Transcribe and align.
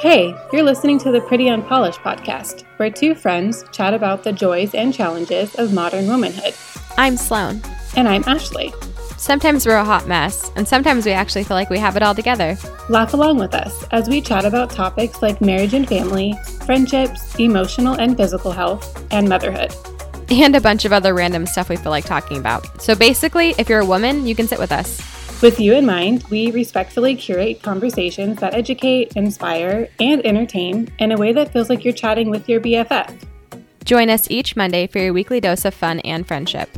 Hey, 0.00 0.32
you're 0.52 0.62
listening 0.62 1.00
to 1.00 1.10
the 1.10 1.20
Pretty 1.20 1.48
Unpolished 1.48 1.98
podcast, 2.02 2.62
where 2.76 2.88
two 2.88 3.16
friends 3.16 3.64
chat 3.72 3.92
about 3.92 4.22
the 4.22 4.32
joys 4.32 4.72
and 4.72 4.94
challenges 4.94 5.56
of 5.56 5.72
modern 5.72 6.06
womanhood. 6.06 6.54
I'm 6.96 7.16
Sloane. 7.16 7.60
And 7.96 8.06
I'm 8.06 8.22
Ashley. 8.28 8.72
Sometimes 9.16 9.66
we're 9.66 9.74
a 9.74 9.84
hot 9.84 10.06
mess, 10.06 10.52
and 10.54 10.68
sometimes 10.68 11.04
we 11.04 11.10
actually 11.10 11.42
feel 11.42 11.56
like 11.56 11.68
we 11.68 11.80
have 11.80 11.96
it 11.96 12.04
all 12.04 12.14
together. 12.14 12.56
Laugh 12.88 13.12
along 13.12 13.38
with 13.38 13.56
us 13.56 13.84
as 13.90 14.08
we 14.08 14.20
chat 14.20 14.44
about 14.44 14.70
topics 14.70 15.20
like 15.20 15.40
marriage 15.40 15.74
and 15.74 15.88
family, 15.88 16.32
friendships, 16.64 17.34
emotional 17.34 17.94
and 17.94 18.16
physical 18.16 18.52
health, 18.52 19.04
and 19.10 19.28
motherhood. 19.28 19.74
And 20.30 20.54
a 20.54 20.60
bunch 20.60 20.84
of 20.84 20.92
other 20.92 21.12
random 21.12 21.44
stuff 21.44 21.68
we 21.68 21.76
feel 21.76 21.90
like 21.90 22.04
talking 22.04 22.38
about. 22.38 22.80
So 22.80 22.94
basically, 22.94 23.52
if 23.58 23.68
you're 23.68 23.80
a 23.80 23.84
woman, 23.84 24.28
you 24.28 24.36
can 24.36 24.46
sit 24.46 24.60
with 24.60 24.70
us. 24.70 25.07
With 25.40 25.60
you 25.60 25.72
in 25.74 25.86
mind, 25.86 26.24
we 26.30 26.50
respectfully 26.50 27.14
curate 27.14 27.62
conversations 27.62 28.40
that 28.40 28.54
educate, 28.54 29.12
inspire, 29.14 29.88
and 30.00 30.24
entertain 30.26 30.92
in 30.98 31.12
a 31.12 31.16
way 31.16 31.32
that 31.32 31.52
feels 31.52 31.70
like 31.70 31.84
you're 31.84 31.94
chatting 31.94 32.28
with 32.28 32.48
your 32.48 32.60
BFF. 32.60 33.14
Join 33.84 34.10
us 34.10 34.28
each 34.28 34.56
Monday 34.56 34.88
for 34.88 34.98
your 34.98 35.12
weekly 35.12 35.38
dose 35.38 35.64
of 35.64 35.74
fun 35.74 36.00
and 36.00 36.26
friendship. 36.26 36.76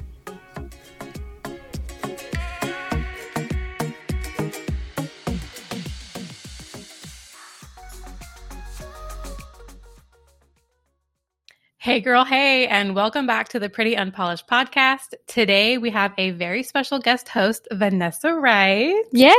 Hey, 11.82 12.00
girl, 12.00 12.26
hey, 12.26 12.66
and 12.66 12.94
welcome 12.94 13.26
back 13.26 13.48
to 13.48 13.58
the 13.58 13.70
Pretty 13.70 13.96
Unpolished 13.96 14.46
podcast. 14.46 15.14
Today 15.26 15.78
we 15.78 15.88
have 15.88 16.12
a 16.18 16.32
very 16.32 16.62
special 16.62 16.98
guest 16.98 17.26
host, 17.30 17.66
Vanessa 17.72 18.34
Wright. 18.34 19.02
Yay! 19.12 19.30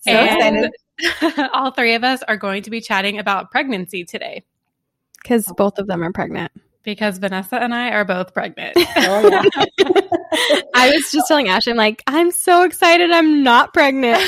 So 0.00 0.10
and 0.10 0.70
all 1.54 1.70
three 1.70 1.94
of 1.94 2.04
us 2.04 2.22
are 2.24 2.36
going 2.36 2.64
to 2.64 2.70
be 2.70 2.82
chatting 2.82 3.18
about 3.18 3.50
pregnancy 3.50 4.04
today. 4.04 4.44
Because 5.22 5.50
both 5.56 5.78
of 5.78 5.86
them 5.86 6.04
are 6.04 6.12
pregnant. 6.12 6.52
Because 6.82 7.16
Vanessa 7.16 7.56
and 7.56 7.74
I 7.74 7.92
are 7.92 8.04
both 8.04 8.34
pregnant. 8.34 8.74
oh, 8.76 9.30
yeah. 9.30 9.88
I 10.74 10.90
was 10.90 11.10
just 11.10 11.26
telling 11.28 11.48
Ashley, 11.48 11.70
I'm 11.70 11.78
like, 11.78 12.02
I'm 12.06 12.30
so 12.30 12.64
excited 12.64 13.10
I'm 13.10 13.42
not 13.42 13.72
pregnant. 13.72 14.20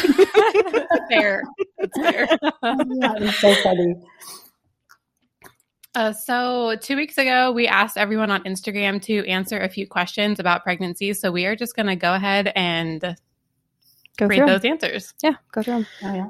fair. 1.11 1.43
It's 1.77 1.99
fair. 1.99 2.29
yeah, 2.31 3.13
it's 3.19 3.39
so 3.41 3.55
funny. 3.57 3.95
Uh, 5.97 6.13
so, 6.13 6.77
two 6.77 6.95
weeks 6.95 7.17
ago, 7.17 7.51
we 7.51 7.67
asked 7.67 7.97
everyone 7.97 8.31
on 8.31 8.45
Instagram 8.45 9.01
to 9.01 9.27
answer 9.27 9.59
a 9.59 9.69
few 9.71 9.87
questions 9.87 10.39
about 10.39 10.63
pregnancy. 10.63 11.15
So, 11.15 11.33
we 11.33 11.47
are 11.47 11.57
just 11.57 11.75
going 11.75 11.87
to 11.87 11.97
go 11.97 12.13
ahead 12.13 12.53
and 12.55 13.17
go 14.19 14.27
read 14.27 14.47
those 14.47 14.67
answers. 14.67 15.15
Yeah, 15.23 15.37
go 15.53 15.63
through 15.63 15.73
them. 15.73 15.87
Oh, 16.03 16.15
yeah. 16.15 16.27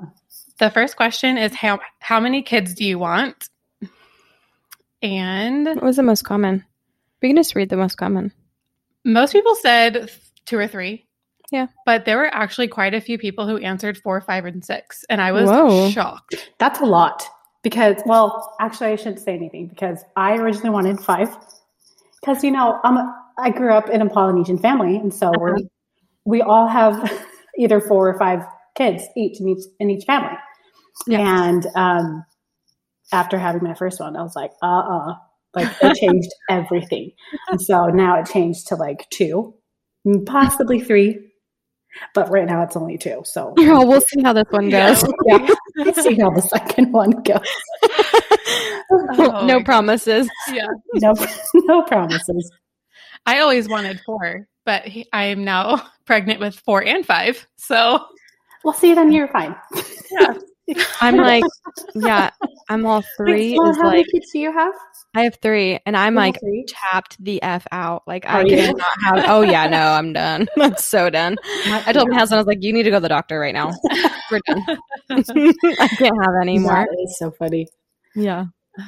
The 0.61 0.70
first 0.70 0.94
question 0.94 1.37
is 1.37 1.53
how 1.53 1.81
how 1.98 2.20
many 2.20 2.42
kids 2.42 2.75
do 2.75 2.84
you 2.84 3.00
want? 3.00 3.48
And 5.03 5.67
what 5.67 5.83
was 5.83 5.97
the 5.97 6.05
most 6.05 6.22
common? 6.22 6.64
We 7.20 7.28
can 7.31 7.37
just 7.37 7.56
read 7.56 7.69
the 7.69 7.77
most 7.77 7.97
common. 7.97 8.33
Most 9.05 9.33
people 9.33 9.56
said 9.56 10.12
two 10.44 10.59
or 10.59 10.69
three. 10.69 11.09
Yeah. 11.50 11.67
But 11.84 12.05
there 12.05 12.19
were 12.19 12.33
actually 12.33 12.69
quite 12.69 12.94
a 12.94 13.00
few 13.00 13.19
people 13.19 13.48
who 13.48 13.56
answered 13.56 13.98
four, 13.98 14.20
five, 14.20 14.44
and 14.44 14.64
six. 14.64 15.05
And 15.11 15.20
I 15.20 15.33
was 15.33 15.50
Whoa. 15.50 15.91
shocked. 15.91 16.53
That's 16.59 16.81
a 16.81 16.87
lot 16.87 17.27
because 17.67 17.97
well 18.06 18.55
actually 18.61 18.86
i 18.86 18.95
shouldn't 18.95 19.19
say 19.19 19.34
anything 19.34 19.67
because 19.67 20.05
i 20.14 20.36
originally 20.36 20.70
wanted 20.70 21.00
five 21.00 21.36
because 22.20 22.45
you 22.45 22.50
know 22.53 22.78
I'm 22.84 22.97
a, 22.97 23.25
i 23.39 23.50
grew 23.50 23.72
up 23.72 23.91
in 23.91 24.03
a 24.03 24.09
polynesian 24.09 24.56
family 24.56 24.95
and 24.95 25.12
so 25.12 25.31
uh-huh. 25.31 25.55
we 25.56 25.69
we 26.25 26.42
all 26.42 26.69
have 26.69 27.12
either 27.59 27.81
four 27.81 28.09
or 28.09 28.17
five 28.20 28.44
kids 28.77 29.03
each 29.17 29.41
in 29.41 29.48
each 29.48 29.64
in 29.81 29.91
each 29.91 30.05
family 30.05 30.37
yeah. 31.09 31.48
and 31.48 31.67
um, 31.75 32.25
after 33.12 33.37
having 33.37 33.64
my 33.64 33.75
first 33.75 33.98
one 33.98 34.14
i 34.14 34.22
was 34.22 34.37
like 34.37 34.53
uh-uh 34.62 35.14
like 35.56 35.69
it 35.82 35.97
changed 36.00 36.31
everything 36.49 37.10
and 37.49 37.60
so 37.60 37.87
now 37.87 38.16
it 38.21 38.26
changed 38.26 38.69
to 38.69 38.76
like 38.76 39.10
two 39.10 39.56
possibly 40.25 40.78
three 40.78 41.19
but 42.15 42.31
right 42.31 42.47
now 42.47 42.62
it's 42.62 42.76
only 42.76 42.99
two. 42.99 43.22
So 43.25 43.55
oh, 43.56 43.87
we'll 43.87 44.00
see 44.00 44.22
how 44.22 44.32
this 44.32 44.47
one 44.50 44.69
goes. 44.69 45.05
yeah, 45.26 45.55
yeah. 45.76 45.92
see 45.92 46.14
how 46.14 46.31
the 46.31 46.42
second 46.42 46.92
one 46.92 47.10
goes. 47.22 47.41
oh, 48.91 49.47
no 49.47 49.62
promises. 49.62 50.28
Yeah, 50.53 50.66
no, 50.94 51.14
no 51.54 51.82
promises. 51.82 52.50
I 53.26 53.41
always 53.41 53.69
wanted 53.69 54.00
four, 54.06 54.48
but 54.64 54.84
he, 54.84 55.06
I 55.12 55.25
am 55.25 55.44
now 55.44 55.87
pregnant 56.06 56.41
with 56.41 56.59
four 56.60 56.82
and 56.84 57.04
five. 57.04 57.47
So, 57.56 58.04
well, 58.64 58.75
see, 58.75 58.94
then 58.94 59.12
you're 59.12 59.28
fine. 59.28 59.54
Yeah. 60.10 60.34
I'm 61.00 61.16
like, 61.16 61.44
yeah, 61.94 62.31
I'm 62.69 62.87
all 62.87 63.03
three. 63.16 63.50
Wait, 63.53 63.56
so 63.56 63.65
how 63.75 63.84
like, 63.84 63.93
many 63.93 64.04
kids 64.04 64.31
do 64.32 64.38
you 64.38 64.53
have? 64.53 64.75
I 65.15 65.25
have 65.25 65.38
three, 65.41 65.78
and 65.87 65.97
I'm 65.97 66.15
like 66.15 66.41
three? 66.41 66.66
tapped 66.69 67.22
the 67.22 67.43
f 67.43 67.66
out. 67.71 68.03
Like 68.06 68.27
I 68.27 68.44
cannot 68.44 68.81
have. 69.05 69.25
Oh 69.28 69.43
yeah, 69.43 69.66
no, 69.69 69.78
I'm 69.78 70.12
done. 70.12 70.49
I'm 70.60 70.76
so 70.76 71.09
done. 71.10 71.37
I 71.66 71.93
told 71.93 72.09
my 72.09 72.16
husband, 72.16 72.38
I 72.38 72.41
was 72.41 72.47
like, 72.47 72.62
"You 72.62 72.72
need 72.72 72.82
to 72.84 72.91
go 72.91 72.97
to 72.97 73.00
the 73.00 73.09
doctor 73.09 73.38
right 73.38 73.55
now. 73.55 73.72
We're 74.31 74.41
done. 74.47 74.62
I 75.10 75.88
can't 75.88 76.22
have 76.22 76.34
any 76.43 76.59
more." 76.59 76.72
That 76.72 77.05
is 77.05 77.16
so 77.19 77.31
funny. 77.31 77.69
Yeah. 78.15 78.47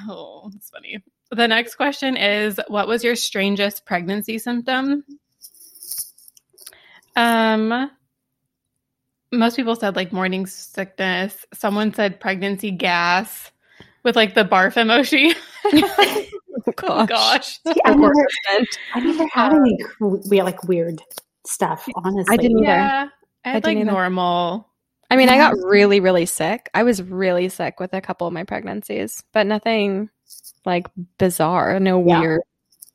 Oh, 0.08 0.50
that's 0.52 0.70
funny. 0.70 1.02
The 1.30 1.48
next 1.48 1.76
question 1.76 2.16
is, 2.16 2.60
"What 2.68 2.88
was 2.88 3.04
your 3.04 3.16
strangest 3.16 3.86
pregnancy 3.86 4.38
symptom?" 4.38 5.04
Um, 7.16 7.90
most 9.32 9.56
people 9.56 9.76
said 9.76 9.96
like 9.96 10.12
morning 10.12 10.46
sickness. 10.46 11.44
Someone 11.52 11.92
said 11.92 12.20
pregnancy 12.20 12.70
gas 12.70 13.50
with 14.02 14.16
like 14.16 14.34
the 14.34 14.44
barf 14.44 14.74
emoji. 14.74 15.34
Oh, 16.66 16.66
oh, 16.66 16.72
gosh. 16.72 16.88
oh 16.90 17.06
gosh. 17.06 17.58
See, 17.66 17.80
I, 17.84 17.94
never, 17.94 18.14
I 18.94 19.00
never 19.00 19.26
had 19.28 19.52
any 19.52 19.78
um, 20.00 20.20
we 20.28 20.42
like 20.42 20.64
weird 20.64 21.00
stuff, 21.46 21.86
honestly. 21.94 22.32
I 22.32 22.36
didn't 22.36 22.58
either. 22.58 22.66
Yeah, 22.66 23.08
I 23.44 23.48
had 23.48 23.66
I 23.66 23.74
like 23.74 23.86
normal. 23.86 24.68
I 25.10 25.16
mean, 25.16 25.28
I 25.28 25.36
got 25.36 25.54
mm-hmm. 25.54 25.66
really, 25.66 26.00
really 26.00 26.26
sick. 26.26 26.68
I 26.74 26.82
was 26.82 27.02
really 27.02 27.48
sick 27.48 27.80
with 27.80 27.94
a 27.94 28.00
couple 28.00 28.26
of 28.26 28.32
my 28.32 28.44
pregnancies, 28.44 29.22
but 29.32 29.46
nothing 29.46 30.10
like 30.64 30.88
bizarre. 31.18 31.80
No 31.80 32.04
yeah. 32.04 32.20
weird. 32.20 32.40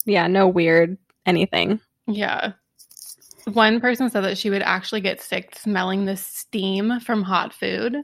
Yeah, 0.06 0.28
no 0.28 0.48
weird 0.48 0.98
anything. 1.26 1.80
Yeah. 2.06 2.54
One 3.46 3.80
person 3.80 4.09
said 4.09 4.22
that 4.22 4.38
she 4.38 4.50
would 4.50 4.62
actually 4.62 5.02
get 5.02 5.22
sick 5.22 5.56
smelling 5.56 6.06
the 6.06 6.16
steam 6.16 7.00
from 7.00 7.24
hot 7.24 7.54
food. 7.54 7.98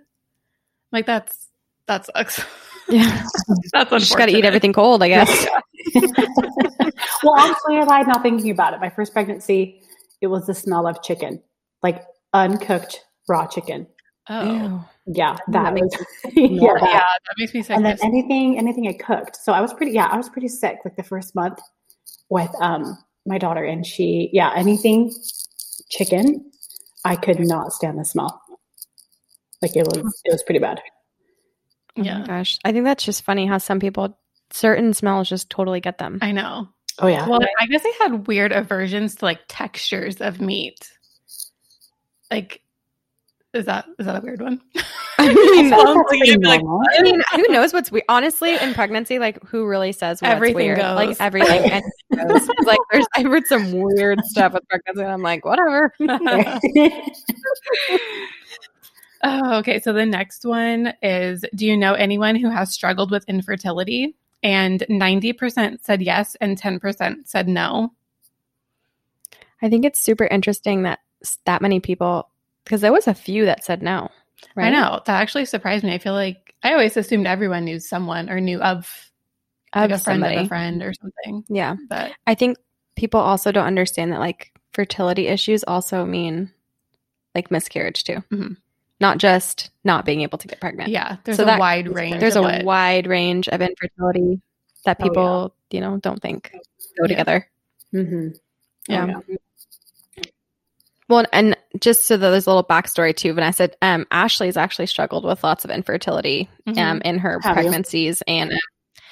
Like 0.91 1.05
that's 1.05 1.47
that 1.87 2.05
sucks. 2.05 2.43
Yeah, 2.87 3.03
that's 3.47 3.73
unfortunate. 3.73 3.99
Just 3.99 4.17
got 4.17 4.25
to 4.27 4.37
eat 4.37 4.45
everything 4.45 4.73
cold, 4.73 5.03
I 5.03 5.09
guess. 5.09 5.47
well, 7.23 7.35
actually, 7.37 7.77
I 7.77 7.83
lied 7.85 8.07
not 8.07 8.21
thinking 8.21 8.51
about 8.51 8.73
it. 8.73 8.79
My 8.79 8.89
first 8.89 9.13
pregnancy, 9.13 9.81
it 10.21 10.27
was 10.27 10.45
the 10.45 10.53
smell 10.53 10.87
of 10.87 11.01
chicken, 11.03 11.41
like 11.83 12.03
uncooked 12.33 13.05
raw 13.27 13.47
chicken. 13.47 13.87
Oh, 14.29 14.87
yeah, 15.07 15.35
that 15.47 15.73
makes 15.73 15.95
yeah, 16.35 16.73
that. 16.79 16.81
yeah, 16.83 16.99
that 16.99 17.35
makes 17.37 17.53
me 17.53 17.63
sick. 17.63 17.75
And 17.75 17.85
then 17.85 17.97
anything, 18.03 18.59
anything 18.59 18.87
I 18.87 18.93
cooked. 18.93 19.35
So 19.37 19.53
I 19.53 19.61
was 19.61 19.73
pretty, 19.73 19.93
yeah, 19.93 20.05
I 20.05 20.17
was 20.17 20.29
pretty 20.29 20.49
sick 20.49 20.77
like 20.85 20.95
the 20.95 21.03
first 21.03 21.33
month 21.33 21.59
with 22.29 22.51
um 22.61 22.97
my 23.25 23.37
daughter, 23.37 23.63
and 23.63 23.85
she, 23.85 24.29
yeah, 24.33 24.51
anything 24.55 25.13
chicken, 25.89 26.51
I 27.05 27.15
could 27.15 27.39
not 27.39 27.73
stand 27.73 27.99
the 27.99 28.05
smell. 28.05 28.41
Like 29.61 29.75
it 29.75 29.85
was, 29.85 30.21
it 30.25 30.31
was 30.31 30.43
pretty 30.43 30.59
bad. 30.59 30.81
Oh 31.97 32.03
yeah. 32.03 32.23
gosh. 32.25 32.59
I 32.63 32.71
think 32.71 32.85
that's 32.85 33.03
just 33.03 33.23
funny 33.23 33.45
how 33.45 33.57
some 33.57 33.79
people, 33.79 34.17
certain 34.51 34.93
smells 34.93 35.29
just 35.29 35.49
totally 35.49 35.81
get 35.81 35.97
them. 35.97 36.19
I 36.21 36.31
know. 36.31 36.69
Oh, 37.01 37.07
yeah. 37.07 37.27
Well, 37.27 37.39
I 37.59 37.65
guess 37.67 37.83
I 37.85 37.93
had 38.01 38.27
weird 38.27 38.51
aversions 38.51 39.15
to 39.15 39.25
like 39.25 39.39
textures 39.47 40.17
of 40.21 40.41
meat. 40.41 40.91
Like, 42.29 42.61
is 43.53 43.65
that 43.65 43.85
is 43.97 44.05
that 44.05 44.15
a 44.15 44.21
weird 44.21 44.41
one? 44.41 44.61
I 45.17 45.33
mean, 45.33 45.69
like, 46.41 46.61
I 46.97 47.01
mean, 47.01 47.21
who 47.35 47.47
knows 47.49 47.73
what's 47.73 47.91
weird? 47.91 48.05
Honestly, 48.07 48.55
in 48.55 48.73
pregnancy, 48.73 49.19
like 49.19 49.43
who 49.43 49.65
really 49.67 49.91
says 49.91 50.21
what's 50.21 50.33
everything 50.33 50.55
weird? 50.55 50.79
Goes. 50.79 50.95
Like 50.95 51.17
everything 51.19 51.81
goes. 52.15 52.49
like 52.63 52.79
there's 52.91 53.05
I've 53.15 53.25
heard 53.25 53.45
some 53.45 53.71
weird 53.71 54.23
stuff 54.25 54.53
with 54.53 54.67
pregnancy, 54.69 55.01
and 55.01 55.11
I'm 55.11 55.21
like, 55.21 55.45
whatever. 55.45 55.93
Oh, 59.21 59.57
okay. 59.57 59.79
So 59.79 59.91
the 59.91 60.05
next 60.05 60.45
one 60.45 60.93
is 61.01 61.43
Do 61.53 61.65
you 61.65 61.75
know 61.75 61.93
anyone 61.93 62.35
who 62.35 62.49
has 62.49 62.71
struggled 62.73 63.11
with 63.11 63.27
infertility? 63.27 64.15
And 64.41 64.85
90% 64.89 65.83
said 65.83 66.01
yes, 66.01 66.37
and 66.39 66.59
10% 66.59 67.27
said 67.27 67.49
no. 67.49 67.91
I 69.61 69.69
think 69.69 69.83
it's 69.83 70.01
super 70.01 70.23
interesting 70.23 70.83
that 70.83 70.99
that 71.45 71.61
many 71.61 71.81
people, 71.81 72.29
because 72.63 72.81
there 72.81 72.91
was 72.93 73.07
a 73.07 73.13
few 73.13 73.45
that 73.45 73.63
said 73.63 73.81
no. 73.81 74.09
Right? 74.55 74.67
I 74.67 74.69
know. 74.69 75.01
That 75.05 75.21
actually 75.21 75.45
surprised 75.45 75.83
me. 75.83 75.93
I 75.93 75.97
feel 75.97 76.13
like 76.13 76.53
I 76.63 76.71
always 76.73 76.95
assumed 76.97 77.27
everyone 77.27 77.65
knew 77.65 77.79
someone 77.79 78.29
or 78.29 78.39
knew 78.39 78.59
of, 78.61 79.11
of 79.73 79.81
like 79.81 79.91
a 79.91 79.99
friend 79.99 80.21
somebody. 80.21 80.35
of 80.37 80.45
a 80.45 80.47
friend 80.47 80.81
or 80.83 80.93
something. 80.93 81.43
Yeah. 81.49 81.75
But 81.89 82.13
I 82.27 82.35
think 82.35 82.57
people 82.95 83.19
also 83.19 83.51
don't 83.51 83.65
understand 83.65 84.11
that 84.13 84.19
like 84.19 84.51
fertility 84.73 85.27
issues 85.27 85.63
also 85.65 86.05
mean 86.05 86.51
like 87.35 87.51
miscarriage 87.51 88.03
too. 88.03 88.17
Mm-hmm. 88.31 88.53
not 89.01 89.17
just 89.17 89.71
not 89.83 90.05
being 90.05 90.21
able 90.21 90.37
to 90.37 90.47
get 90.47 90.59
pregnant. 90.59 90.89
Yeah, 90.89 91.17
there's 91.23 91.37
So 91.37 91.43
a 91.43 91.45
that- 91.47 91.59
wide 91.59 91.87
range. 91.87 92.19
There's 92.19 92.35
of 92.35 92.45
a 92.45 92.59
it. 92.59 92.65
wide 92.65 93.07
range 93.07 93.47
of 93.49 93.61
infertility 93.61 94.41
that 94.85 94.97
Oh, 94.99 95.03
yeah. 95.03 95.09
people, 95.09 95.55
you 95.71 95.81
know, 95.81 95.97
don't 95.97 96.21
think 96.21 96.51
go 96.51 96.59
Yeah. 97.03 97.07
together. 97.07 97.47
Mm-hmm. 97.93 98.27
Yeah. 98.89 99.19
Well, 101.09 101.25
and 101.33 101.57
just 101.79 102.05
so 102.05 102.15
that 102.17 102.29
there's 102.29 102.45
a 102.45 102.49
little 102.49 102.63
backstory 102.63 103.15
too, 103.15 103.33
Vanessa, 103.33 103.71
um, 103.81 104.05
Ashley's 104.11 104.57
actually 104.57 104.85
struggled 104.85 105.25
with 105.25 105.43
lots 105.43 105.65
of 105.65 105.71
infertility 105.71 106.47
um, 106.67 106.75
Mhm. 106.75 107.01
in 107.03 107.19
her 107.19 107.39
Have 107.41 107.57
you? 107.57 107.61
pregnancies. 107.63 108.21
And 108.27 108.53
uh, 108.53 108.57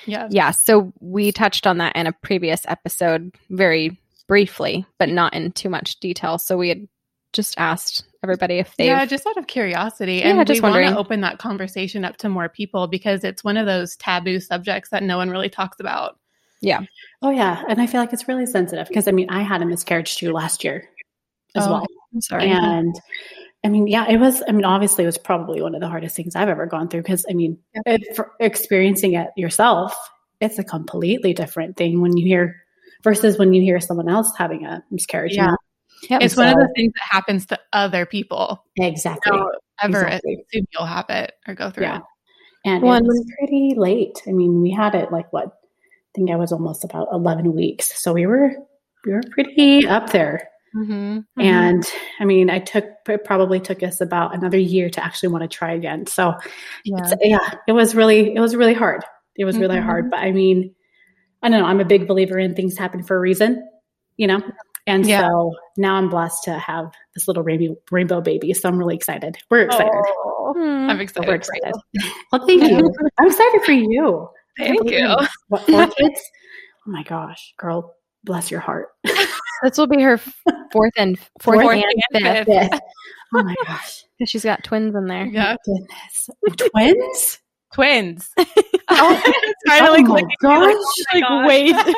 yeah. 0.05 0.27
yeah, 0.29 0.51
so 0.51 0.94
we 1.01 1.31
touched 1.31 1.65
on 1.67 1.79
that 1.79 1.95
in 1.95 2.05
a 2.07 2.11
previous 2.13 2.61
episode 2.67 3.33
very 3.49 3.99
briefly, 4.27 4.85
but 4.99 5.09
not 5.09 5.33
in 5.33 5.51
too 5.51 5.69
much 5.69 5.99
detail. 5.99 6.38
So 6.38 6.55
we 6.57 6.69
had 6.69 6.88
just 7.33 7.55
asked 7.57 8.03
everybody 8.23 8.59
if 8.59 8.75
they 8.77 8.88
Yeah, 8.88 9.05
just 9.05 9.25
out 9.25 9.38
of 9.38 9.47
curiosity. 9.47 10.15
Yeah, 10.17 10.29
And 10.38 10.47
just 10.47 10.57
we 10.57 10.61
want 10.61 10.73
wondering. 10.73 10.93
to 10.93 11.00
open 11.00 11.21
that 11.21 11.39
conversation 11.39 12.05
up 12.05 12.17
to 12.17 12.29
more 12.29 12.47
people 12.47 12.88
because 12.88 13.23
it's 13.23 13.43
one 13.43 13.57
of 13.57 13.65
those 13.65 13.95
taboo 13.95 14.39
subjects 14.39 14.89
that 14.91 15.03
no 15.03 15.17
one 15.17 15.29
really 15.29 15.50
talks 15.50 15.79
about. 15.79 16.17
Yeah 16.61 16.81
oh 17.21 17.29
yeah, 17.29 17.63
and 17.69 17.79
I 17.79 17.85
feel 17.85 18.01
like 18.01 18.13
it's 18.13 18.27
really 18.27 18.47
sensitive 18.47 18.88
because 18.88 19.07
I 19.07 19.11
mean 19.11 19.29
I 19.29 19.43
had 19.43 19.61
a 19.61 19.65
miscarriage 19.65 20.17
too 20.17 20.31
last 20.31 20.63
year 20.63 20.89
as 21.57 21.68
Oh, 21.68 21.71
well, 21.71 21.86
I'm 22.13 22.21
sorry. 22.21 22.50
and 22.51 22.95
I 23.65 23.69
mean 23.69 23.88
yeah, 23.88 24.07
it 24.09 24.18
was. 24.18 24.44
I 24.48 24.51
mean 24.51 24.65
obviously 24.65 25.04
it 25.04 25.07
was 25.07 25.18
probably 25.18 25.62
one 25.62 25.75
of 25.75 25.81
the 25.81 25.88
hardest 25.89 26.15
things 26.15 26.36
I've 26.36 26.50
ever 26.50 26.65
gone 26.68 26.88
through 26.89 27.01
because 27.01 27.25
I 27.30 27.33
mean 27.33 27.57
for 28.15 28.31
experiencing 28.39 29.13
it 29.13 29.30
yourself, 29.36 29.95
it's 30.39 30.59
a 30.59 30.63
completely 30.63 31.33
different 31.33 31.75
thing 31.77 32.01
when 32.01 32.15
you 32.15 32.25
hear 32.25 32.56
versus 33.04 33.38
when 33.38 33.54
you 33.54 33.62
hear 33.62 33.80
someone 33.80 34.09
else 34.09 34.31
having 34.38 34.65
a 34.65 34.83
miscarriage. 34.92 35.36
Yeah. 35.36 35.56
Yep. 36.09 36.21
It's 36.21 36.38
one 36.38 36.48
of 36.50 36.56
the 36.56 36.69
things 36.75 36.94
that 36.94 37.07
happens 37.09 37.45
to 37.48 37.60
other 37.74 38.06
people. 38.06 38.63
exactly. 38.77 39.38
Ever 39.81 40.06
Exactly. 40.06 40.44
assume 40.51 40.65
you'll 40.74 40.86
have 40.88 41.06
it 41.10 41.33
or 41.48 41.53
go 41.56 41.69
through 41.71 41.83
Yeah. 41.86 41.98
it. 41.98 42.03
And 42.65 42.83
Well, 42.83 42.95
it 42.95 43.03
was 43.03 43.33
pretty 43.38 43.74
late. 43.77 44.21
I 44.27 44.31
mean, 44.31 44.62
we 44.62 44.69
had 44.71 44.94
it 44.95 45.12
like 45.12 45.31
what? 45.33 45.45
I 45.48 45.50
think 46.15 46.30
I 46.31 46.36
was 46.36 46.51
almost 46.51 46.83
about 46.83 47.07
eleven 47.12 47.53
weeks, 47.56 48.00
so 48.01 48.13
we 48.13 48.25
were 48.25 48.51
we 49.06 49.13
were 49.13 49.21
pretty 49.31 49.88
up 49.88 50.10
there. 50.12 50.50
Mm-hmm. 50.75 51.19
And 51.39 51.83
I 52.19 52.25
mean, 52.25 52.49
I 52.49 52.59
took 52.59 52.85
it 53.07 53.23
probably 53.23 53.59
took 53.59 53.81
us 53.83 54.01
about 54.01 54.35
another 54.35 54.57
year 54.57 54.89
to 54.89 55.03
actually 55.03 55.29
want 55.29 55.43
to 55.43 55.47
try 55.47 55.71
again. 55.73 56.05
So 56.07 56.33
Yeah. 56.83 56.97
it's, 56.99 57.13
yeah, 57.21 57.53
it 57.67 57.71
was 57.73 57.95
really 57.95 58.35
it 58.35 58.39
was 58.39 58.55
really 58.55 58.73
hard. 58.73 59.03
It 59.37 59.45
was 59.45 59.57
really 59.57 59.77
Mhm. 59.77 59.83
hard. 59.83 60.09
But 60.11 60.19
I 60.19 60.31
mean, 60.31 60.73
I 61.41 61.49
don't 61.49 61.59
know. 61.61 61.65
I'm 61.65 61.79
a 61.79 61.85
big 61.85 62.07
believer 62.07 62.37
in 62.37 62.53
things 62.55 62.77
happen 62.77 63.03
for 63.03 63.15
a 63.15 63.19
reason, 63.19 63.67
you 64.17 64.27
know. 64.27 64.41
And 64.87 65.05
Yeah. 65.05 65.27
so 65.27 65.53
now 65.77 65.95
I'm 65.95 66.09
blessed 66.09 66.43
to 66.45 66.53
have 66.57 66.91
this 67.13 67.27
little 67.27 67.43
rainbow 67.43 67.75
rainbow 67.91 68.21
baby. 68.21 68.53
So 68.53 68.69
I'm 68.69 68.77
really 68.77 68.95
excited. 68.95 69.37
We're 69.49 69.61
excited. 69.61 69.91
Hmm. 70.55 70.89
I'm 70.89 70.99
excited. 71.01 71.27
We're 71.27 71.35
excited. 71.35 71.73
for 71.73 71.81
you. 71.93 72.11
Well, 72.31 72.47
thank 72.47 72.63
you. 72.63 72.93
I'm 73.19 73.27
excited 73.27 73.61
for 73.63 73.73
you. 73.73 74.29
Thank 74.57 74.89
you. 74.89 75.15
What, 75.49 75.61
four 75.63 75.87
kids? 75.87 76.19
Oh 76.87 76.91
my 76.91 77.03
gosh, 77.03 77.53
girl, 77.57 77.96
bless 78.27 78.51
your 78.51 78.59
heart. 78.59 78.89
This 79.63 79.75
will 79.75 79.88
be 79.88 80.00
her 80.03 80.19
fourth 80.71 80.94
and 80.97 81.18
fourth, 81.41 81.62
Fourth 81.63 81.77
and 81.83 81.83
and 82.24 82.45
fifth. 82.45 82.69
fifth. 82.69 82.79
Oh 83.33 83.41
my 83.44 83.56
gosh. 83.65 84.03
She's 84.27 84.44
got 84.44 84.63
twins 84.63 84.94
in 84.95 85.07
there. 85.07 85.25
Yeah. 85.25 85.56
Goodness. 85.65 86.29
Oh, 86.47 86.53
twins? 86.69 87.39
Twins. 87.74 88.29
Oh, 88.89 89.21
It's 89.25 89.62
finally 89.68 90.00
oh 90.00 90.03
my 90.03 90.07
clicking. 90.21 90.29
gosh. 90.41 90.74
Oh 90.74 90.94
my 91.13 91.19
like, 91.19 91.27
gosh. 91.27 91.47
wait, 91.50 91.95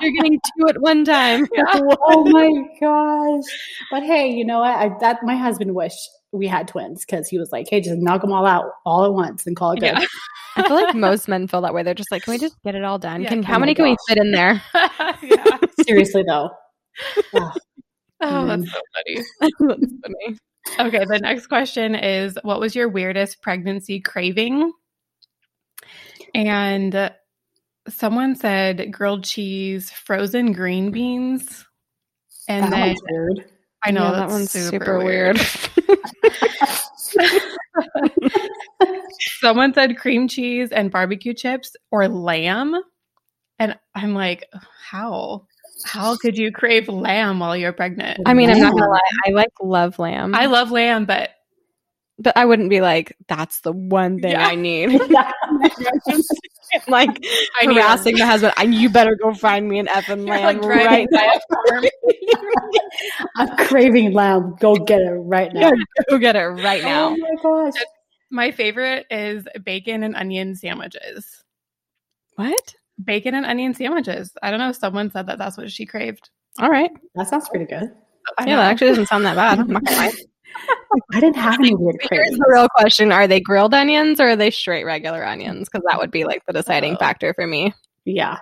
you're 0.00 0.12
getting 0.12 0.40
two 0.58 0.68
at 0.68 0.80
one 0.80 1.04
time. 1.04 1.46
oh 1.56 2.24
my 2.24 2.50
gosh. 2.80 3.44
But 3.92 4.02
hey, 4.02 4.28
you 4.32 4.44
know 4.44 4.58
what? 4.60 4.74
I, 4.74 4.90
that 5.00 5.18
my 5.22 5.36
husband 5.36 5.74
wished 5.74 6.00
we 6.32 6.46
had 6.48 6.66
twins 6.66 7.04
because 7.04 7.28
he 7.28 7.38
was 7.38 7.52
like, 7.52 7.68
hey, 7.70 7.80
just 7.82 7.98
knock 8.00 8.22
them 8.22 8.32
all 8.32 8.44
out 8.46 8.72
all 8.84 9.04
at 9.04 9.12
once 9.12 9.46
and 9.46 9.54
call 9.54 9.72
it 9.72 9.80
good. 9.80 9.92
Yeah. 9.98 10.04
I 10.56 10.62
feel 10.66 10.76
like 10.76 10.94
most 10.94 11.28
men 11.28 11.46
feel 11.46 11.60
that 11.62 11.74
way. 11.74 11.82
They're 11.82 11.94
just 11.94 12.10
like, 12.10 12.24
can 12.24 12.32
we 12.32 12.38
just 12.38 12.56
get 12.64 12.74
it 12.74 12.84
all 12.84 12.98
done? 12.98 13.22
Yeah. 13.22 13.28
Can, 13.28 13.42
how 13.42 13.54
my 13.54 13.60
many 13.60 13.74
can 13.74 13.84
we 13.84 13.96
fit 14.08 14.18
in 14.18 14.32
there? 14.32 14.62
yeah. 15.22 15.58
Seriously 15.86 16.24
though. 16.26 16.50
Oh, 18.22 18.40
Oh, 18.40 18.46
that's 18.46 18.72
so 18.72 18.80
funny. 18.94 19.24
That's 19.40 19.92
funny. 20.02 20.38
Okay, 20.88 21.04
the 21.04 21.18
next 21.20 21.48
question 21.48 21.94
is 21.94 22.38
what 22.42 22.60
was 22.60 22.74
your 22.74 22.88
weirdest 22.88 23.42
pregnancy 23.42 24.00
craving? 24.00 24.72
And 26.34 26.94
uh, 26.94 27.10
someone 27.88 28.34
said 28.34 28.90
grilled 28.90 29.24
cheese, 29.24 29.90
frozen 29.90 30.52
green 30.52 30.90
beans. 30.90 31.66
And 32.48 32.64
that 32.64 32.70
then 32.70 32.96
weird. 33.10 33.44
I 33.84 33.90
know 33.90 34.04
Yeah, 34.04 34.12
that 34.12 34.28
one's 34.30 34.50
super, 34.50 34.84
super 34.84 34.98
weird. 35.04 35.36
someone 39.18 39.74
said 39.74 39.98
cream 39.98 40.28
cheese 40.28 40.70
and 40.72 40.90
barbecue 40.90 41.34
chips 41.34 41.74
or 41.90 42.08
lamb. 42.08 42.74
And 43.58 43.78
I'm 43.94 44.14
like, 44.14 44.46
how? 44.90 45.46
How 45.84 46.16
could 46.16 46.36
you 46.38 46.52
crave 46.52 46.88
lamb 46.88 47.38
while 47.38 47.56
you're 47.56 47.72
pregnant? 47.72 48.20
I 48.26 48.34
mean, 48.34 48.50
I'm 48.50 48.58
not 48.60 48.72
gonna 48.72 48.90
lie. 48.90 49.00
I 49.26 49.30
like 49.30 49.52
love 49.62 49.98
lamb. 49.98 50.34
I 50.34 50.46
love 50.46 50.70
lamb, 50.70 51.04
but 51.04 51.30
but 52.18 52.36
I 52.36 52.46
wouldn't 52.46 52.70
be 52.70 52.80
like, 52.80 53.14
that's 53.28 53.60
the 53.60 53.72
one 53.72 54.20
thing 54.20 54.32
Yeah. 54.32 54.46
I 54.46 54.54
need. 54.54 54.98
like 56.88 57.10
I 57.60 57.66
need 57.66 57.76
a- 57.76 57.82
harassing 57.82 58.16
the 58.16 58.26
husband. 58.26 58.54
I, 58.56 58.64
you 58.64 58.88
better 58.88 59.16
go 59.16 59.34
find 59.34 59.68
me 59.68 59.78
an 59.78 59.86
effing 59.86 60.26
You're, 60.26 60.36
lamb 60.36 60.44
like, 60.44 60.62
driving 60.62 60.86
right 60.86 61.10
by 61.10 61.18
now. 61.18 61.40
farm. 61.70 61.84
I'm 63.36 63.56
craving 63.66 64.12
lamb. 64.12 64.56
Go 64.58 64.76
get 64.76 65.02
it 65.02 65.10
right 65.10 65.52
now. 65.52 65.60
Yeah, 65.60 65.70
go 66.08 66.18
get 66.18 66.36
it 66.36 66.40
right 66.40 66.82
oh 66.84 66.88
now. 66.88 67.08
Oh 67.08 67.16
my 67.16 67.70
gosh. 67.70 67.82
My 68.30 68.50
favorite 68.50 69.06
is 69.10 69.46
bacon 69.64 70.02
and 70.02 70.16
onion 70.16 70.54
sandwiches. 70.56 71.44
What? 72.36 72.74
Bacon 73.02 73.34
and 73.34 73.46
onion 73.46 73.74
sandwiches. 73.74 74.32
I 74.42 74.50
don't 74.50 74.60
know. 74.60 74.72
Someone 74.72 75.10
said 75.10 75.26
that 75.28 75.38
that's 75.38 75.56
what 75.56 75.70
she 75.70 75.86
craved. 75.86 76.30
All 76.58 76.70
right. 76.70 76.90
That 77.14 77.28
sounds 77.28 77.48
pretty 77.48 77.66
good. 77.66 77.90
I 78.38 78.46
Yeah, 78.46 78.56
that 78.56 78.70
actually 78.72 78.88
doesn't 78.88 79.06
sound 79.06 79.24
that 79.26 79.36
bad. 79.36 79.60
I'm 79.60 79.68
not 79.68 79.84
gonna 79.84 79.96
lie. 79.96 80.12
I 81.12 81.20
didn't 81.20 81.36
have 81.36 81.54
any 81.60 81.74
weird 81.74 81.96
Here's 82.00 82.08
cravings. 82.08 82.38
the 82.38 82.46
real 82.48 82.68
question: 82.76 83.12
Are 83.12 83.26
they 83.28 83.40
grilled 83.40 83.74
onions 83.74 84.18
or 84.20 84.28
are 84.30 84.36
they 84.36 84.50
straight 84.50 84.84
regular 84.84 85.24
onions? 85.24 85.68
Because 85.68 85.84
that 85.88 85.98
would 85.98 86.10
be 86.10 86.24
like 86.24 86.44
the 86.46 86.52
deciding 86.54 86.94
Oh. 86.94 86.98
factor 86.98 87.34
for 87.34 87.46
me. 87.46 87.74
Yeah. 88.04 88.38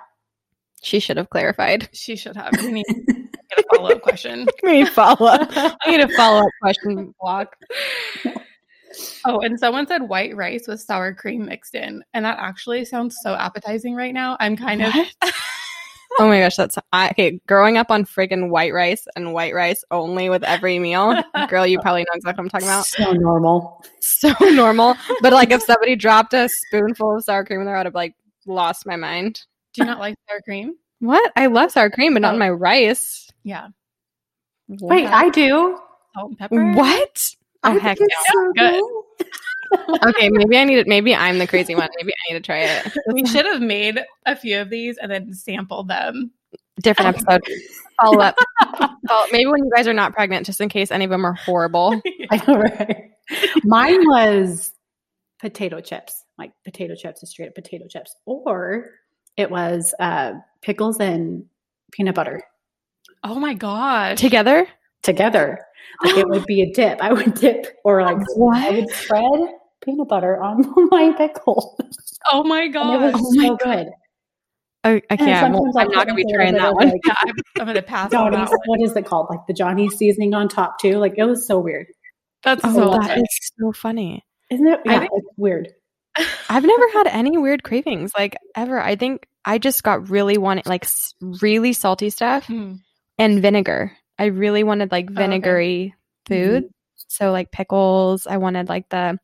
She 0.83 1.01
should 1.01 1.17
have 1.17 1.29
clarified. 1.31 1.89
she 1.93 2.15
should 2.17 2.37
have. 2.37 2.53
We 2.63 2.71
need 2.73 2.87
a 3.59 3.63
follow 3.77 3.91
up 3.91 4.03
question. 4.03 4.47
We 4.63 4.73
need 4.73 4.89
follow 4.89 5.27
up. 5.27 5.49
I 5.55 5.77
need 5.91 6.01
a 6.01 6.09
follow 6.11 6.41
up 6.43 6.49
question 6.63 7.15
block. 7.21 7.57
Oh, 9.25 9.40
and 9.40 9.59
someone 9.59 9.87
said 9.87 10.09
white 10.09 10.37
rice 10.37 10.66
with 10.69 10.80
sour 10.80 11.14
cream 11.14 11.47
mixed 11.47 11.75
in. 11.75 12.04
And 12.12 12.25
that 12.25 12.38
actually 12.38 12.85
sounds 12.85 13.16
so 13.23 13.35
appetizing 13.35 13.95
right 13.95 14.14
now. 14.14 14.37
I'm 14.40 14.57
kind 14.57 14.83
of. 14.83 14.92
Oh 16.21 16.28
my 16.28 16.38
gosh, 16.38 16.54
that's 16.54 16.78
I, 16.92 17.09
okay. 17.09 17.40
Growing 17.49 17.76
up 17.76 17.90
on 17.90 18.04
friggin' 18.04 18.49
white 18.49 18.73
rice 18.73 19.07
and 19.16 19.33
white 19.33 19.52
rice 19.52 19.85
only 19.90 20.28
with 20.28 20.45
every 20.45 20.78
meal, 20.78 21.21
girl, 21.49 21.66
you 21.66 21.80
probably 21.80 22.02
know 22.02 22.12
exactly 22.14 22.42
what 22.42 22.45
I'm 22.45 22.49
talking 22.50 22.69
about. 22.69 22.87
So 22.87 23.12
normal. 23.12 23.85
So 24.00 24.33
normal, 24.52 24.95
but 25.23 25.33
like 25.33 25.50
if 25.50 25.62
somebody 25.62 25.97
dropped 25.97 26.33
a 26.33 26.49
spoonful 26.49 27.16
of 27.16 27.25
sour 27.25 27.45
cream 27.45 27.61
in 27.61 27.66
there, 27.66 27.76
I'd 27.76 27.87
have 27.87 27.97
like 27.97 28.14
lost 28.47 28.87
my 28.87 28.95
mind. 28.95 29.40
Do 29.73 29.83
you 29.83 29.87
not 29.87 29.99
like 29.99 30.14
sour 30.28 30.40
cream? 30.42 30.75
What? 31.00 31.33
I 31.35 31.47
love 31.47 31.73
sour 31.73 31.90
cream, 31.90 32.12
but 32.14 32.23
not 32.23 32.35
oh. 32.35 32.37
in 32.37 32.42
Oh. 32.42 32.47
my 32.47 32.50
rice. 32.50 33.28
Yeah. 33.42 33.69
Wait, 34.69 35.07
I 35.07 35.30
do. 35.30 35.80
Salt 36.14 36.28
and 36.28 36.38
pepper? 36.38 36.73
What? 36.75 37.21
Oh 37.64 37.71
I 37.71 37.78
heck 37.78 37.99
think 37.99 38.11
no. 38.11 38.16
it's 38.21 38.33
so 38.33 38.52
Good. 38.52 38.73
good. 39.18 39.28
Okay, 40.06 40.28
maybe 40.30 40.56
I 40.56 40.62
need 40.62 40.78
it. 40.78 40.87
Maybe 40.87 41.16
I'm 41.16 41.38
the 41.38 41.49
crazy 41.49 41.75
one. 41.75 41.88
Maybe 41.99 42.12
I 42.12 42.33
need 42.33 42.38
to 42.38 42.47
try 42.47 42.59
it. 42.61 42.92
We 43.12 43.26
should 43.26 43.44
have 43.44 43.61
made 43.61 43.99
a 44.25 44.37
few 44.37 44.61
of 44.61 44.71
these 44.71 44.99
and 44.99 45.11
then 45.11 45.35
sampled 45.35 45.88
them. 45.88 46.30
Different 46.80 47.16
episode. 47.16 47.42
Follow 48.00 48.21
up. 48.21 48.37
Follow- 48.78 49.26
maybe 49.33 49.47
when 49.47 49.64
you 49.64 49.71
guys 49.75 49.88
are 49.88 49.92
not 49.92 50.12
pregnant, 50.12 50.47
just 50.47 50.61
in 50.61 50.68
case 50.68 50.92
any 50.92 51.04
of 51.04 51.11
them 51.11 51.25
are 51.25 51.33
horrible. 51.33 52.00
I 52.30 52.37
know, 52.47 52.56
right? 52.61 53.11
Mine 53.64 54.06
was 54.06 54.73
potato 55.40 55.80
chips, 55.80 56.23
like 56.38 56.52
potato 56.64 56.94
chips, 56.94 57.23
and 57.23 57.28
straight 57.28 57.49
up 57.49 57.56
potato 57.56 57.87
chips, 57.88 58.14
or 58.26 58.90
it 59.37 59.50
was 59.50 59.92
uh, 59.99 60.35
pickles 60.62 61.00
and 61.00 61.47
peanut 61.90 62.14
butter 62.14 62.42
Oh 63.25 63.40
my 63.40 63.54
gosh. 63.54 64.21
Together? 64.21 64.68
Together. 65.04 65.61
Like 66.02 66.16
it 66.16 66.28
would 66.28 66.44
be 66.46 66.62
a 66.62 66.73
dip. 66.73 67.00
I 67.00 67.12
would 67.12 67.34
dip, 67.34 67.66
or 67.84 68.02
like 68.02 68.16
I 68.52 68.70
would 68.70 68.90
spread 68.90 69.40
peanut 69.84 70.08
butter 70.08 70.42
on 70.42 70.64
my 70.90 71.12
pickle, 71.16 71.78
Oh 72.32 72.42
my 72.42 72.66
god! 72.68 72.94
it 72.94 73.12
was 73.12 73.14
Oh 73.16 73.32
my 73.34 73.46
so 73.49 73.56
God. 73.56 73.75
good. 73.84 73.87
Oh, 74.87 75.00
And 75.08 75.20
okay, 75.20 75.32
I'm, 75.32 75.54
sometimes 75.54 75.76
I'm 75.76 75.87
I'll 75.88 75.94
not 75.94 76.06
going 76.06 76.18
to 76.18 76.25
be 76.26 76.34
trying 76.34 76.52
that 76.54 76.75
one. 76.75 76.88
like, 76.90 77.00
Yeah, 77.06 77.14
I'm, 77.23 77.34
I'm 77.61 77.64
going 77.66 77.76
to 77.76 77.82
pass 77.82 78.12
on 78.12 78.32
Johnny's, 78.32 78.50
that 78.50 78.58
one. 78.66 78.78
what 78.78 78.82
is 78.82 78.94
it 78.96 79.06
called? 79.06 79.28
Like 79.30 79.40
the 79.46 79.54
Johnny 79.54 79.88
seasoning 79.88 80.34
on 80.34 80.49
top 80.49 80.78
too. 80.78 80.99
Like 80.99 81.14
it 81.16 81.25
was 81.25 81.46
so 81.46 81.58
weird, 81.58 81.87
That's 82.42 82.61
Oh, 82.64 82.75
so 82.75 82.90
that 82.99 83.14
good. 83.16 83.25
so 83.58 83.73
funny. 83.73 84.23
isn't 84.50 84.66
it? 84.66 84.80
Yeah, 84.84 84.99
think- 85.00 85.11
it's 85.14 85.28
weird. 85.38 85.68
I've 86.49 86.64
never 86.64 86.88
had 86.92 87.06
any 87.08 87.38
weird 87.38 87.62
cravings 87.64 88.12
like 88.16 88.37
ever. 88.54 88.78
I 88.80 88.94
think 88.96 89.26
I 89.44 89.58
just 89.58 89.82
got 89.82 90.11
really 90.11 90.38
wanted 90.38 90.66
like 90.66 90.87
really 91.40 91.73
salty 91.73 92.11
stuff 92.11 92.46
Hmm. 92.46 92.75
and 93.18 93.40
vinegar. 93.42 93.90
I 94.18 94.26
really 94.26 94.62
wanted 94.62 94.92
like 94.92 95.06
oh, 95.09 95.12
okay. 95.12 95.23
vinegary 95.23 95.94
food. 96.26 96.64
Mm-hmm. 96.64 96.71
So 97.09 97.33
like 97.33 97.50
pickles, 97.50 98.26
I 98.26 98.37
wanted 98.37 98.68
like 98.68 98.88
the 98.88 99.18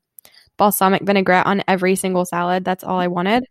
balsamic 0.57 1.03
vinaigrette 1.03 1.47
on 1.47 1.63
every 1.67 1.97
single 1.97 2.25
salad. 2.25 2.65
That's 2.65 2.85
all 2.85 2.99
I 2.99 3.07
wanted. 3.07 3.45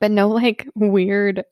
But 0.00 0.10
no 0.10 0.28
like 0.28 0.68
weird 0.74 1.44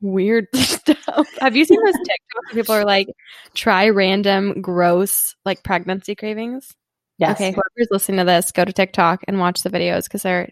weird 0.00 0.46
stuff. 0.54 1.28
Have 1.40 1.56
you 1.56 1.64
seen 1.64 1.82
those 1.84 1.94
TikToks 1.94 2.54
where 2.54 2.62
people 2.62 2.74
are 2.74 2.84
like 2.84 3.08
try 3.54 3.88
random 3.88 4.60
gross 4.60 5.34
like 5.44 5.62
pregnancy 5.62 6.14
cravings? 6.14 6.74
Yes. 7.18 7.36
Okay, 7.36 7.52
whoever's 7.52 7.88
listening 7.90 8.18
to 8.18 8.24
this, 8.24 8.52
go 8.52 8.64
to 8.64 8.72
TikTok 8.72 9.22
and 9.28 9.38
watch 9.38 9.62
the 9.62 9.70
videos 9.70 10.04
because 10.04 10.22
they're 10.22 10.50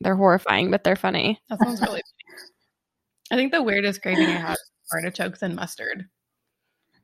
they're 0.00 0.16
horrifying, 0.16 0.70
but 0.70 0.82
they're 0.82 0.96
funny. 0.96 1.40
That 1.48 1.60
sounds 1.60 1.80
really 1.80 2.02
funny. 2.30 2.50
I 3.30 3.36
think 3.36 3.52
the 3.52 3.62
weirdest 3.62 4.02
craving 4.02 4.26
I 4.26 4.30
had 4.30 4.56
artichokes 4.92 5.42
and 5.42 5.54
mustard. 5.54 6.06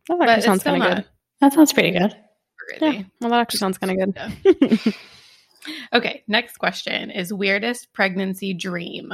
That 0.08 0.28
actually 0.28 0.42
sounds 0.42 0.62
kind 0.62 0.82
of 0.82 0.94
good. 0.96 1.04
That 1.40 1.52
sounds 1.52 1.72
pretty 1.72 1.90
good. 1.90 2.16
really. 2.80 2.96
Yeah, 2.98 3.02
well, 3.20 3.30
that 3.30 3.40
actually 3.40 3.58
sounds 3.58 3.78
kind 3.78 3.92
of 4.00 4.14
good. 4.14 4.40
Yeah. 4.86 4.92
Okay, 5.92 6.22
next 6.28 6.58
question 6.58 7.10
is 7.10 7.32
weirdest 7.32 7.92
pregnancy 7.92 8.54
dream. 8.54 9.12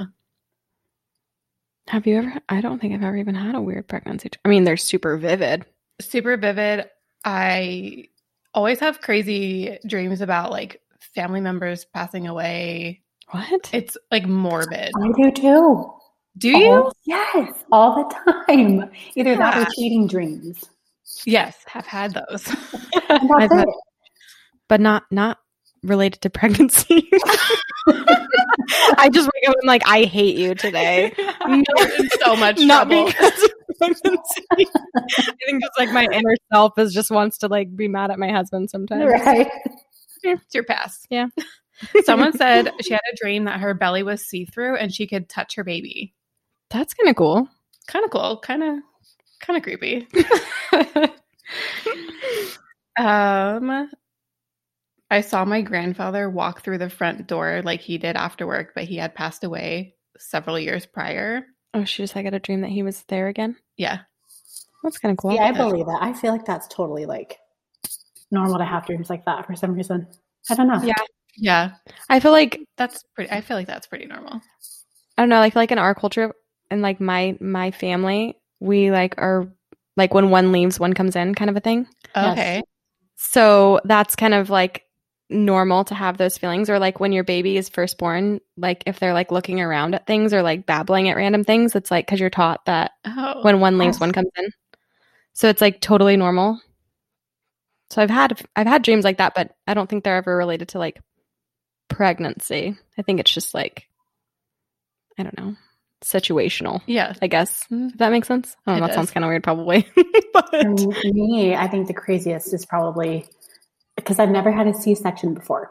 Have 1.89 2.07
you 2.07 2.19
ever? 2.19 2.35
I 2.49 2.61
don't 2.61 2.79
think 2.79 2.93
I've 2.93 3.03
ever 3.03 3.17
even 3.17 3.35
had 3.35 3.55
a 3.55 3.61
weird 3.61 3.89
pregnancy. 3.89 4.29
I 4.45 4.49
mean, 4.51 4.65
they're 4.65 4.77
super 4.77 5.17
vivid. 5.17 5.65
Super 6.03 6.37
vivid. 6.37 6.91
I 7.25 8.09
always 8.53 8.81
have 8.81 9.01
crazy 9.01 9.79
dreams 9.87 10.21
about 10.21 10.51
like 10.51 10.83
family 11.15 11.41
members 11.41 11.87
passing 11.87 12.29
away. 12.29 13.03
What? 13.31 13.71
It's 13.73 13.97
like 14.11 14.27
morbid. 14.27 14.91
I 14.95 15.09
do 15.17 15.31
too. 15.33 15.91
Do 16.37 16.49
you? 16.51 16.71
All- 16.71 16.93
yes, 17.07 17.65
all 17.73 17.95
the 17.97 18.45
time. 18.47 18.91
Either 19.17 19.37
that 19.37 19.57
or 19.57 19.71
cheating 19.75 20.07
dreams. 20.07 20.69
Yes, 21.25 21.57
have 21.67 21.87
had 21.87 22.15
those. 22.15 22.49
I've 23.09 23.51
had- 23.51 23.67
but 24.69 24.81
not 24.81 25.05
not 25.11 25.39
related 25.83 26.21
to 26.23 26.31
pregnancy. 26.39 27.11
I 28.97 29.11
just 29.13 29.29
wake 29.35 29.49
up 29.49 29.57
and 29.61 29.67
like, 29.67 29.83
I 29.87 30.05
hate 30.05 30.37
you 30.37 30.55
today. 30.55 31.13
I'm 31.41 31.65
so 32.21 32.37
much 32.37 32.59
not 32.61 32.89
trouble. 32.89 33.07
because 33.07 33.43
of 33.43 33.51
pregnancy. 33.79 34.45
I 34.53 35.23
think 35.47 35.63
just 35.63 35.79
like 35.79 35.91
my 35.93 36.05
inner 36.13 36.35
self 36.53 36.79
is 36.79 36.95
just 36.95 37.11
wants 37.11 37.39
to 37.39 37.49
like 37.49 37.75
be 37.75 37.89
mad 37.89 38.11
at 38.11 38.19
my 38.19 38.31
husband 38.31 38.71
sometimes. 38.71 39.05
Right. 39.05 39.49
It's 40.23 40.55
your 40.55 40.65
past. 40.65 41.07
Yeah. 41.11 41.27
Someone 42.05 42.33
said 42.37 42.71
she 42.83 42.93
had 42.93 43.01
a 43.13 43.17
dream 43.17 43.45
that 43.47 43.59
her 43.61 43.75
belly 43.75 44.05
was 44.05 44.25
see 44.27 44.45
through 44.45 44.77
and 44.77 44.95
she 44.95 45.07
could 45.07 45.29
touch 45.29 45.57
her 45.57 45.65
baby. 45.65 46.15
That's 46.71 46.95
kind 46.95 47.11
of 47.11 47.17
cool. 47.17 47.49
Kind 47.89 48.05
of 48.05 48.11
cool. 48.13 48.37
Kind 48.39 48.63
of, 48.63 48.77
kind 49.43 49.57
of 49.57 49.63
creepy. 49.63 50.09
um, 52.99 53.91
I 55.11 55.21
saw 55.21 55.45
my 55.45 55.61
grandfather 55.61 56.31
walk 56.31 56.63
through 56.63 56.79
the 56.79 56.89
front 56.89 57.27
door 57.27 57.61
like 57.65 57.81
he 57.81 57.99
did 57.99 58.17
after 58.17 58.47
work, 58.47 58.73
but 58.75 58.85
he 58.85 58.97
had 58.97 59.15
passed 59.15 59.45
away 59.45 59.95
several 60.19 60.59
years 60.59 60.87
prior. 60.87 61.45
Oh, 61.75 61.85
she 61.85 62.03
just 62.03 62.17
I 62.17 62.23
got 62.23 62.35
a 62.35 62.39
dream 62.39 62.63
that 62.63 62.71
he 62.71 62.83
was 62.83 63.05
there 63.09 63.29
again. 63.29 63.57
Yeah. 63.77 63.99
That's 64.83 64.99
kind 64.99 65.13
of 65.13 65.19
cool. 65.19 65.35
Yeah, 65.35 65.45
I 65.45 65.53
believe 65.53 65.87
that. 65.87 65.99
I 66.01 66.13
feel 66.13 66.33
like 66.33 66.45
that's 66.45 66.67
totally 66.69 67.05
like 67.07 67.39
normal 68.31 68.59
to 68.59 68.65
have 68.65 68.87
dreams 68.87 69.11
like 69.11 69.25
that 69.27 69.47
for 69.47 69.55
some 69.55 69.75
reason. 69.75 70.07
I 70.51 70.55
don't 70.55 70.69
know. 70.69 70.81
Yeah. 70.83 70.95
Yeah. 71.37 71.73
I 72.09 72.21
feel 72.21 72.33
like 72.33 72.61
That's 72.77 73.05
pretty, 73.15 73.31
I 73.31 73.41
feel 73.41 73.57
like 73.57 73.67
that's 73.67 73.87
pretty 73.87 74.07
normal. 74.07 74.41
I 75.17 75.23
don't 75.23 75.29
know. 75.29 75.41
I 75.41 75.51
feel 75.51 75.61
like 75.61 75.73
in 75.73 75.79
our 75.79 75.95
culture 75.95 76.33
and 76.71 76.83
like 76.83 77.01
my 77.01 77.37
my 77.41 77.71
family, 77.71 78.37
we 78.63 78.91
like 78.91 79.15
are 79.19 79.49
like 79.97 80.15
when 80.15 80.31
one 80.31 80.53
leaves, 80.53 80.79
one 80.81 80.93
comes 80.95 81.17
in, 81.17 81.35
kind 81.35 81.51
of 81.51 81.57
a 81.57 81.61
thing. 81.61 81.87
Oh, 82.15 82.23
yes. 82.23 82.33
Okay. 82.39 82.63
So 83.17 83.81
that's 83.85 84.17
kind 84.17 84.35
of 84.35 84.51
like 84.51 84.85
normal 85.29 85.85
to 85.85 85.95
have 85.95 86.19
those 86.19 86.37
feelings 86.39 86.69
or 86.69 86.79
like 86.79 87.01
when 87.01 87.13
your 87.13 87.25
baby 87.25 87.57
is 87.57 87.71
first 87.71 87.97
born 87.97 88.39
like 88.59 88.83
if 88.85 88.99
they're 89.01 89.15
like 89.15 89.33
looking 89.33 89.63
around 89.63 89.95
at 89.95 90.07
things 90.07 90.35
or 90.35 90.43
like 90.43 90.67
babbling 90.67 91.09
at 91.09 91.17
random 91.17 91.43
things 91.43 91.75
it's 91.75 91.91
like 91.91 92.05
because 92.07 92.21
you're 92.21 92.29
taught 92.29 92.63
that 92.67 92.91
Oh. 93.07 93.41
when 93.41 93.59
one 93.59 93.79
leaves 93.79 93.95
Yes. 93.97 94.01
one 94.01 94.13
comes 94.13 94.29
in 94.37 94.51
so 95.33 95.49
it's 95.49 95.63
like 95.63 95.81
totally 95.81 96.19
normal 96.19 96.61
so 97.89 98.03
i've 98.03 98.11
had 98.11 98.39
i've 98.57 98.67
had 98.67 98.83
dreams 98.83 99.05
like 99.05 99.17
that 99.19 99.35
but 99.35 99.57
i 99.67 99.73
don't 99.73 99.89
think 99.89 100.05
they're 100.05 100.17
ever 100.17 100.37
related 100.37 100.69
to 100.69 100.79
like 100.79 101.01
pregnancy 101.89 102.77
i 102.99 103.03
think 103.03 103.19
it's 103.19 103.33
just 103.33 103.55
like 103.55 103.89
i 105.19 105.23
don't 105.23 105.39
know 105.39 105.57
situational 106.03 106.81
yeah. 106.87 107.15
i 107.23 107.27
guess 107.27 107.65
Mhm. 107.71 107.91
if 107.93 107.99
that 107.99 108.11
makes 108.13 108.29
sense 108.29 108.57
oh 108.67 108.75
It 108.75 108.81
that 108.81 108.87
does. 108.89 108.95
sounds 108.97 109.11
kind 109.11 109.25
of 109.25 109.29
weird 109.29 109.43
probably 109.43 109.87
but 110.33 110.51
For 110.51 111.13
me, 111.13 111.55
I 111.55 111.67
think 111.69 111.87
the 111.87 111.95
craziest 111.95 112.53
is 112.55 112.67
probably 112.67 113.25
because 113.97 114.19
I've 114.19 114.31
never 114.31 114.51
had 114.51 114.67
a 114.67 114.75
C 114.75 114.95
section 114.95 115.35
before. 115.35 115.71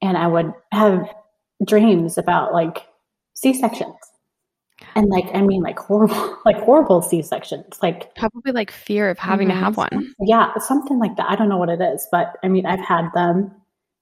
And 0.00 0.16
I 0.16 0.26
would 0.26 0.52
have 0.72 1.08
dreams 1.66 2.16
about 2.18 2.52
like 2.54 2.86
C 3.34 3.52
sections. 3.52 3.94
And 4.94 5.08
like, 5.08 5.26
I 5.34 5.42
mean, 5.42 5.60
like 5.62 5.78
horrible, 5.78 6.38
like 6.46 6.56
horrible 6.58 7.02
C 7.02 7.20
sections. 7.22 7.78
Like, 7.82 8.14
probably 8.14 8.52
like 8.52 8.70
fear 8.70 9.10
of 9.10 9.18
having 9.18 9.48
to 9.48 9.54
Mhm. 9.54 9.58
have 9.60 9.76
one 9.76 10.14
yeah, 10.20 10.56
something 10.58 10.98
like 10.98 11.16
that. 11.16 11.28
I 11.28 11.36
don't 11.36 11.48
know 11.48 11.58
what 11.58 11.68
it 11.68 11.80
is, 11.80 12.06
but 12.10 12.36
I 12.42 12.48
mean, 12.48 12.64
I've 12.66 12.80
had 12.80 13.08
them 13.14 13.52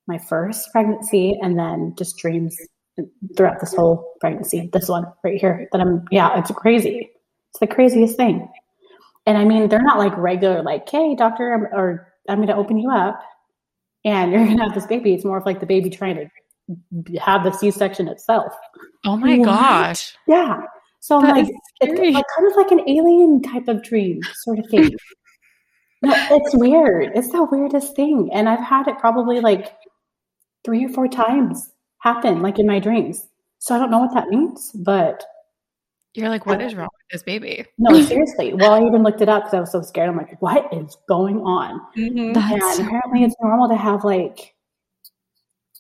my 0.07 0.19
first 0.19 0.71
pregnancy 0.73 1.37
and 1.43 1.59
then 1.59 1.95
just 1.99 2.17
dreams 2.19 2.57
throughout 3.37 3.61
this 3.61 3.75
whole 3.75 4.15
pregnancy. 4.21 4.71
This 4.73 4.89
one 4.89 5.05
right 5.23 5.41
here 5.41 5.69
that 5.73 5.81
I'm, 5.81 6.05
yeah, 6.11 6.39
it's 6.39 6.51
crazy. 6.51 7.11
It's 7.51 7.61
the 7.61 7.67
craziest 7.67 8.17
thing. 8.17 8.49
And 9.27 9.37
I 9.37 9.45
mean, 9.45 9.69
they're 9.69 9.83
not 9.83 9.99
like 9.99 10.17
regular, 10.17 10.63
like, 10.63 10.89
hey, 10.89 11.15
doctor, 11.17 11.53
I'm, 11.53 11.65
or 11.79 12.13
I'm 12.29 12.37
going 12.39 12.49
to 12.49 12.57
open 12.57 12.79
you 12.79 12.91
up 12.91 13.21
and 14.05 14.31
you're 14.33 14.45
going 14.45 14.57
to 14.59 14.65
have 14.65 14.75
this 14.75 14.87
baby. 14.87 15.15
It's 15.15 15.25
more 15.25 15.39
of 15.39 15.47
like 15.47 15.61
the 15.61 15.67
baby 15.67 15.91
trying 15.91 16.17
to 16.17 17.19
have 17.21 17.45
the 17.45 17.53
C 17.53 17.71
section 17.71 18.09
itself. 18.09 18.53
Oh 19.05 19.17
my 19.17 19.39
What? 19.39 19.45
gosh. 19.47 20.15
Yeah. 20.27 20.61
So 21.01 21.19
I'm 21.19 21.29
like, 21.29 21.55
it's 21.81 22.15
like 22.15 22.25
kind 22.37 22.51
of 22.51 22.57
like 22.57 22.71
an 22.73 22.81
alien 22.89 23.41
type 23.43 23.69
of 23.69 23.83
dream 23.83 24.21
sort 24.35 24.59
of 24.59 24.67
thing. 24.71 24.91
no, 26.03 26.13
it's 26.31 26.55
weird. 26.57 27.13
It's 27.15 27.31
the 27.31 27.45
weirdest 27.45 27.95
thing. 27.95 28.31
And 28.33 28.49
I've 28.49 28.65
had 28.65 28.89
it 28.89 28.99
probably 28.99 29.41
like 29.41 29.73
three 30.65 30.85
or 30.85 30.89
four 30.89 31.07
times 31.07 31.71
happen, 31.99 32.43
like 32.43 32.59
in 32.59 32.67
my 32.67 32.79
dreams. 32.79 33.27
So 33.59 33.75
I 33.75 33.79
don't 33.79 33.91
know 33.91 33.99
what 34.01 34.15
that 34.15 34.29
means, 34.29 34.73
but 34.75 35.25
You're 36.15 36.29
like, 36.29 36.47
what 36.47 36.61
is 36.63 36.75
wrong 36.75 36.89
with 36.93 37.13
this 37.13 37.23
baby? 37.23 37.65
no, 37.79 38.01
seriously. 38.03 38.55
Well, 38.55 38.73
I 38.73 38.87
even 38.87 39.03
looked 39.03 39.21
it 39.21 39.29
up 39.29 39.45
because 39.45 39.55
I 39.55 39.61
was 39.61 39.73
so 39.73 39.83
scared. 39.83 40.09
I'm 40.09 40.17
like, 40.17 40.41
what 40.41 40.73
is 40.73 40.97
going 41.09 41.39
on? 41.41 41.81
Mm-hmm. 41.97 42.33
That's 42.33 42.79
and 42.79 42.87
apparently 42.87 43.25
it's 43.25 43.35
normal 43.41 43.69
to 43.69 43.77
have 43.77 44.05
like 44.05 44.55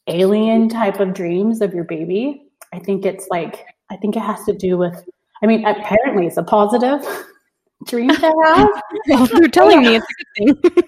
alien 0.08 0.68
type 0.68 1.00
of 1.00 1.14
dreams 1.14 1.60
of 1.60 1.74
your 1.74 1.84
baby. 1.84 2.44
I 2.72 2.78
think 2.78 3.04
it's 3.04 3.28
like 3.30 3.64
I 3.90 3.96
think 3.96 4.16
it 4.16 4.20
has 4.20 4.44
to 4.44 4.52
do 4.52 4.76
with 4.78 5.04
I 5.42 5.46
mean 5.46 5.64
apparently 5.64 6.26
it's 6.26 6.36
a 6.36 6.42
positive 6.42 7.04
dream 7.86 8.10
to 8.10 8.34
have. 8.44 8.68
well, 9.08 9.28
you're 9.28 9.48
telling 9.48 9.80
me 9.80 9.96
it's 9.96 10.06
a 10.06 10.44
good 10.44 10.62
thing. 10.62 10.84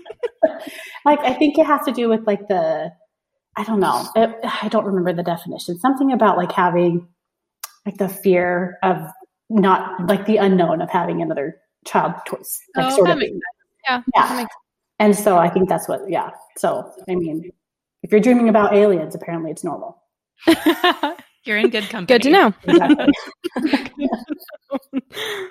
like 1.05 1.21
I 1.21 1.35
think 1.35 1.59
it 1.59 1.67
has 1.67 1.85
to 1.85 1.93
do 1.93 2.09
with 2.09 2.27
like 2.27 2.47
the 2.49 2.91
I 3.59 3.65
don't 3.65 3.81
know. 3.81 4.07
It, 4.15 4.39
I 4.63 4.69
don't 4.69 4.85
remember 4.85 5.13
the 5.13 5.25
definition. 5.25 5.79
Something 5.81 6.13
about 6.13 6.37
like 6.37 6.53
having 6.53 7.09
like 7.85 7.99
the 7.99 8.09
fear 8.09 8.79
of 8.85 8.99
not 9.51 10.07
like 10.07 10.27
the 10.27 10.37
unknown 10.37 10.81
of 10.81 10.89
having 10.91 11.23
another 11.23 11.61
child 11.85 12.15
choice. 12.29 12.61
Like 12.77 12.93
Oh, 12.93 12.97
sort 12.97 13.11
of 13.11 13.21
yeah. 13.85 14.03
Yeah. 14.15 14.47
And 15.01 15.17
so 15.17 15.39
I 15.39 15.49
think 15.49 15.69
that's 15.69 15.89
what, 15.89 16.09
yeah. 16.09 16.31
So, 16.57 16.93
I 17.09 17.17
mean, 17.17 17.51
if 18.05 18.13
you're 18.13 18.21
dreaming 18.21 18.49
about 18.49 18.75
aliens, 18.75 19.17
apparently 19.17 19.51
it's 19.51 19.65
normal. 19.65 20.03
You're 21.45 21.59
in 21.59 21.71
good 21.71 21.85
company. 21.91 22.19
Good 22.19 22.23
to 22.25 22.31
know. 22.31 22.55
Exactly. 22.65 23.13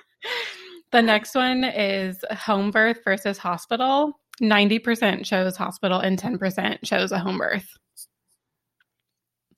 The 0.90 1.02
next 1.02 1.34
one 1.34 1.64
is 1.64 2.24
home 2.30 2.70
birth 2.70 3.00
versus 3.04 3.36
hospital. 3.36 4.18
90% 4.40 5.24
chose 5.24 5.56
hospital 5.56 5.98
and 6.00 6.18
10% 6.18 6.78
chose 6.84 7.12
a 7.12 7.18
home 7.18 7.38
birth. 7.38 7.66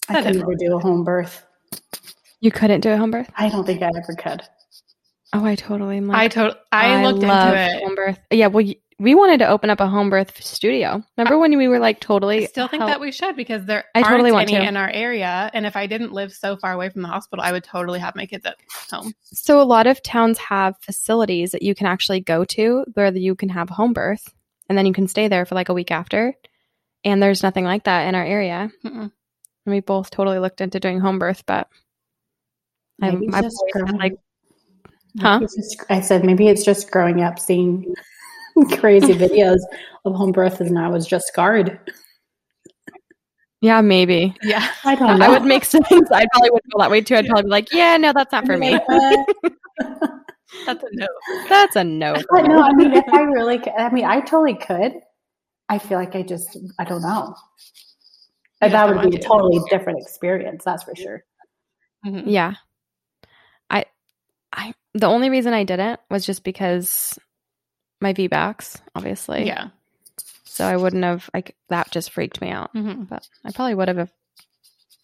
I 0.09 0.15
That 0.15 0.25
could 0.25 0.37
never 0.37 0.55
do 0.57 0.77
a 0.77 0.81
home 0.81 1.05
birth. 1.05 1.45
You 2.41 2.51
couldn't 2.51 2.81
do 2.81 2.91
a 2.91 2.97
home 2.97 3.11
birth? 3.11 3.31
I 3.37 3.49
don't 3.49 3.65
think 3.67 3.83
I 3.83 3.89
ever 3.89 4.15
could. 4.19 4.43
Oh, 5.33 5.45
I 5.45 5.55
totally 5.55 5.99
am 5.99 6.11
I 6.11 6.27
totally. 6.29 6.55
to- 6.55 6.61
I 6.73 7.05
looked 7.05 7.23
love 7.23 7.55
into 7.55 7.77
it. 7.77 7.83
home 7.85 7.95
birth. 7.95 8.19
Yeah, 8.33 8.49
well, 8.49 8.65
y- 8.65 8.75
we 8.99 9.15
wanted 9.15 9.39
to 9.39 9.47
open 9.49 9.71
up 9.71 9.79
a 9.81 9.87
home 9.87 10.11
birth 10.11 10.43
studio. 10.43 11.03
Remember 11.17 11.39
when 11.39 11.57
we 11.57 11.69
were 11.69 11.79
like 11.79 12.01
totally 12.01 12.43
I 12.43 12.47
still 12.47 12.67
think 12.67 12.81
help- 12.81 12.91
that 12.91 13.01
we 13.01 13.13
should 13.13 13.37
because 13.37 13.65
there 13.65 13.85
I 13.95 14.01
aren't 14.01 14.09
totally 14.11 14.33
want 14.33 14.51
any 14.51 14.59
to. 14.61 14.67
in 14.69 14.77
our 14.77 14.91
area. 14.91 15.49
And 15.55 15.65
if 15.65 15.77
I 15.77 15.87
didn't 15.87 16.13
live 16.13 16.33
so 16.33 16.57
far 16.57 16.73
away 16.73 16.89
from 16.91 17.03
the 17.03 17.09
hospital, 17.09 17.45
I 17.45 17.53
would 17.53 17.63
totally 17.65 18.01
have 18.01 18.17
my 18.17 18.27
kids 18.27 18.45
at 18.45 18.57
home. 18.91 19.13
So 19.23 19.61
a 19.61 19.65
lot 19.65 19.87
of 19.87 20.03
towns 20.03 20.39
have 20.39 20.77
facilities 20.81 21.53
that 21.53 21.63
you 21.63 21.75
can 21.75 21.87
actually 21.87 22.21
go 22.21 22.45
to 22.47 22.85
where 22.95 23.15
you 23.17 23.35
can 23.37 23.51
have 23.51 23.69
home 23.71 23.93
birth 23.93 24.35
and 24.71 24.79
then 24.79 24.87
you 24.87 24.93
can 24.95 25.09
stay 25.09 25.27
there 25.27 25.45
for 25.45 25.57
like 25.57 25.69
a 25.69 25.75
week 25.75 25.91
after. 25.91 26.33
And 27.05 27.21
there's 27.21 27.43
nothing 27.43 27.65
like 27.65 27.85
that 27.85 28.07
in 28.09 28.15
our 28.15 28.25
area. 28.25 28.71
Mm-mm. 28.85 29.01
And 29.03 29.13
we 29.67 29.81
both 29.81 30.11
totally 30.11 30.39
looked 30.39 30.61
into 30.61 30.79
doing 30.79 31.01
home 31.01 31.19
birth, 31.19 31.43
but 31.45 31.69
Maybe 33.01 33.29
I've 33.33 33.43
just 33.45 33.57
always 33.59 33.73
been 33.75 33.85
growing- 33.87 33.99
like, 33.99 34.19
Huh? 35.21 35.41
just- 35.41 35.85
I 35.91 36.01
said 36.01 36.25
maybe 36.25 36.47
it's 36.49 36.63
just 36.65 36.91
growing 36.91 37.21
up 37.23 37.39
seeing 37.41 37.93
crazy 38.79 39.13
videos 39.27 39.59
of 40.05 40.15
home 40.15 40.31
births 40.33 40.61
and 40.61 40.79
I 40.79 40.89
was 40.89 41.05
just 41.07 41.27
scarred. 41.27 41.81
Yeah, 43.63 43.81
maybe. 43.81 44.35
Yeah. 44.43 44.67
I 44.85 44.95
don't 44.95 45.19
know. 45.19 45.27
I 45.27 45.29
would 45.31 45.45
make 45.45 45.65
sense. 45.65 45.87
I 45.91 46.27
probably 46.33 46.51
would 46.51 46.63
feel 46.71 46.79
that 46.79 46.91
way 46.91 47.01
too. 47.01 47.17
I'd 47.17 47.27
probably 47.27 47.43
be 47.45 47.49
like, 47.51 47.73
yeah, 47.73 47.97
no, 47.97 48.13
that's 48.13 48.31
not 48.33 48.47
for 48.47 48.57
me. 48.57 48.75
Uh, 48.75 49.17
That's 50.67 50.83
a 50.83 50.89
no. 50.93 51.07
That's 51.49 51.77
a 51.77 51.85
no. 51.85 52.15
But 52.31 52.43
no, 52.47 52.61
I 52.61 52.73
mean, 52.73 52.93
if 52.93 53.05
I 53.13 53.23
really, 53.23 53.59
could, 53.59 53.73
I 53.77 53.91
mean, 53.91 54.05
I 54.05 54.21
totally 54.21 54.55
could. 54.55 54.95
I 55.69 55.79
feel 55.79 55.99
like 55.99 56.17
I 56.17 56.23
just, 56.23 56.57
I 56.79 56.85
don't 56.85 57.03
know. 57.03 57.35
You 58.63 58.69
that 58.69 58.89
would 58.89 59.11
be 59.11 59.17
a 59.17 59.21
totally 59.21 59.61
different 59.71 60.01
experience. 60.01 60.65
That's 60.65 60.83
for 60.83 60.95
sure. 60.95 61.25
Mhm. 62.05 62.25
Yeah. 62.27 62.55
I 63.71 63.87
I 64.53 64.75
the 64.93 65.07
only 65.07 65.31
reason 65.31 65.55
I 65.55 65.65
didn't 65.65 66.01
was 66.11 66.27
just 66.27 66.45
because 66.45 67.19
my 68.01 68.13
VBACs, 68.13 68.81
obviously. 68.95 69.47
Yeah. 69.47 69.69
So 70.45 70.67
I 70.67 70.77
wouldn't 70.77 71.05
have 71.05 71.31
like 71.33 71.57
that 71.69 71.91
just 71.91 72.11
freaked 72.11 72.41
me 72.41 72.51
out. 72.51 72.71
hmm 72.73 73.05
But 73.05 73.27
I 73.45 73.53
probably 73.53 73.75
would 73.75 73.89
have 73.89 73.99
if 73.99 74.11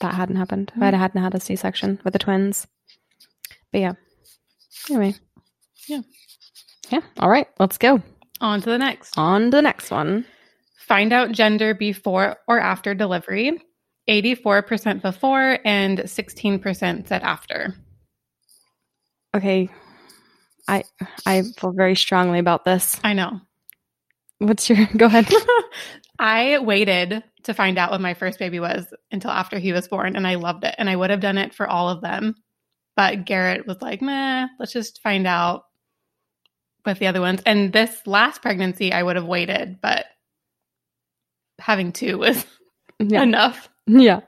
that 0.01 0.15
hadn't 0.15 0.37
happened. 0.37 0.73
If 0.77 0.83
I 0.83 0.91
hadn't 0.95 1.23
had 1.23 1.35
a 1.35 1.41
C 1.41 1.57
section 1.57 1.99
with 2.05 2.13
the 2.13 2.19
twins. 2.19 2.67
But 3.73 3.81
yeah. 3.81 3.93
Anyway. 4.91 5.15
Yeah. 5.89 6.03
Yeah. 6.91 7.01
All 7.19 7.29
right. 7.29 7.49
Let's 7.59 7.79
go. 7.79 8.03
On 8.41 8.61
to 8.61 8.71
the 8.71 8.79
next. 8.79 9.17
On 9.17 9.45
to 9.45 9.51
the 9.51 9.63
next 9.63 9.91
one. 9.91 10.25
Find 10.79 11.13
out 11.13 11.33
gender 11.33 11.75
before 11.75 12.37
or 12.47 12.61
after 12.61 12.95
delivery. 12.95 13.61
84% 14.09 15.03
before 15.03 15.59
and 15.65 15.99
16% 15.99 17.09
said 17.09 17.23
after. 17.23 17.75
Okay. 19.35 19.69
I 20.69 20.85
I 21.25 21.43
feel 21.59 21.73
very 21.73 21.97
strongly 21.97 22.39
about 22.39 22.65
this. 22.65 22.99
I 23.05 23.13
know. 23.13 23.41
What's 24.39 24.69
your 24.69 24.87
go 24.97 25.07
ahead? 25.07 25.29
I 26.19 26.59
waited 26.59 27.23
to 27.45 27.55
find 27.55 27.79
out 27.79 27.91
what 27.91 28.01
my 28.01 28.15
first 28.15 28.39
baby 28.39 28.59
was 28.59 28.87
until 29.13 29.31
after 29.31 29.59
he 29.59 29.73
was 29.73 29.89
born, 29.89 30.17
and 30.17 30.27
I 30.27 30.37
loved 30.37 30.65
it. 30.65 30.75
And 30.79 30.89
I 30.89 30.97
would 30.97 31.11
have 31.11 31.21
done 31.21 31.39
it 31.39 31.55
for 31.55 31.69
all 31.69 31.89
of 31.89 32.01
them. 32.01 32.35
But 32.97 33.27
Garrett 33.27 33.67
was 33.67 33.83
like, 33.83 34.01
meh, 34.01 34.47
let's 34.59 34.73
just 34.73 35.03
find 35.03 35.27
out 35.27 35.65
with 36.87 36.99
the 36.99 37.07
other 37.09 37.21
ones. 37.21 37.43
And 37.45 37.73
this 37.73 38.07
last 38.07 38.43
pregnancy, 38.43 38.93
I 38.93 39.03
would 39.03 39.17
have 39.17 39.27
waited, 39.27 39.81
but 39.81 40.07
having 41.59 41.93
two 41.93 42.19
was 42.19 42.45
yeah. 42.99 43.23
enough. 43.23 43.69
Yeah. 43.87 44.21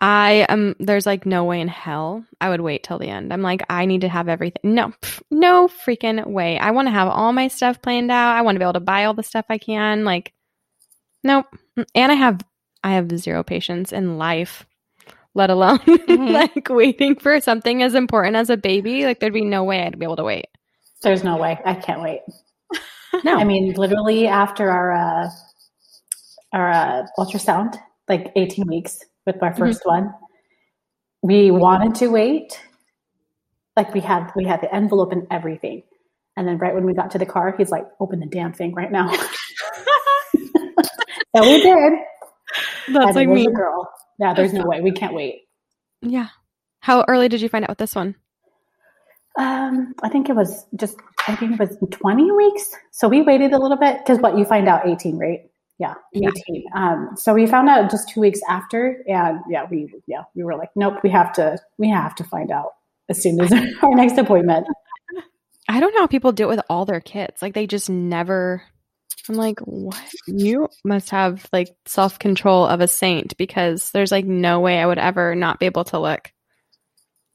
I 0.00 0.44
um 0.48 0.74
there's 0.80 1.06
like 1.06 1.24
no 1.24 1.44
way 1.44 1.60
in 1.60 1.68
hell 1.68 2.24
I 2.40 2.50
would 2.50 2.60
wait 2.60 2.82
till 2.82 2.98
the 2.98 3.08
end. 3.08 3.32
I'm 3.32 3.42
like 3.42 3.62
I 3.70 3.86
need 3.86 4.02
to 4.02 4.08
have 4.08 4.28
everything. 4.28 4.74
No. 4.74 4.92
No 5.30 5.68
freaking 5.68 6.26
way. 6.26 6.58
I 6.58 6.72
want 6.72 6.88
to 6.88 6.92
have 6.92 7.08
all 7.08 7.32
my 7.32 7.48
stuff 7.48 7.80
planned 7.80 8.10
out. 8.10 8.36
I 8.36 8.42
want 8.42 8.56
to 8.56 8.58
be 8.58 8.64
able 8.64 8.74
to 8.74 8.80
buy 8.80 9.04
all 9.04 9.14
the 9.14 9.22
stuff 9.22 9.46
I 9.48 9.58
can. 9.58 10.04
Like 10.04 10.32
nope. 11.22 11.46
And 11.94 12.12
I 12.12 12.14
have 12.16 12.40
I 12.82 12.92
have 12.94 13.18
zero 13.18 13.42
patience 13.42 13.92
in 13.92 14.18
life, 14.18 14.66
let 15.34 15.48
alone 15.48 15.78
Mhm. 15.86 16.32
like 16.32 16.68
waiting 16.68 17.16
for 17.16 17.40
something 17.40 17.82
as 17.82 17.94
important 17.94 18.36
as 18.36 18.50
a 18.50 18.58
baby. 18.58 19.04
Like 19.06 19.20
there'd 19.20 19.32
be 19.32 19.44
no 19.44 19.64
way 19.64 19.82
I'd 19.84 19.98
be 19.98 20.04
able 20.04 20.16
to 20.16 20.24
wait. 20.24 20.46
There's 21.04 21.22
no 21.22 21.36
way. 21.36 21.60
I 21.64 21.74
can't 21.74 22.02
wait. 22.02 22.20
No. 23.22 23.36
I 23.36 23.44
mean, 23.44 23.74
literally 23.74 24.26
after 24.26 24.70
our 24.70 24.92
uh, 24.92 25.30
our 26.52 26.70
uh, 26.70 27.06
ultrasound, 27.18 27.76
like 28.08 28.32
18 28.34 28.66
weeks 28.66 28.98
with 29.24 29.40
our 29.42 29.54
1st 29.54 29.80
one, 29.84 30.12
we 31.22 31.50
wanted 31.50 31.94
to 31.96 32.08
wait. 32.08 32.60
Like 33.76 33.94
we 33.94 34.00
had 34.00 34.30
we 34.34 34.44
had 34.44 34.60
the 34.60 34.74
envelope 34.74 35.12
and 35.12 35.26
everything, 35.30 35.82
and 36.36 36.48
then 36.48 36.58
right 36.58 36.74
when 36.74 36.86
we 36.86 36.94
got 36.94 37.10
to 37.12 37.18
the 37.18 37.26
car, 37.26 37.54
he's 37.56 37.70
like, 37.70 37.84
"Open 38.00 38.20
the 38.20 38.26
damn 38.26 38.52
thing 38.52 38.74
right 38.74 38.90
now." 38.90 39.08
so 39.12 39.28
we 41.42 41.62
did. 41.62 41.92
That's 42.88 43.06
and 43.06 43.14
like 43.16 43.28
me. 43.28 43.46
girl. 43.46 43.88
Yeah, 44.18 44.34
there's 44.34 44.52
no 44.52 44.64
way 44.64 44.80
we 44.80 44.92
can't 44.92 45.14
wait. 45.14 45.42
Yeah. 46.02 46.28
How 46.80 47.04
early 47.08 47.28
did 47.28 47.40
you 47.40 47.48
find 47.48 47.64
out 47.64 47.70
with 47.70 47.78
this 47.78 47.94
one? 47.94 48.14
Um, 49.36 49.94
I 50.02 50.08
think 50.08 50.28
it 50.28 50.36
was 50.36 50.64
just 50.76 50.96
I 51.26 51.34
think 51.36 51.52
it 51.52 51.58
was 51.58 51.76
20 51.90 52.30
weeks. 52.32 52.70
So 52.92 53.08
we 53.08 53.22
waited 53.22 53.52
a 53.52 53.58
little 53.58 53.76
bit 53.76 53.98
because 53.98 54.18
what 54.20 54.38
you 54.38 54.44
find 54.44 54.68
out 54.68 54.86
18, 54.86 55.18
right? 55.18 55.40
Yeah, 55.78 55.94
Yeah. 56.12 56.30
18. 56.48 56.64
Um, 56.74 57.10
so 57.16 57.34
we 57.34 57.46
found 57.46 57.68
out 57.68 57.90
just 57.90 58.08
two 58.08 58.20
weeks 58.20 58.40
after, 58.48 59.02
and 59.08 59.40
yeah, 59.48 59.66
we 59.68 59.92
yeah 60.06 60.22
we 60.34 60.44
were 60.44 60.54
like, 60.54 60.70
nope, 60.76 60.98
we 61.02 61.10
have 61.10 61.32
to 61.34 61.58
we 61.78 61.88
have 61.90 62.14
to 62.16 62.24
find 62.24 62.52
out 62.52 62.70
as 63.08 63.20
soon 63.20 63.40
as 63.40 63.52
our 63.82 63.94
next 63.94 64.16
appointment. 64.18 64.66
I 65.68 65.80
don't 65.80 65.94
know 65.94 66.02
how 66.02 66.06
people 66.06 66.32
do 66.32 66.44
it 66.44 66.54
with 66.56 66.60
all 66.68 66.84
their 66.84 67.00
kids. 67.00 67.42
Like 67.42 67.54
they 67.54 67.66
just 67.66 67.90
never. 67.90 68.62
I'm 69.28 69.36
like, 69.36 69.58
what? 69.60 69.98
You 70.26 70.68
must 70.84 71.10
have 71.10 71.48
like 71.52 71.74
self 71.86 72.18
control 72.18 72.66
of 72.66 72.80
a 72.80 72.88
saint 72.88 73.36
because 73.36 73.90
there's 73.90 74.12
like 74.12 74.26
no 74.26 74.60
way 74.60 74.78
I 74.78 74.86
would 74.86 74.98
ever 74.98 75.34
not 75.34 75.58
be 75.58 75.66
able 75.66 75.84
to 75.84 75.98
look 75.98 76.30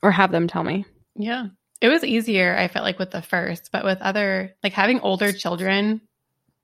or 0.01 0.12
have 0.12 0.31
them 0.31 0.47
tell 0.47 0.63
me. 0.63 0.85
Yeah. 1.15 1.47
It 1.81 1.87
was 1.87 2.03
easier, 2.03 2.55
I 2.57 2.67
felt 2.67 2.83
like, 2.83 2.99
with 2.99 3.11
the 3.11 3.21
first, 3.21 3.71
but 3.71 3.85
with 3.85 4.01
other, 4.01 4.53
like 4.63 4.73
having 4.73 4.99
older 4.99 5.31
children, 5.31 6.01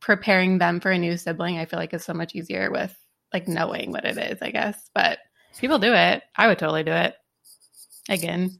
preparing 0.01 0.58
them 0.58 0.80
for 0.80 0.91
a 0.91 0.97
new 0.97 1.17
sibling, 1.17 1.58
I 1.58 1.65
feel 1.65 1.80
like 1.80 1.93
is 1.93 2.04
so 2.04 2.13
much 2.13 2.36
easier 2.36 2.69
with 2.69 2.95
like 3.34 3.47
knowing 3.47 3.91
what 3.91 4.06
it 4.06 4.17
is, 4.17 4.41
I 4.41 4.51
guess. 4.51 4.89
But 4.93 5.19
people 5.58 5.80
do 5.80 5.93
it. 5.93 6.23
I 6.36 6.47
would 6.47 6.60
totally 6.60 6.84
do 6.84 6.91
it 6.91 7.15
again. 8.10 8.60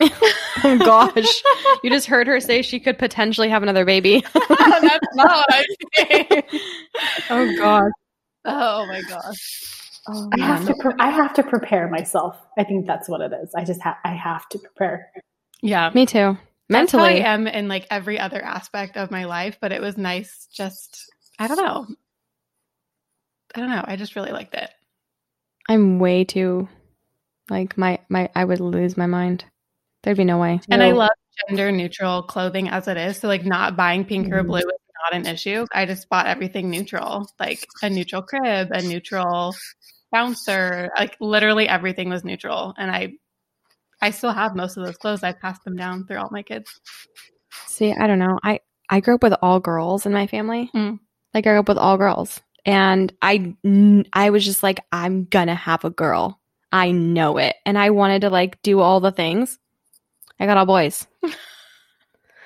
oh 0.00 0.78
gosh, 0.78 1.42
you 1.82 1.90
just 1.90 2.06
heard 2.06 2.26
her 2.26 2.40
say 2.40 2.60
she 2.60 2.78
could 2.78 2.98
potentially 2.98 3.48
have 3.48 3.62
another 3.62 3.84
baby. 3.84 4.22
That's 4.34 5.14
not 5.14 5.44
what 5.48 5.64
I'm 5.98 6.42
oh 7.30 7.56
gosh. 7.56 7.92
Oh 8.44 8.86
my 8.86 9.02
gosh. 9.08 9.72
Oh, 10.08 10.30
I 10.38 10.40
have 10.44 10.66
to 10.66 10.74
pre- 10.78 10.94
I 11.00 11.10
have 11.10 11.32
to 11.34 11.42
prepare 11.42 11.88
myself. 11.88 12.40
I 12.58 12.64
think 12.64 12.86
that's 12.86 13.08
what 13.08 13.20
it 13.20 13.32
is. 13.42 13.52
I 13.56 13.64
just 13.64 13.80
have 13.82 13.96
I 14.04 14.10
have 14.10 14.48
to 14.50 14.58
prepare. 14.58 15.10
Yeah. 15.62 15.90
Me 15.94 16.06
too. 16.06 16.36
Mentally, 16.68 17.22
I 17.22 17.32
am 17.32 17.46
in 17.46 17.68
like 17.68 17.86
every 17.90 18.18
other 18.18 18.42
aspect 18.42 18.96
of 18.96 19.10
my 19.10 19.24
life, 19.24 19.58
but 19.60 19.72
it 19.72 19.80
was 19.80 19.96
nice 19.96 20.48
just 20.52 21.10
I 21.38 21.46
don't 21.48 21.58
know. 21.58 21.86
I 23.54 23.60
don't 23.60 23.70
know. 23.70 23.84
I 23.86 23.96
just 23.96 24.16
really 24.16 24.32
liked 24.32 24.54
it. 24.54 24.70
I'm 25.68 25.98
way 25.98 26.24
too 26.24 26.68
like 27.48 27.78
my 27.78 28.00
my. 28.08 28.30
I 28.34 28.44
would 28.44 28.60
lose 28.60 28.96
my 28.96 29.06
mind. 29.06 29.44
There'd 30.02 30.16
be 30.16 30.24
no 30.24 30.38
way. 30.38 30.60
And 30.68 30.82
I 30.82 30.92
love 30.92 31.10
gender 31.48 31.70
neutral 31.70 32.22
clothing 32.22 32.68
as 32.68 32.88
it 32.88 32.96
is. 32.96 33.18
So 33.18 33.28
like 33.28 33.44
not 33.44 33.76
buying 33.76 34.04
pink 34.04 34.32
or 34.32 34.42
Mhm. 34.42 34.46
blue 34.46 34.58
is 34.58 34.64
not 34.64 35.14
an 35.14 35.26
issue. 35.26 35.66
I 35.72 35.86
just 35.86 36.08
bought 36.08 36.26
everything 36.26 36.70
neutral, 36.70 37.28
like 37.38 37.66
a 37.82 37.90
neutral 37.90 38.22
crib, 38.22 38.68
a 38.72 38.82
neutral 38.82 39.54
bouncer, 40.10 40.90
like 40.96 41.16
literally 41.20 41.68
everything 41.68 42.08
was 42.08 42.24
neutral. 42.24 42.74
And 42.76 42.90
I 42.90 43.14
I 44.06 44.10
still 44.10 44.30
have 44.30 44.54
most 44.54 44.76
of 44.76 44.84
those 44.84 44.96
clothes. 44.96 45.24
I 45.24 45.32
passed 45.32 45.64
them 45.64 45.74
down 45.74 46.06
through 46.06 46.18
all 46.18 46.28
my 46.30 46.42
kids. 46.42 46.80
See, 47.66 47.92
I 47.92 48.06
don't 48.06 48.20
know. 48.20 48.38
I 48.44 48.60
I 48.88 49.00
grew 49.00 49.16
up 49.16 49.22
with 49.24 49.34
all 49.42 49.58
girls 49.58 50.06
in 50.06 50.12
my 50.12 50.28
family. 50.28 50.70
Mm. 50.72 51.00
Like 51.34 51.44
I 51.44 51.50
grew 51.50 51.58
up 51.58 51.68
with 51.68 51.76
all 51.76 51.96
girls, 51.98 52.40
and 52.64 53.12
I 53.20 53.56
I 54.12 54.30
was 54.30 54.44
just 54.44 54.62
like, 54.62 54.78
I'm 54.92 55.24
gonna 55.24 55.56
have 55.56 55.84
a 55.84 55.90
girl. 55.90 56.40
I 56.70 56.92
know 56.92 57.38
it, 57.38 57.56
and 57.66 57.76
I 57.76 57.90
wanted 57.90 58.20
to 58.20 58.30
like 58.30 58.62
do 58.62 58.78
all 58.78 59.00
the 59.00 59.10
things. 59.10 59.58
I 60.38 60.46
got 60.46 60.56
all 60.56 60.66
boys. 60.66 61.06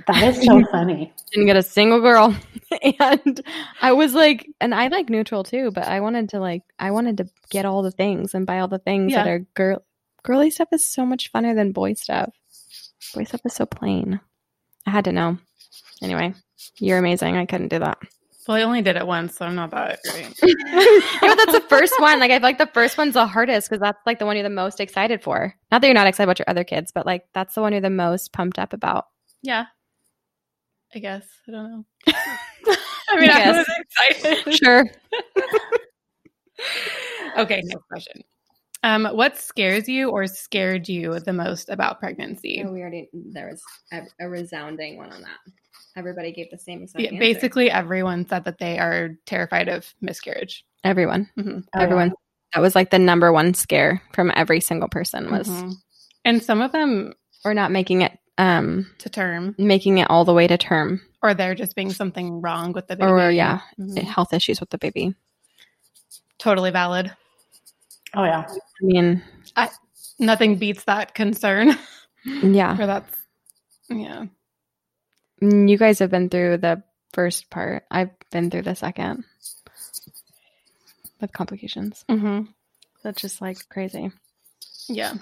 That 0.06 0.22
is 0.22 0.42
so 0.44 0.64
funny. 0.72 1.12
Didn't 1.30 1.46
get 1.46 1.56
a 1.56 1.62
single 1.62 2.00
girl, 2.00 2.34
and 2.82 3.40
I 3.82 3.92
was 3.92 4.14
like, 4.14 4.48
and 4.58 4.74
I 4.74 4.88
like 4.88 5.10
neutral 5.10 5.44
too, 5.44 5.70
but 5.72 5.86
I 5.86 6.00
wanted 6.00 6.30
to 6.30 6.40
like, 6.40 6.62
I 6.78 6.90
wanted 6.90 7.18
to 7.18 7.28
get 7.50 7.66
all 7.66 7.82
the 7.82 7.90
things 7.90 8.34
and 8.34 8.46
buy 8.46 8.60
all 8.60 8.66
the 8.66 8.78
things 8.78 9.12
that 9.12 9.28
are 9.28 9.40
girl. 9.54 9.84
Girly 10.22 10.50
stuff 10.50 10.68
is 10.72 10.84
so 10.84 11.04
much 11.06 11.32
funner 11.32 11.54
than 11.54 11.72
boy 11.72 11.94
stuff. 11.94 12.32
Boy 13.14 13.24
stuff 13.24 13.40
is 13.44 13.54
so 13.54 13.66
plain. 13.66 14.20
I 14.86 14.90
had 14.90 15.04
to 15.06 15.12
know. 15.12 15.38
Anyway, 16.02 16.34
you're 16.78 16.98
amazing. 16.98 17.36
I 17.36 17.46
couldn't 17.46 17.68
do 17.68 17.78
that. 17.78 17.98
Well, 18.48 18.56
I 18.56 18.62
only 18.62 18.82
did 18.82 18.96
it 18.96 19.06
once, 19.06 19.36
so 19.36 19.44
I'm 19.46 19.54
not 19.54 19.70
that 19.70 20.00
great. 20.10 20.34
yeah, 20.42 20.54
but 21.20 21.34
that's 21.36 21.52
the 21.52 21.64
first 21.68 21.94
one. 22.00 22.18
Like 22.18 22.30
I 22.30 22.36
feel 22.38 22.42
like 22.42 22.58
the 22.58 22.66
first 22.66 22.98
one's 22.98 23.14
the 23.14 23.26
hardest 23.26 23.68
because 23.68 23.80
that's 23.80 23.98
like 24.06 24.18
the 24.18 24.26
one 24.26 24.34
you're 24.36 24.42
the 24.42 24.50
most 24.50 24.80
excited 24.80 25.22
for. 25.22 25.54
Not 25.70 25.80
that 25.82 25.86
you're 25.86 25.94
not 25.94 26.06
excited 26.06 26.24
about 26.26 26.38
your 26.38 26.48
other 26.48 26.64
kids, 26.64 26.90
but 26.92 27.06
like 27.06 27.26
that's 27.34 27.54
the 27.54 27.60
one 27.60 27.72
you're 27.72 27.80
the 27.80 27.90
most 27.90 28.32
pumped 28.32 28.58
up 28.58 28.72
about. 28.72 29.06
Yeah. 29.42 29.66
I 30.94 30.98
guess. 30.98 31.24
I 31.46 31.52
don't 31.52 31.70
know. 31.70 31.84
I 33.10 33.20
mean, 33.20 33.30
I 33.30 33.38
Yes. 33.38 33.66
was 33.68 33.76
excited. 34.18 34.54
Sure. 34.54 34.84
okay, 37.38 37.62
next 37.64 37.86
question. 37.88 38.22
Um, 38.82 39.04
what 39.06 39.36
scares 39.36 39.88
you 39.88 40.08
or 40.10 40.26
scared 40.26 40.88
you 40.88 41.18
the 41.20 41.32
most 41.32 41.68
about 41.68 42.00
pregnancy? 42.00 42.64
we 42.64 42.80
already 42.80 43.08
there 43.12 43.50
was 43.50 43.62
a, 43.92 44.02
a 44.24 44.28
resounding 44.28 44.96
one 44.96 45.12
on 45.12 45.20
that. 45.20 45.38
Everybody 45.96 46.32
gave 46.32 46.50
the 46.50 46.58
same 46.58 46.82
exact 46.82 47.12
Yeah, 47.12 47.18
basically, 47.18 47.70
everyone 47.70 48.26
said 48.26 48.44
that 48.44 48.58
they 48.58 48.78
are 48.78 49.10
terrified 49.26 49.68
of 49.68 49.92
miscarriage. 50.00 50.64
everyone, 50.84 51.28
Mhm. 51.36 51.62
Oh, 51.74 51.78
yeah. 51.78 51.82
everyone. 51.82 52.12
That 52.54 52.62
was 52.62 52.74
like 52.74 52.90
the 52.90 52.98
number 52.98 53.32
one 53.32 53.54
scare 53.54 54.02
from 54.14 54.32
every 54.34 54.60
single 54.60 54.88
person 54.88 55.30
was 55.30 55.48
Mhm. 55.48 55.76
And 56.24 56.42
some 56.42 56.60
of 56.62 56.72
them, 56.72 57.14
or 57.44 57.54
not 57.54 57.70
making 57.70 58.02
it 58.02 58.18
um 58.38 58.90
to 58.98 59.10
term, 59.10 59.54
making 59.58 59.98
it 59.98 60.08
all 60.08 60.24
the 60.24 60.32
way 60.34 60.46
to 60.46 60.56
term, 60.56 61.02
or 61.22 61.34
there 61.34 61.54
just 61.54 61.76
being 61.76 61.92
something 61.92 62.40
wrong 62.40 62.72
with 62.72 62.86
the 62.86 62.96
baby, 62.96 63.10
or 63.10 63.30
yeah, 63.30 63.60
Mhm. 63.78 64.02
health 64.04 64.32
issues 64.32 64.58
with 64.60 64.70
the 64.70 64.78
baby. 64.78 65.14
totally 66.38 66.70
valid. 66.70 67.14
Oh 68.14 68.24
yeah. 68.24 68.46
I 68.48 68.54
mean, 68.82 69.22
Nothing 70.20 70.56
beats 70.56 70.84
that 70.84 71.14
concern, 71.14 71.78
yeah, 72.26 72.78
or 72.78 72.86
that's 72.86 73.16
yeah. 73.88 74.26
Mm, 75.42 75.66
you 75.66 75.78
guys 75.78 75.98
have 76.00 76.10
been 76.10 76.28
through 76.28 76.58
the 76.58 76.82
first 77.14 77.48
part. 77.48 77.84
I've 77.90 78.10
been 78.30 78.50
through 78.50 78.62
the 78.62 78.74
second 78.74 79.24
with 81.22 81.32
complications. 81.32 82.04
hmm 82.08 82.42
That's 83.02 83.22
just 83.22 83.40
like 83.40 83.66
crazy. 83.70 84.12
Yeah. 84.88 85.14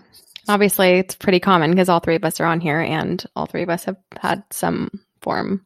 Obviously, 0.48 0.98
it's 0.98 1.14
pretty 1.14 1.38
common 1.38 1.70
because 1.70 1.88
all 1.88 2.00
three 2.00 2.16
of 2.16 2.24
us 2.24 2.40
are 2.40 2.46
on 2.46 2.60
here, 2.60 2.80
and 2.80 3.24
all 3.36 3.46
three 3.46 3.62
of 3.62 3.70
us 3.70 3.84
have 3.84 3.98
had 4.20 4.42
some 4.50 4.90
form 5.22 5.64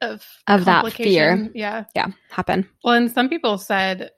Of 0.00 0.24
Of 0.46 0.66
that 0.66 0.92
fear. 0.92 1.50
Yeah. 1.52 1.84
yeah 1.96 2.08
happen. 2.30 2.68
Well, 2.84 2.94
and 2.94 3.10
some 3.10 3.28
people 3.28 3.58
said, 3.58 4.12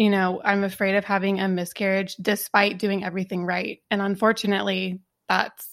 you 0.00 0.08
know, 0.08 0.40
I'm 0.42 0.64
afraid 0.64 0.94
of 0.96 1.04
having 1.04 1.40
a 1.40 1.46
miscarriage 1.48 2.16
despite 2.16 2.78
doing 2.78 3.04
everything 3.04 3.44
right. 3.44 3.82
And 3.90 4.00
unfortunately, 4.00 5.00
that's 5.28 5.68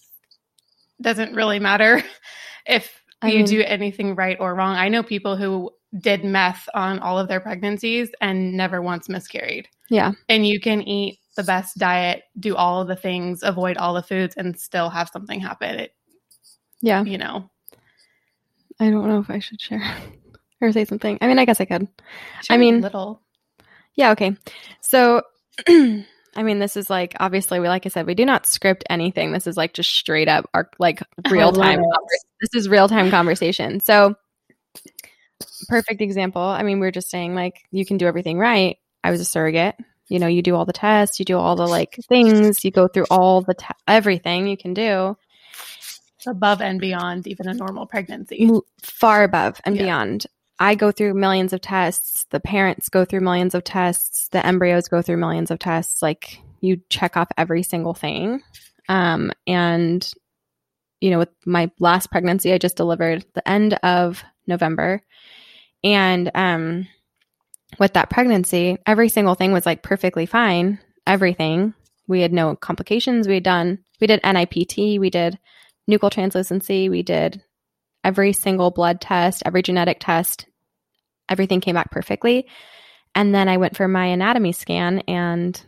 doesn't 1.01 1.33
really 1.33 1.59
matter 1.59 2.03
if 2.65 2.91
I 3.21 3.29
you 3.29 3.37
mean- 3.37 3.45
do 3.45 3.61
anything 3.63 4.15
right 4.15 4.35
or 4.37 4.53
wrong. 4.53 4.75
I 4.75 4.89
know 4.89 5.01
people 5.01 5.37
who 5.37 5.71
did 5.97 6.25
meth 6.25 6.67
on 6.73 6.99
all 6.99 7.17
of 7.17 7.29
their 7.29 7.39
pregnancies 7.39 8.09
and 8.19 8.57
never 8.57 8.81
once 8.81 9.07
miscarried. 9.07 9.69
Yeah. 9.89 10.11
And 10.27 10.45
you 10.45 10.59
can 10.59 10.81
eat 10.81 11.19
the 11.37 11.43
best 11.43 11.77
diet, 11.77 12.23
do 12.37 12.53
all 12.57 12.81
of 12.81 12.89
the 12.89 12.97
things, 12.97 13.43
avoid 13.43 13.77
all 13.77 13.93
the 13.93 14.03
foods, 14.03 14.35
and 14.35 14.59
still 14.59 14.89
have 14.89 15.07
something 15.13 15.39
happen. 15.39 15.79
It, 15.79 15.91
Yeah. 16.81 17.03
you 17.05 17.17
know, 17.17 17.49
I 18.81 18.89
don't 18.89 19.07
know 19.07 19.19
if 19.19 19.29
I 19.29 19.39
should 19.39 19.61
share 19.61 19.81
or 20.61 20.73
say 20.73 20.83
something. 20.83 21.17
I 21.21 21.27
mean, 21.27 21.39
I 21.39 21.45
guess 21.45 21.61
I 21.61 21.65
could. 21.65 21.87
I 22.39 22.43
share 22.43 22.57
a 22.57 22.59
mean- 22.59 22.81
little. 22.81 23.21
Yeah, 23.97 24.11
okay. 24.11 24.37
So, 24.79 25.23
I 25.67 26.43
mean, 26.43 26.59
this 26.59 26.77
is 26.77 26.89
like 26.89 27.15
obviously 27.19 27.59
we 27.59 27.67
like 27.67 27.85
I 27.85 27.89
said, 27.89 28.05
we 28.05 28.13
do 28.13 28.25
not 28.25 28.45
script 28.45 28.85
anything. 28.89 29.33
This 29.33 29.47
is 29.47 29.57
like 29.57 29.73
just 29.73 29.91
straight 29.91 30.29
up 30.29 30.49
our 30.53 30.69
like 30.79 31.01
oh, 31.25 31.29
real 31.29 31.51
time. 31.51 31.81
This 32.39 32.53
is 32.53 32.69
real 32.69 32.87
time 32.87 33.09
conversation. 33.09 33.79
So, 33.81 34.15
perfect 35.67 35.99
example. 36.01 36.41
I 36.41 36.63
mean, 36.63 36.79
we 36.79 36.87
are 36.87 36.91
just 36.91 37.09
saying 37.09 37.35
like 37.35 37.65
you 37.71 37.85
can 37.85 37.97
do 37.97 38.05
everything 38.05 38.37
right. 38.37 38.77
I 39.03 39.11
was 39.11 39.19
a 39.19 39.25
surrogate. 39.25 39.75
You 40.09 40.19
know, 40.19 40.27
you 40.27 40.41
do 40.41 40.55
all 40.55 40.63
the 40.63 40.73
tests, 40.73 41.19
you 41.19 41.25
do 41.25 41.37
all 41.37 41.55
the 41.57 41.67
like 41.67 41.99
things, 42.07 42.63
you 42.63 42.71
go 42.71 42.87
through 42.87 43.07
all 43.09 43.41
the 43.41 43.55
te- 43.55 43.73
everything 43.87 44.47
you 44.47 44.55
can 44.55 44.73
do. 44.73 45.17
above 46.25 46.61
and 46.61 46.79
beyond 46.79 47.25
even 47.27 47.47
a 47.47 47.53
normal 47.53 47.85
pregnancy. 47.85 48.49
far 48.81 49.23
above 49.23 49.59
and 49.65 49.75
Yeah. 49.75 49.83
beyond. 49.83 50.27
I 50.59 50.75
go 50.75 50.91
through 50.91 51.13
millions 51.13 51.53
of 51.53 51.61
tests. 51.61 52.25
The 52.31 52.39
parents 52.39 52.89
go 52.89 53.05
through 53.05 53.21
millions 53.21 53.53
of 53.53 53.63
tests. 53.63 54.27
The 54.29 54.45
embryos 54.45 54.87
go 54.87 55.01
through 55.01 55.17
millions 55.17 55.51
of 55.51 55.59
tests. 55.59 56.01
Like 56.01 56.39
you 56.61 56.81
check 56.89 57.15
off 57.15 57.29
every 57.37 57.63
single 57.63 57.93
thing. 57.93 58.41
Um, 58.89 59.31
and 59.45 60.09
you 60.99 61.11
know, 61.11 61.19
with 61.19 61.29
my 61.45 61.69
last 61.79 62.09
pregnancy, 62.09 62.53
I 62.53 62.57
just 62.57 62.75
delivered 62.75 63.25
the 63.33 63.47
end 63.47 63.75
of 63.75 64.23
November, 64.47 65.03
and 65.83 66.31
um, 66.33 66.87
with 67.79 67.93
that 67.93 68.09
pregnancy, 68.09 68.77
every 68.87 69.09
single 69.09 69.35
thing 69.35 69.51
was 69.51 69.65
like 69.65 69.83
perfectly 69.83 70.25
fine. 70.25 70.79
Everything. 71.05 71.73
We 72.07 72.21
had 72.21 72.33
no 72.33 72.55
complications. 72.55 73.27
We 73.27 73.35
had 73.35 73.43
done. 73.43 73.79
We 73.99 74.07
did 74.07 74.21
NIPT. 74.23 74.99
We 74.99 75.09
did 75.09 75.37
nuchal 75.89 76.09
translucency. 76.09 76.89
We 76.89 77.03
did 77.03 77.43
every 78.07 78.31
single 78.31 78.71
blood 78.71 79.01
test, 79.01 79.43
every 79.45 79.61
genetic 79.61 79.97
test, 79.99 80.45
everything 81.27 81.59
came 81.59 81.75
back 81.75 81.91
perfectly. 81.91 82.47
And 83.13 83.35
then 83.35 83.49
I 83.49 83.57
went 83.57 83.75
for 83.75 83.87
my 83.87 84.05
anatomy 84.05 84.53
scan, 84.53 84.99
and 85.09 85.61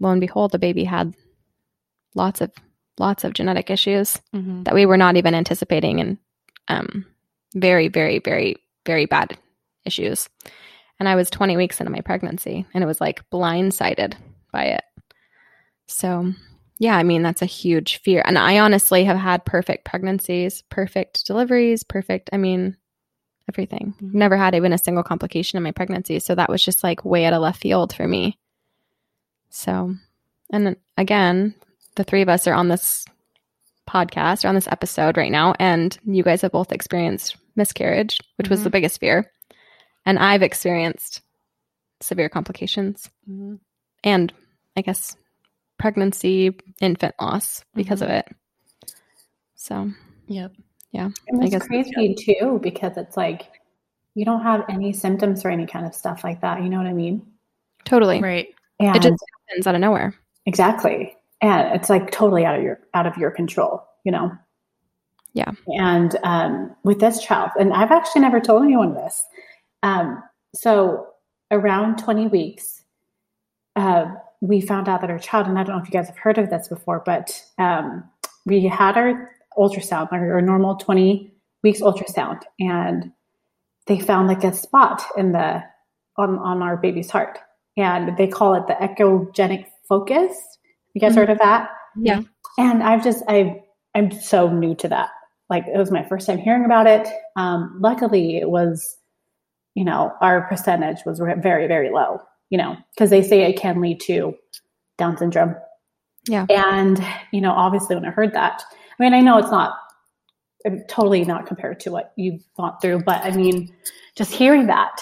lo 0.00 0.08
and 0.10 0.20
behold, 0.20 0.52
the 0.52 0.58
baby 0.58 0.84
had 0.84 1.14
lots 2.14 2.40
of 2.40 2.50
lots 2.98 3.24
of 3.24 3.32
genetic 3.34 3.70
issues 3.70 4.18
Mhm. 4.34 4.64
that 4.64 4.74
we 4.74 4.86
were 4.86 4.96
not 4.98 5.16
even 5.16 5.34
anticipating, 5.34 6.00
and 6.00 6.18
um, 6.68 7.04
very, 7.54 7.88
very, 7.88 8.18
very, 8.20 8.56
very 8.86 9.06
bad 9.06 9.36
issues. 9.84 10.28
And 10.98 11.08
I 11.08 11.14
was 11.16 11.28
20 11.30 11.56
weeks 11.56 11.80
into 11.80 11.90
my 11.92 12.00
pregnancy, 12.00 12.64
and 12.72 12.82
it 12.82 12.86
was 12.86 13.00
like 13.00 13.28
blindsided 13.30 14.14
by 14.52 14.64
it. 14.64 14.84
So, 15.88 16.32
yeah, 16.82 16.96
I 16.96 17.04
mean, 17.04 17.22
that's 17.22 17.42
a 17.42 17.46
huge 17.46 17.98
fear. 17.98 18.24
And 18.26 18.36
I 18.36 18.58
honestly 18.58 19.04
have 19.04 19.16
had 19.16 19.44
perfect 19.44 19.84
pregnancies, 19.84 20.62
perfect 20.68 21.24
deliveries, 21.24 21.84
perfect, 21.84 22.28
I 22.32 22.38
mean, 22.38 22.76
everything. 23.48 23.94
Mhm. 24.02 24.14
Never 24.14 24.36
had 24.36 24.56
even 24.56 24.72
a 24.72 24.78
single 24.78 25.04
complication 25.04 25.56
in 25.58 25.62
my 25.62 25.70
pregnancy. 25.70 26.18
So 26.18 26.34
that 26.34 26.50
was 26.50 26.60
just 26.60 26.82
like 26.82 27.04
way 27.04 27.24
out 27.24 27.34
of 27.34 27.40
left 27.40 27.60
field 27.62 27.92
for 27.94 28.08
me. 28.08 28.36
So, 29.48 29.94
and 30.52 30.74
again, 30.98 31.54
the 31.94 32.02
three 32.02 32.22
of 32.22 32.28
us 32.28 32.48
are 32.48 32.54
on 32.54 32.66
this 32.66 33.04
podcast 33.88 34.44
or 34.44 34.48
on 34.48 34.56
this 34.56 34.66
episode 34.66 35.16
right 35.16 35.30
now. 35.30 35.54
And 35.60 35.96
you 36.04 36.24
guys 36.24 36.42
have 36.42 36.50
both 36.50 36.72
experienced 36.72 37.36
miscarriage, 37.54 38.18
which 38.38 38.48
was 38.48 38.64
the 38.64 38.70
Mhm. 38.70 38.72
biggest 38.72 38.98
fear. 38.98 39.30
And 40.04 40.18
I've 40.18 40.42
experienced 40.42 41.22
severe 42.00 42.28
complications 42.28 43.08
Mhm. 43.30 43.60
and 44.02 44.32
I 44.76 44.80
guess 44.80 45.16
pregnancy, 45.82 46.56
infant 46.80 47.14
loss 47.20 47.64
because 47.74 48.00
of 48.02 48.08
it. 48.08 48.26
So, 49.56 49.90
Yep. 50.28 50.52
yeah. 50.92 51.10
And 51.28 51.42
I 51.42 51.46
it's 51.46 51.54
guess- 51.56 51.66
crazy 51.66 52.14
too 52.14 52.60
because 52.62 52.96
it's 52.96 53.16
like 53.16 53.50
you 54.14 54.24
don't 54.24 54.42
have 54.42 54.64
any 54.68 54.92
symptoms 54.92 55.44
or 55.44 55.50
any 55.50 55.66
kind 55.66 55.84
of 55.84 55.94
stuff 55.94 56.22
like 56.22 56.40
that. 56.42 56.62
You 56.62 56.68
know 56.68 56.78
what 56.78 56.86
I 56.86 56.92
mean? 56.92 57.26
Totally. 57.84 58.20
Right. 58.20 58.48
And 58.78 58.94
It 58.96 59.02
just 59.02 59.24
happens 59.48 59.66
out 59.66 59.74
of 59.74 59.80
nowhere. 59.80 60.14
exactly, 60.46 61.16
and 61.40 61.74
it's 61.74 61.90
like 61.90 62.10
totally 62.10 62.44
out 62.44 62.56
of 62.56 62.62
your 62.62 62.78
out 62.94 63.06
of 63.06 63.16
your 63.16 63.30
control. 63.32 63.84
You 64.04 64.12
know? 64.12 64.32
Yeah. 65.34 65.52
And 65.68 66.16
um, 66.24 66.76
with 66.84 66.98
this 67.00 67.22
child, 67.22 67.50
and 67.58 67.72
I've 67.72 67.90
actually 67.92 68.22
never 68.22 68.40
told 68.40 68.62
anyone 68.64 68.94
this. 68.94 69.24
Um, 69.82 70.22
so 70.54 71.06
around 71.50 71.98
twenty 71.98 72.26
weeks, 72.28 72.84
uh, 73.76 74.06
we 74.42 74.60
found 74.60 74.88
out 74.88 75.00
that 75.00 75.10
our 75.10 75.20
child, 75.20 75.46
and 75.46 75.56
I 75.58 75.62
don't 75.62 75.76
know 75.76 75.82
if 75.82 75.88
you 75.88 75.92
guys 75.92 76.08
have 76.08 76.18
heard 76.18 76.36
of 76.36 76.50
this 76.50 76.66
before, 76.68 77.00
but 77.06 77.40
um, 77.58 78.02
we 78.44 78.66
had 78.66 78.96
our 78.98 79.30
ultrasound, 79.56 80.12
our, 80.12 80.34
our 80.34 80.42
normal 80.42 80.74
20 80.76 81.32
weeks 81.62 81.80
ultrasound, 81.80 82.42
and 82.58 83.12
they 83.86 84.00
found 84.00 84.26
like 84.26 84.42
a 84.42 84.52
spot 84.52 85.00
in 85.16 85.30
the 85.32 85.62
on 86.18 86.38
on 86.40 86.60
our 86.60 86.76
baby's 86.76 87.08
heart, 87.10 87.38
and 87.76 88.16
they 88.18 88.26
call 88.26 88.54
it 88.54 88.66
the 88.66 88.74
echogenic 88.74 89.66
focus. 89.88 90.36
You 90.94 91.00
guys 91.00 91.12
Mhm. 91.12 91.16
heard 91.16 91.30
of 91.30 91.38
that? 91.38 91.70
Yeah. 91.96 92.22
And 92.58 92.82
I've 92.82 93.04
just 93.04 93.22
I 93.28 93.62
I'm 93.94 94.10
so 94.10 94.50
new 94.52 94.74
to 94.76 94.88
that. 94.88 95.10
Like 95.50 95.66
it 95.72 95.78
was 95.78 95.90
my 95.92 96.02
first 96.08 96.26
time 96.26 96.38
hearing 96.38 96.64
about 96.64 96.86
it. 96.88 97.06
Um, 97.36 97.78
luckily, 97.80 98.38
it 98.38 98.50
was, 98.50 98.98
you 99.74 99.84
know, 99.84 100.12
our 100.20 100.48
percentage 100.48 100.98
was 101.06 101.18
very 101.20 101.68
very 101.68 101.90
low. 101.90 102.20
You 102.52 102.58
know, 102.58 102.76
because 102.94 103.08
they 103.08 103.22
say 103.22 103.42
it 103.42 103.58
can 103.58 103.80
lead 103.80 103.98
to 104.02 104.36
Down 104.98 105.16
syndrome. 105.16 105.56
Yeah. 106.28 106.46
And 106.50 107.04
you 107.32 107.40
know, 107.40 107.50
obviously, 107.50 107.96
when 107.96 108.04
I 108.04 108.10
heard 108.10 108.34
that, 108.34 108.62
I 108.72 109.02
mean, 109.02 109.14
I 109.14 109.20
know 109.20 109.38
it's 109.38 109.50
not 109.50 109.74
uh, 110.66 110.76
totally 110.86 111.24
not 111.24 111.46
compared 111.46 111.80
to 111.80 111.90
what 111.90 112.12
you've 112.16 112.44
gone 112.56 112.76
through, 112.80 113.04
but 113.04 113.24
I 113.24 113.30
mean, 113.30 113.74
just 114.16 114.32
hearing 114.32 114.66
that, 114.66 115.00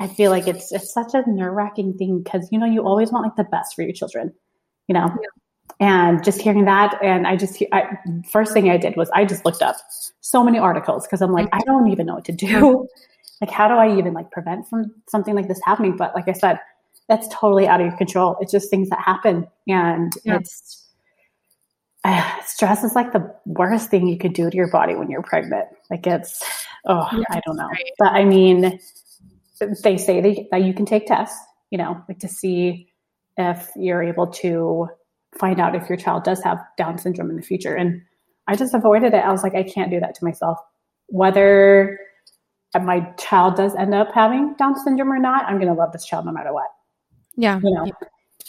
I 0.00 0.08
feel 0.08 0.32
like 0.32 0.48
it's 0.48 0.72
it's 0.72 0.92
such 0.92 1.14
a 1.14 1.22
nerve 1.30 1.54
wracking 1.54 1.94
thing 1.94 2.20
because 2.22 2.48
you 2.50 2.58
know 2.58 2.66
you 2.66 2.82
always 2.84 3.12
want 3.12 3.24
like 3.24 3.36
the 3.36 3.44
best 3.44 3.76
for 3.76 3.82
your 3.82 3.92
children, 3.92 4.34
you 4.88 4.94
know. 4.94 5.08
And 5.80 6.24
just 6.24 6.42
hearing 6.42 6.64
that, 6.64 6.98
and 7.00 7.28
I 7.28 7.36
just 7.36 7.62
I, 7.72 7.96
first 8.28 8.52
thing 8.52 8.68
I 8.68 8.76
did 8.76 8.96
was 8.96 9.08
I 9.10 9.24
just 9.24 9.44
looked 9.44 9.62
up 9.62 9.76
so 10.20 10.42
many 10.42 10.58
articles 10.58 11.06
because 11.06 11.22
I'm 11.22 11.32
like 11.32 11.48
I 11.52 11.60
don't 11.60 11.92
even 11.92 12.06
know 12.06 12.16
what 12.16 12.24
to 12.24 12.32
do. 12.32 12.88
Like, 13.40 13.50
how 13.50 13.68
do 13.68 13.74
I 13.74 13.96
even 13.98 14.14
like 14.14 14.30
prevent 14.30 14.68
from 14.68 14.92
something 15.08 15.34
like 15.34 15.46
this 15.46 15.60
happening? 15.64 15.96
But 15.96 16.14
like 16.14 16.28
I 16.28 16.32
said, 16.32 16.58
that's 17.08 17.26
totally 17.34 17.66
out 17.66 17.80
of 17.80 17.86
your 17.86 17.96
control. 17.96 18.36
It's 18.40 18.52
just 18.52 18.70
things 18.70 18.88
that 18.90 19.00
happen, 19.00 19.46
and 19.66 20.12
Yeah. 20.24 20.36
it's 20.36 20.84
uh, 22.04 22.30
stress 22.46 22.84
is 22.84 22.94
like 22.94 23.12
the 23.12 23.34
worst 23.44 23.90
thing 23.90 24.06
you 24.06 24.16
could 24.16 24.32
do 24.32 24.48
to 24.48 24.56
your 24.56 24.70
body 24.70 24.94
when 24.94 25.10
you're 25.10 25.22
pregnant. 25.22 25.66
Like 25.90 26.06
it's, 26.06 26.42
oh, 26.86 27.08
Yeah, 27.12 27.24
I 27.30 27.40
don't 27.44 27.56
know. 27.56 27.66
right. 27.66 27.90
But 27.98 28.12
I 28.12 28.24
mean, 28.24 28.78
they 29.82 29.96
say 29.98 30.20
that, 30.20 30.46
that 30.52 30.62
you 30.62 30.72
can 30.72 30.86
take 30.86 31.06
tests, 31.06 31.36
you 31.70 31.76
know, 31.78 32.00
like 32.08 32.20
to 32.20 32.28
see 32.28 32.88
if 33.36 33.68
you're 33.76 34.02
able 34.02 34.28
to 34.28 34.88
find 35.38 35.60
out 35.60 35.74
if 35.74 35.88
your 35.88 35.98
child 35.98 36.22
does 36.24 36.42
have 36.44 36.58
Down 36.76 36.98
syndrome 36.98 37.30
in 37.30 37.36
the 37.36 37.42
future. 37.42 37.74
And 37.74 38.00
I 38.46 38.54
just 38.54 38.74
avoided 38.74 39.12
it. 39.12 39.24
I 39.24 39.32
was 39.32 39.42
like, 39.42 39.54
I 39.56 39.64
can't 39.64 39.90
do 39.90 39.98
that 40.00 40.14
to 40.14 40.24
myself. 40.24 40.58
Whether 41.08 41.98
my 42.80 43.00
child 43.18 43.56
does 43.56 43.74
end 43.74 43.92
up 43.92 44.12
having 44.14 44.54
Down 44.56 44.76
syndrome 44.78 45.12
or 45.12 45.18
not, 45.18 45.44
I'm 45.46 45.56
going 45.58 45.68
to 45.68 45.78
love 45.78 45.92
this 45.92 46.06
child 46.06 46.26
no 46.26 46.32
matter 46.32 46.52
what, 46.54 46.66
Yeah. 47.38 47.58
you 47.62 47.70
know? 47.72 47.82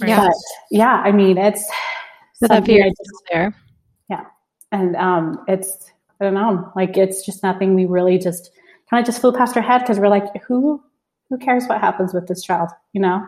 Right. 0.01 0.09
Yeah. 0.09 0.25
But 0.25 0.35
yeah, 0.71 1.01
I 1.05 1.11
mean, 1.11 1.37
it's 1.37 1.63
But 2.41 2.49
that 2.49 2.65
fear 2.65 2.85
is 2.85 2.93
just- 2.97 3.23
there. 3.31 3.55
and 4.71 4.95
um, 4.95 5.43
it's 5.47 5.91
I 6.19 6.25
don't 6.25 6.33
know, 6.33 6.71
like 6.75 6.97
it's 6.97 7.25
just 7.25 7.43
nothing. 7.43 7.75
We 7.75 7.85
really 7.85 8.17
just 8.17 8.51
kind 8.89 9.01
of 9.01 9.05
just 9.05 9.21
flew 9.21 9.31
past 9.31 9.55
our 9.55 9.63
head 9.63 9.79
because 9.79 9.99
we're 9.99 10.09
like, 10.09 10.25
who 10.47 10.83
who 11.29 11.37
cares 11.37 11.65
what 11.67 11.79
happens 11.79 12.13
with 12.13 12.27
this 12.27 12.41
child, 12.41 12.69
you 12.93 13.01
know? 13.01 13.23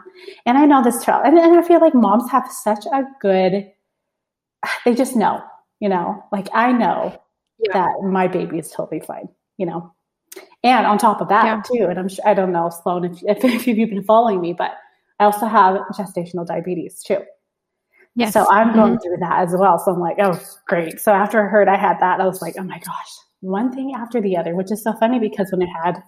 And 0.45 0.57
I 0.57 0.65
know 0.65 0.83
this 0.83 1.03
child, 1.03 1.23
and, 1.25 1.37
and 1.37 1.57
I 1.57 1.61
feel 1.61 1.79
like 1.79 1.93
moms 1.93 2.29
have 2.31 2.51
such 2.51 2.85
a 2.91 3.03
good, 3.21 3.71
they 4.85 4.95
just 4.95 5.15
know, 5.15 5.39
you 5.79 5.87
know, 5.87 6.23
like 6.31 6.47
I 6.51 6.71
know 6.71 7.21
yeah. 7.59 7.73
that 7.73 8.01
my 8.03 8.27
baby 8.27 8.57
is 8.57 8.71
totally 8.71 9.01
fine, 9.01 9.29
you 9.57 9.67
know. 9.67 9.93
And 10.63 10.87
on 10.87 10.97
top 10.97 11.21
of 11.21 11.29
that 11.29 11.45
yeah. 11.45 11.61
too, 11.61 11.85
and 11.85 11.99
I'm 11.99 12.07
sure 12.07 12.27
I 12.27 12.33
don't 12.33 12.51
know, 12.51 12.69
Sloane, 12.69 13.05
if, 13.05 13.21
if, 13.23 13.43
if 13.67 13.67
you've 13.67 13.89
been 13.89 14.03
following 14.03 14.41
me, 14.41 14.53
but 14.53 14.71
I 15.21 15.25
also 15.25 15.45
have 15.45 15.77
gestational 15.93 16.47
diabetes 16.47 17.03
too. 17.03 17.19
Yes. 18.15 18.33
So 18.33 18.47
I'm 18.49 18.73
going 18.73 18.93
mm-hmm. 18.93 19.03
through 19.03 19.17
that 19.19 19.47
as 19.47 19.55
well. 19.55 19.77
So 19.77 19.93
I'm 19.93 19.99
like, 19.99 20.17
oh, 20.19 20.41
great. 20.67 20.99
So 20.99 21.13
after 21.13 21.45
I 21.45 21.47
heard 21.47 21.67
I 21.67 21.77
had 21.77 21.99
that, 21.99 22.19
I 22.19 22.25
was 22.25 22.41
like, 22.41 22.55
oh 22.57 22.63
my 22.63 22.79
gosh, 22.79 23.11
one 23.41 23.71
thing 23.71 23.93
after 23.95 24.19
the 24.19 24.35
other, 24.35 24.55
which 24.55 24.71
is 24.71 24.83
so 24.83 24.93
funny 24.93 25.19
because 25.19 25.51
when 25.51 25.61
I 25.61 25.85
had 25.85 26.01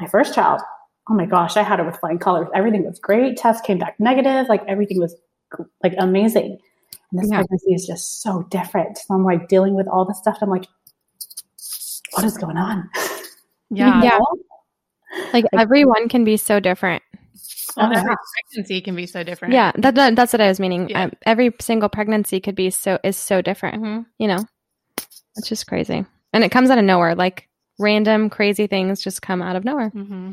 my 0.00 0.08
first 0.08 0.34
child, 0.34 0.60
oh 1.08 1.14
my 1.14 1.26
gosh, 1.26 1.56
I 1.56 1.62
had 1.62 1.78
it 1.78 1.86
with 1.86 1.96
flying 1.98 2.18
colors. 2.18 2.48
Everything 2.52 2.84
was 2.84 2.98
great. 2.98 3.36
Test 3.36 3.64
came 3.64 3.78
back 3.78 3.94
negative. 4.00 4.48
Like 4.48 4.64
everything 4.66 4.98
was 4.98 5.14
like 5.84 5.94
amazing. 5.98 6.58
And 7.12 7.22
this 7.22 7.30
yeah. 7.30 7.36
pregnancy 7.38 7.72
is 7.72 7.86
just 7.86 8.20
so 8.20 8.42
different. 8.50 8.98
So 8.98 9.14
I'm 9.14 9.24
like 9.24 9.46
dealing 9.46 9.76
with 9.76 9.86
all 9.86 10.04
this 10.04 10.18
stuff. 10.18 10.38
I'm 10.42 10.50
like, 10.50 10.66
what 12.14 12.24
is 12.24 12.36
going 12.36 12.56
on? 12.56 12.90
Yeah. 13.72 14.02
yeah. 14.02 14.18
Like, 15.32 15.44
like 15.52 15.62
everyone 15.62 16.08
can 16.08 16.24
be 16.24 16.36
so 16.36 16.58
different. 16.58 17.04
Well, 17.76 17.92
every 17.92 18.14
pregnancy 18.50 18.80
can 18.80 18.96
be 18.96 19.06
so 19.06 19.22
different. 19.22 19.54
Yeah, 19.54 19.72
that, 19.76 19.94
that 19.94 20.16
that's 20.16 20.32
what 20.32 20.40
I 20.40 20.48
was 20.48 20.60
meaning. 20.60 20.88
Yeah. 20.88 21.04
Um, 21.04 21.12
every 21.24 21.54
single 21.60 21.88
pregnancy 21.88 22.40
could 22.40 22.54
be 22.54 22.70
so 22.70 22.98
is 23.04 23.16
so 23.16 23.42
different. 23.42 23.82
Mm-hmm. 23.82 24.02
You 24.18 24.28
know, 24.28 24.44
it's 25.36 25.48
just 25.48 25.66
crazy, 25.66 26.04
and 26.32 26.44
it 26.44 26.50
comes 26.50 26.70
out 26.70 26.78
of 26.78 26.84
nowhere. 26.84 27.14
Like 27.14 27.48
random 27.78 28.30
crazy 28.30 28.66
things 28.66 29.02
just 29.02 29.22
come 29.22 29.42
out 29.42 29.56
of 29.56 29.64
nowhere. 29.64 29.90
Mm-hmm. 29.90 30.32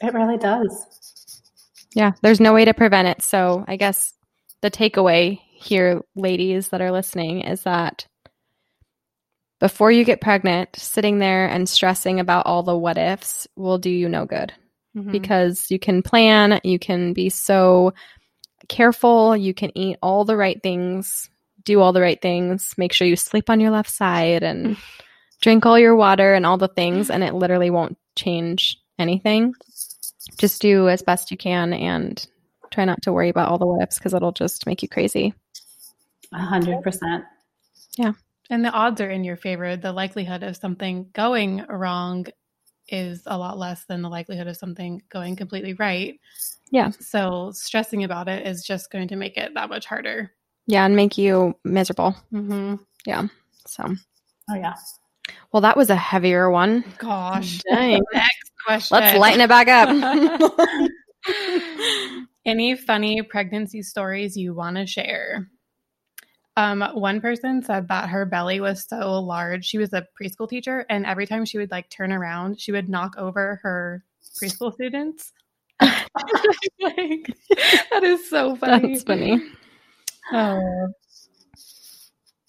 It 0.00 0.14
really 0.14 0.38
does. 0.38 0.70
Yeah, 1.94 2.12
there's 2.22 2.40
no 2.40 2.54
way 2.54 2.64
to 2.64 2.74
prevent 2.74 3.08
it. 3.08 3.22
So 3.22 3.64
I 3.66 3.76
guess 3.76 4.12
the 4.60 4.70
takeaway 4.70 5.40
here, 5.50 6.02
ladies 6.14 6.68
that 6.68 6.80
are 6.80 6.92
listening, 6.92 7.42
is 7.42 7.62
that 7.62 8.06
before 9.60 9.90
you 9.90 10.04
get 10.04 10.20
pregnant, 10.20 10.76
sitting 10.76 11.18
there 11.18 11.46
and 11.46 11.68
stressing 11.68 12.20
about 12.20 12.46
all 12.46 12.62
the 12.62 12.76
what 12.76 12.98
ifs 12.98 13.48
will 13.56 13.78
do 13.78 13.90
you 13.90 14.08
no 14.08 14.24
good 14.24 14.52
mm-hmm. 14.96 15.10
because 15.10 15.70
you 15.70 15.78
can 15.78 16.02
plan, 16.02 16.60
you 16.64 16.78
can 16.78 17.12
be 17.12 17.28
so 17.28 17.92
careful, 18.68 19.36
you 19.36 19.54
can 19.54 19.76
eat 19.76 19.98
all 20.02 20.24
the 20.24 20.36
right 20.36 20.62
things, 20.62 21.30
do 21.64 21.80
all 21.80 21.92
the 21.92 22.00
right 22.00 22.20
things, 22.20 22.74
make 22.76 22.92
sure 22.92 23.06
you 23.06 23.16
sleep 23.16 23.50
on 23.50 23.60
your 23.60 23.70
left 23.70 23.90
side 23.90 24.42
and 24.42 24.76
drink 25.40 25.66
all 25.66 25.78
your 25.78 25.96
water 25.96 26.34
and 26.34 26.44
all 26.46 26.58
the 26.58 26.68
things, 26.68 27.10
and 27.10 27.22
it 27.22 27.34
literally 27.34 27.70
won't 27.70 27.96
change 28.16 28.80
anything. 28.98 29.54
Just 30.36 30.60
do 30.60 30.88
as 30.88 31.02
best 31.02 31.30
you 31.30 31.36
can 31.36 31.72
and 31.72 32.26
try 32.70 32.84
not 32.84 33.02
to 33.02 33.12
worry 33.12 33.28
about 33.28 33.48
all 33.48 33.58
the 33.58 33.66
what 33.66 33.82
ifs 33.82 33.98
because 33.98 34.14
it'll 34.14 34.32
just 34.32 34.66
make 34.66 34.82
you 34.82 34.88
crazy. 34.88 35.34
A 36.32 36.38
hundred 36.38 36.82
percent. 36.82 37.24
Yeah. 37.96 38.12
And 38.50 38.64
the 38.64 38.70
odds 38.70 39.00
are 39.00 39.10
in 39.10 39.24
your 39.24 39.36
favor. 39.36 39.76
The 39.76 39.92
likelihood 39.92 40.42
of 40.42 40.56
something 40.56 41.08
going 41.12 41.64
wrong 41.68 42.26
is 42.88 43.22
a 43.26 43.36
lot 43.36 43.58
less 43.58 43.84
than 43.84 44.02
the 44.02 44.08
likelihood 44.08 44.46
of 44.46 44.56
something 44.56 45.02
going 45.10 45.36
completely 45.36 45.74
right. 45.74 46.18
Yeah. 46.70 46.90
So 46.90 47.50
stressing 47.52 48.04
about 48.04 48.28
it 48.28 48.46
is 48.46 48.64
just 48.64 48.90
going 48.90 49.08
to 49.08 49.16
make 49.16 49.36
it 49.36 49.54
that 49.54 49.68
much 49.68 49.86
harder. 49.86 50.32
Yeah, 50.66 50.84
and 50.84 50.94
make 50.94 51.16
you 51.16 51.54
miserable. 51.64 52.14
Mm-hmm. 52.32 52.76
Yeah. 53.06 53.26
So. 53.66 53.94
Oh 54.50 54.54
yeah. 54.54 54.74
Well, 55.52 55.60
that 55.62 55.76
was 55.76 55.90
a 55.90 55.96
heavier 55.96 56.50
one. 56.50 56.84
Gosh. 56.98 57.60
Dang. 57.70 58.02
Next 58.12 58.52
question. 58.64 58.98
Let's 58.98 59.18
lighten 59.18 59.40
it 59.40 59.48
back 59.48 59.68
up. 59.68 59.88
Any 62.46 62.76
funny 62.76 63.22
pregnancy 63.22 63.82
stories 63.82 64.36
you 64.36 64.54
want 64.54 64.76
to 64.76 64.86
share? 64.86 65.50
Um, 66.58 66.82
one 66.94 67.20
person 67.20 67.62
said 67.62 67.86
that 67.86 68.08
her 68.08 68.26
belly 68.26 68.60
was 68.60 68.84
so 68.84 69.20
large. 69.20 69.64
She 69.64 69.78
was 69.78 69.92
a 69.92 70.04
preschool 70.20 70.48
teacher, 70.48 70.84
and 70.90 71.06
every 71.06 71.24
time 71.24 71.44
she 71.44 71.56
would 71.56 71.70
like 71.70 71.88
turn 71.88 72.12
around, 72.12 72.60
she 72.60 72.72
would 72.72 72.88
knock 72.88 73.14
over 73.16 73.60
her 73.62 74.04
preschool 74.42 74.74
students. 74.74 75.32
like, 75.80 77.32
that 77.92 78.00
is 78.02 78.28
so 78.28 78.56
funny. 78.56 78.94
That's 78.94 79.04
funny. 79.04 79.40
Oh. 80.32 80.88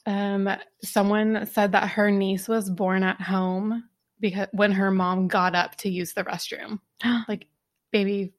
Um, 0.07 0.49
someone 0.83 1.45
said 1.45 1.73
that 1.73 1.89
her 1.89 2.09
niece 2.09 2.47
was 2.47 2.67
born 2.67 3.03
at 3.03 3.21
home 3.21 3.83
because 4.19 4.47
when 4.53 4.71
her 4.71 4.89
mom 4.89 5.27
got 5.27 5.53
up 5.53 5.75
to 5.75 5.89
use 5.89 6.13
the 6.13 6.23
restroom, 6.23 6.79
like 7.27 7.45
baby. 7.91 8.33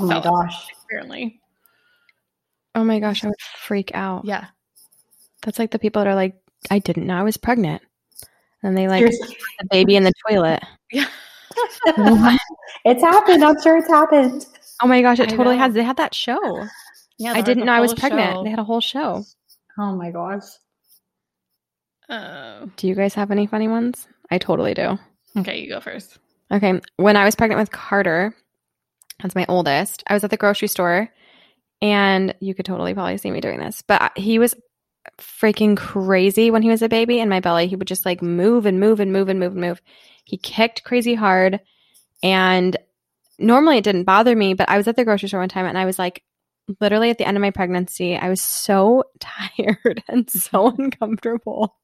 Oh 0.00 0.06
my 0.06 0.20
gosh! 0.20 0.66
Apparently. 0.84 1.40
Oh 2.74 2.82
my 2.82 2.98
gosh, 2.98 3.22
I 3.22 3.28
would 3.28 3.40
freak 3.40 3.92
out. 3.94 4.24
Yeah. 4.24 4.48
That's 5.42 5.58
like 5.58 5.70
the 5.70 5.78
people 5.78 6.02
that 6.02 6.10
are 6.10 6.14
like, 6.14 6.34
I 6.70 6.78
didn't 6.78 7.06
know 7.06 7.16
I 7.16 7.22
was 7.22 7.36
pregnant. 7.36 7.82
And 8.62 8.76
they 8.76 8.88
like 8.88 9.04
the 9.10 9.66
baby 9.70 9.96
in 9.96 10.04
the 10.04 10.12
toilet. 10.28 10.62
Yeah. 10.92 11.08
it's 12.84 13.02
happened. 13.02 13.44
I'm 13.44 13.60
sure 13.62 13.78
it's 13.78 13.88
happened. 13.88 14.46
Oh 14.82 14.86
my 14.86 15.02
gosh, 15.02 15.18
it 15.18 15.32
I 15.32 15.36
totally 15.36 15.56
know. 15.56 15.62
has. 15.62 15.74
They 15.74 15.82
had 15.82 15.96
that 15.96 16.14
show. 16.14 16.66
Yeah, 17.18 17.32
I 17.32 17.42
didn't 17.42 17.66
know 17.66 17.72
I 17.72 17.80
was 17.80 17.94
pregnant. 17.94 18.34
Show. 18.34 18.44
They 18.44 18.50
had 18.50 18.58
a 18.58 18.64
whole 18.64 18.80
show. 18.80 19.24
Oh 19.78 19.94
my 19.94 20.10
gosh. 20.10 20.44
Uh, 22.08 22.66
do 22.76 22.88
you 22.88 22.94
guys 22.94 23.14
have 23.14 23.30
any 23.30 23.46
funny 23.46 23.68
ones? 23.68 24.08
I 24.30 24.38
totally 24.38 24.74
do. 24.74 24.98
Okay, 25.36 25.60
you 25.60 25.68
go 25.68 25.80
first. 25.80 26.18
Okay. 26.50 26.80
When 26.96 27.16
I 27.16 27.24
was 27.24 27.36
pregnant 27.36 27.60
with 27.60 27.70
Carter, 27.70 28.34
that's 29.22 29.34
my 29.34 29.46
oldest, 29.48 30.02
I 30.06 30.14
was 30.14 30.24
at 30.24 30.30
the 30.30 30.36
grocery 30.36 30.68
store 30.68 31.08
and 31.82 32.34
you 32.40 32.54
could 32.54 32.64
totally 32.64 32.94
probably 32.94 33.16
see 33.18 33.30
me 33.30 33.40
doing 33.40 33.58
this, 33.58 33.82
but 33.86 34.16
he 34.16 34.38
was 34.38 34.54
freaking 35.20 35.76
crazy 35.76 36.50
when 36.50 36.62
he 36.62 36.70
was 36.70 36.82
a 36.82 36.88
baby 36.88 37.20
in 37.20 37.28
my 37.28 37.40
belly. 37.40 37.66
He 37.66 37.76
would 37.76 37.88
just 37.88 38.04
like 38.04 38.22
move 38.22 38.66
and 38.66 38.80
move 38.80 39.00
and 39.00 39.12
move 39.12 39.28
and 39.28 39.38
move 39.38 39.52
and 39.52 39.60
move. 39.60 39.82
He 40.24 40.36
kicked 40.36 40.84
crazy 40.84 41.14
hard. 41.14 41.60
And 42.22 42.76
normally 43.38 43.78
it 43.78 43.84
didn't 43.84 44.04
bother 44.04 44.36
me, 44.36 44.54
but 44.54 44.68
I 44.68 44.76
was 44.76 44.88
at 44.88 44.96
the 44.96 45.04
grocery 45.04 45.28
store 45.28 45.40
one 45.40 45.48
time 45.48 45.66
and 45.66 45.78
I 45.78 45.86
was 45.86 45.98
like, 45.98 46.22
literally 46.80 47.10
at 47.10 47.18
the 47.18 47.26
end 47.26 47.36
of 47.36 47.40
my 47.40 47.50
pregnancy, 47.50 48.16
I 48.16 48.28
was 48.28 48.40
so 48.40 49.04
tired 49.20 50.02
and 50.08 50.28
so 50.30 50.68
uncomfortable. 50.68 51.76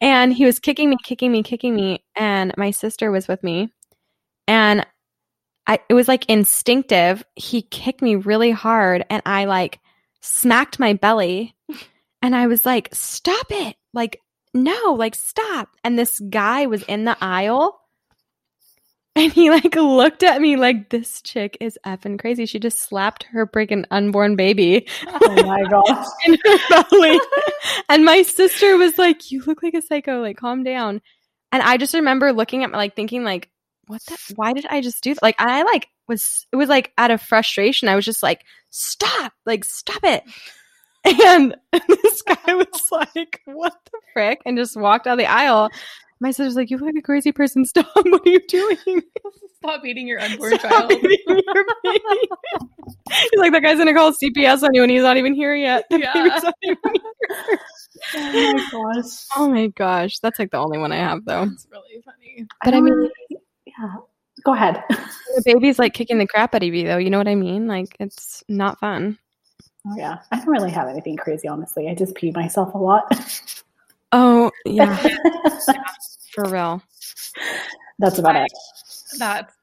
And 0.00 0.32
he 0.32 0.44
was 0.44 0.58
kicking 0.58 0.90
me, 0.90 0.96
kicking 1.02 1.32
me, 1.32 1.42
kicking 1.42 1.74
me. 1.74 2.04
And 2.16 2.52
my 2.56 2.70
sister 2.70 3.10
was 3.10 3.28
with 3.28 3.42
me. 3.42 3.72
And 4.46 4.86
I, 5.66 5.78
it 5.88 5.94
was 5.94 6.08
like 6.08 6.28
instinctive. 6.28 7.24
He 7.36 7.62
kicked 7.62 8.02
me 8.02 8.16
really 8.16 8.50
hard 8.50 9.04
and 9.08 9.22
I 9.24 9.44
like 9.44 9.78
smacked 10.20 10.78
my 10.78 10.94
belly 10.94 11.54
and 12.22 12.34
I 12.34 12.46
was 12.46 12.64
like, 12.66 12.94
stop 12.94 13.46
it. 13.50 13.76
Like, 13.92 14.20
no, 14.54 14.94
like, 14.94 15.14
stop. 15.14 15.68
And 15.84 15.98
this 15.98 16.20
guy 16.20 16.66
was 16.66 16.82
in 16.84 17.04
the 17.04 17.16
aisle 17.20 17.80
and 19.16 19.32
he 19.32 19.50
like 19.50 19.74
looked 19.74 20.22
at 20.22 20.40
me 20.40 20.56
like 20.56 20.88
this 20.88 21.20
chick 21.20 21.56
is 21.60 21.78
effing 21.84 22.18
crazy. 22.18 22.46
She 22.46 22.58
just 22.58 22.78
slapped 22.80 23.24
her 23.24 23.46
freaking 23.46 23.84
unborn 23.90 24.36
baby. 24.36 24.86
Oh 25.06 25.42
my 25.42 25.62
gosh. 25.70 26.06
in 26.26 26.38
her 26.44 26.58
belly. 26.68 27.20
and 27.88 28.04
my 28.04 28.22
sister 28.22 28.76
was 28.76 28.98
like, 28.98 29.30
You 29.30 29.42
look 29.42 29.62
like 29.62 29.74
a 29.74 29.82
psycho, 29.82 30.20
like 30.20 30.36
calm 30.36 30.62
down. 30.62 31.00
And 31.52 31.62
I 31.62 31.76
just 31.76 31.94
remember 31.94 32.32
looking 32.32 32.62
at 32.62 32.70
my 32.70 32.78
like 32.78 32.94
thinking 32.94 33.24
like, 33.24 33.50
what 33.88 34.00
the 34.06 34.16
why 34.36 34.52
did 34.52 34.66
I 34.70 34.80
just 34.80 35.02
do 35.02 35.12
that? 35.14 35.22
Like 35.22 35.36
I 35.40 35.64
like 35.64 35.88
was 36.06 36.46
it 36.52 36.56
was 36.56 36.68
like 36.68 36.92
out 36.96 37.10
of 37.10 37.20
frustration. 37.20 37.88
I 37.88 37.96
was 37.96 38.04
just 38.04 38.22
like, 38.22 38.44
stop, 38.70 39.32
like 39.44 39.64
stop 39.64 40.04
it. 40.04 40.22
And 41.04 41.56
this 41.88 42.22
guy 42.22 42.54
was 42.54 42.66
like, 42.90 43.40
What 43.46 43.74
the 43.84 43.98
frick? 44.12 44.40
And 44.44 44.56
just 44.56 44.76
walked 44.76 45.04
down 45.04 45.18
the 45.18 45.26
aisle. 45.26 45.70
My 46.20 46.30
sister's 46.30 46.56
like, 46.56 46.70
You 46.70 46.76
look 46.76 46.86
like 46.86 46.96
a 46.98 47.02
crazy 47.02 47.32
person. 47.32 47.64
Stop. 47.66 47.86
What 47.94 48.26
are 48.26 48.30
you 48.30 48.40
doing? 48.46 49.02
Stop 49.56 49.82
beating 49.82 50.06
your 50.06 50.20
unborn 50.22 50.58
child. 50.58 50.90
Your 50.90 51.00
he's 51.02 51.20
like, 53.36 53.52
That 53.52 53.62
guy's 53.62 53.76
going 53.76 53.86
to 53.86 53.94
call 53.94 54.12
CPS 54.12 54.62
on 54.62 54.70
you 54.74 54.82
and 54.82 54.90
he's 54.90 55.02
not 55.02 55.16
even 55.16 55.34
here 55.34 55.54
yet. 55.54 55.84
The 55.90 56.00
yeah. 56.00 56.40
oh 58.14 58.52
my 58.52 58.68
gosh. 58.70 59.26
Oh 59.36 59.48
my 59.48 59.66
gosh. 59.68 60.18
That's 60.18 60.38
like 60.38 60.50
the 60.50 60.58
only 60.58 60.78
one 60.78 60.92
I 60.92 60.96
have, 60.96 61.24
though. 61.24 61.44
It's 61.44 61.66
really 61.70 62.02
funny. 62.04 62.46
But 62.64 62.74
I, 62.74 62.78
I 62.78 62.80
mean, 62.80 63.10
yeah. 63.66 63.94
Go 64.44 64.54
ahead. 64.54 64.82
the 64.88 65.42
baby's 65.44 65.78
like 65.78 65.92
kicking 65.92 66.18
the 66.18 66.26
crap 66.26 66.54
out 66.54 66.62
of 66.62 66.74
you, 66.74 66.86
though. 66.86 66.96
You 66.96 67.10
know 67.10 67.18
what 67.18 67.28
I 67.28 67.34
mean? 67.34 67.66
Like, 67.66 67.96
it's 68.00 68.42
not 68.48 68.78
fun. 68.80 69.18
Oh 69.86 69.94
yeah, 69.96 70.18
I 70.30 70.36
don't 70.36 70.48
really 70.48 70.70
have 70.70 70.88
anything 70.88 71.16
crazy, 71.16 71.48
honestly. 71.48 71.88
I 71.88 71.94
just 71.94 72.14
pee 72.14 72.30
myself 72.32 72.74
a 72.74 72.78
lot. 72.78 73.04
oh 74.12 74.50
yeah, 74.64 74.96
for 76.34 76.44
real. 76.44 76.82
That's 77.98 78.18
about 78.18 78.36
it. 78.36 78.52
That's 79.18 79.54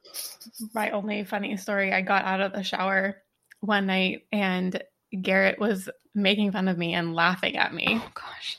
my 0.73 0.91
only 0.91 1.23
funny 1.23 1.57
story. 1.57 1.93
I 1.93 2.01
got 2.01 2.25
out 2.25 2.41
of 2.41 2.53
the 2.53 2.63
shower 2.63 3.21
one 3.61 3.87
night 3.87 4.23
and 4.31 4.81
Garrett 5.21 5.59
was 5.59 5.89
making 6.13 6.51
fun 6.51 6.67
of 6.67 6.77
me 6.77 6.93
and 6.93 7.13
laughing 7.15 7.57
at 7.57 7.73
me. 7.73 7.85
Oh 7.89 8.11
gosh. 8.13 8.57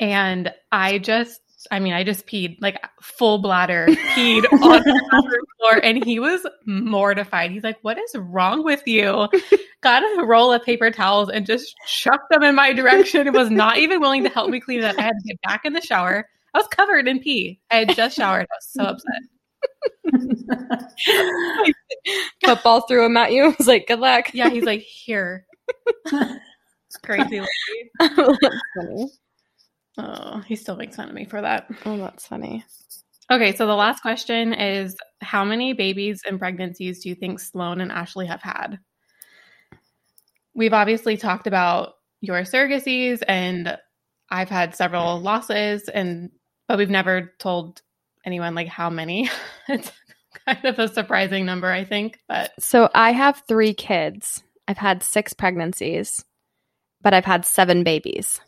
And 0.00 0.52
I 0.70 0.98
just 0.98 1.40
I 1.70 1.78
mean, 1.80 1.92
I 1.92 2.04
just 2.04 2.26
peed 2.26 2.56
like 2.60 2.82
full 3.00 3.38
bladder, 3.38 3.86
peed 3.88 4.44
on 4.52 4.82
the 4.82 5.46
floor, 5.58 5.80
and 5.82 6.04
he 6.04 6.18
was 6.18 6.46
mortified. 6.66 7.50
He's 7.50 7.62
like, 7.62 7.78
"What 7.82 7.98
is 7.98 8.14
wrong 8.14 8.64
with 8.64 8.86
you?" 8.86 9.28
Got 9.80 10.02
a 10.02 10.24
roll 10.24 10.52
of 10.52 10.64
paper 10.64 10.90
towels 10.90 11.28
and 11.30 11.46
just 11.46 11.74
chucked 11.86 12.30
them 12.30 12.42
in 12.42 12.54
my 12.54 12.72
direction. 12.72 13.26
It 13.26 13.32
was 13.32 13.50
not 13.50 13.78
even 13.78 14.00
willing 14.00 14.24
to 14.24 14.30
help 14.30 14.50
me 14.50 14.60
clean 14.60 14.78
it 14.80 14.84
up. 14.84 14.98
I 14.98 15.02
had 15.02 15.12
to 15.12 15.28
get 15.28 15.40
back 15.42 15.64
in 15.64 15.72
the 15.72 15.80
shower. 15.80 16.28
I 16.54 16.58
was 16.58 16.68
covered 16.68 17.06
in 17.08 17.20
pee. 17.20 17.60
I 17.70 17.76
had 17.76 17.94
just 17.94 18.16
showered. 18.16 18.46
I 18.50 18.56
was 18.56 18.68
so 18.68 18.84
upset. 18.84 19.22
Football 22.44 22.86
threw 22.86 23.04
him 23.04 23.16
at 23.16 23.32
you. 23.32 23.44
I 23.46 23.54
was 23.58 23.66
like, 23.66 23.86
"Good 23.86 24.00
luck." 24.00 24.32
Yeah, 24.34 24.48
he's 24.50 24.64
like, 24.64 24.80
"Here." 24.80 25.46
It's 26.88 26.96
crazy 26.96 27.38
lady. 27.38 29.10
Oh, 29.98 30.42
he 30.46 30.56
still 30.56 30.76
makes 30.76 30.96
fun 30.96 31.08
of 31.08 31.14
me 31.14 31.24
for 31.24 31.42
that. 31.42 31.68
Oh, 31.84 31.96
that's 31.98 32.26
funny. 32.26 32.64
Okay, 33.30 33.54
so 33.54 33.66
the 33.66 33.74
last 33.74 34.00
question 34.00 34.54
is 34.54 34.96
How 35.20 35.44
many 35.44 35.72
babies 35.72 36.22
and 36.24 36.38
pregnancies 36.38 37.02
do 37.02 37.08
you 37.08 37.14
think 37.14 37.40
Sloane 37.40 37.80
and 37.80 37.92
Ashley 37.92 38.26
have 38.26 38.42
had? 38.42 38.78
We've 40.54 40.72
obviously 40.72 41.16
talked 41.16 41.46
about 41.46 41.94
your 42.20 42.40
surrogacies, 42.42 43.22
and 43.26 43.76
I've 44.30 44.48
had 44.48 44.74
several 44.74 45.20
losses, 45.20 45.88
and 45.88 46.30
but 46.68 46.78
we've 46.78 46.90
never 46.90 47.32
told 47.38 47.82
anyone 48.24 48.54
like 48.54 48.68
how 48.68 48.90
many. 48.90 49.30
it's 49.68 49.90
kind 50.46 50.64
of 50.64 50.78
a 50.78 50.88
surprising 50.88 51.44
number, 51.44 51.70
I 51.70 51.84
think. 51.84 52.18
But 52.28 52.52
so 52.58 52.88
I 52.94 53.12
have 53.12 53.42
three 53.48 53.74
kids. 53.74 54.42
I've 54.66 54.78
had 54.78 55.02
six 55.02 55.32
pregnancies, 55.32 56.24
but 57.00 57.14
I've 57.14 57.24
had 57.24 57.44
seven 57.44 57.84
babies. 57.84 58.40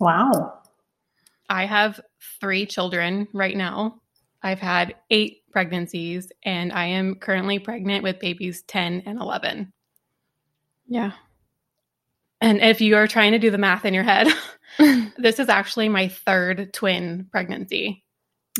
Wow. 0.00 0.54
I 1.48 1.66
have 1.66 2.00
three 2.40 2.66
children 2.66 3.28
right 3.32 3.56
now. 3.56 4.00
I've 4.42 4.58
had 4.58 4.94
eight 5.10 5.42
pregnancies, 5.52 6.32
and 6.42 6.72
I 6.72 6.86
am 6.86 7.16
currently 7.16 7.58
pregnant 7.58 8.02
with 8.02 8.18
babies 8.18 8.62
10 8.62 9.02
and 9.04 9.20
11. 9.20 9.72
Yeah. 10.88 11.12
And 12.40 12.60
if 12.60 12.80
you 12.80 12.96
are 12.96 13.06
trying 13.06 13.32
to 13.32 13.38
do 13.38 13.50
the 13.50 13.58
math 13.58 13.84
in 13.84 13.92
your 13.92 14.02
head, 14.02 14.28
this 15.18 15.38
is 15.38 15.50
actually 15.50 15.90
my 15.90 16.08
third 16.08 16.72
twin 16.72 17.28
pregnancy. 17.30 18.02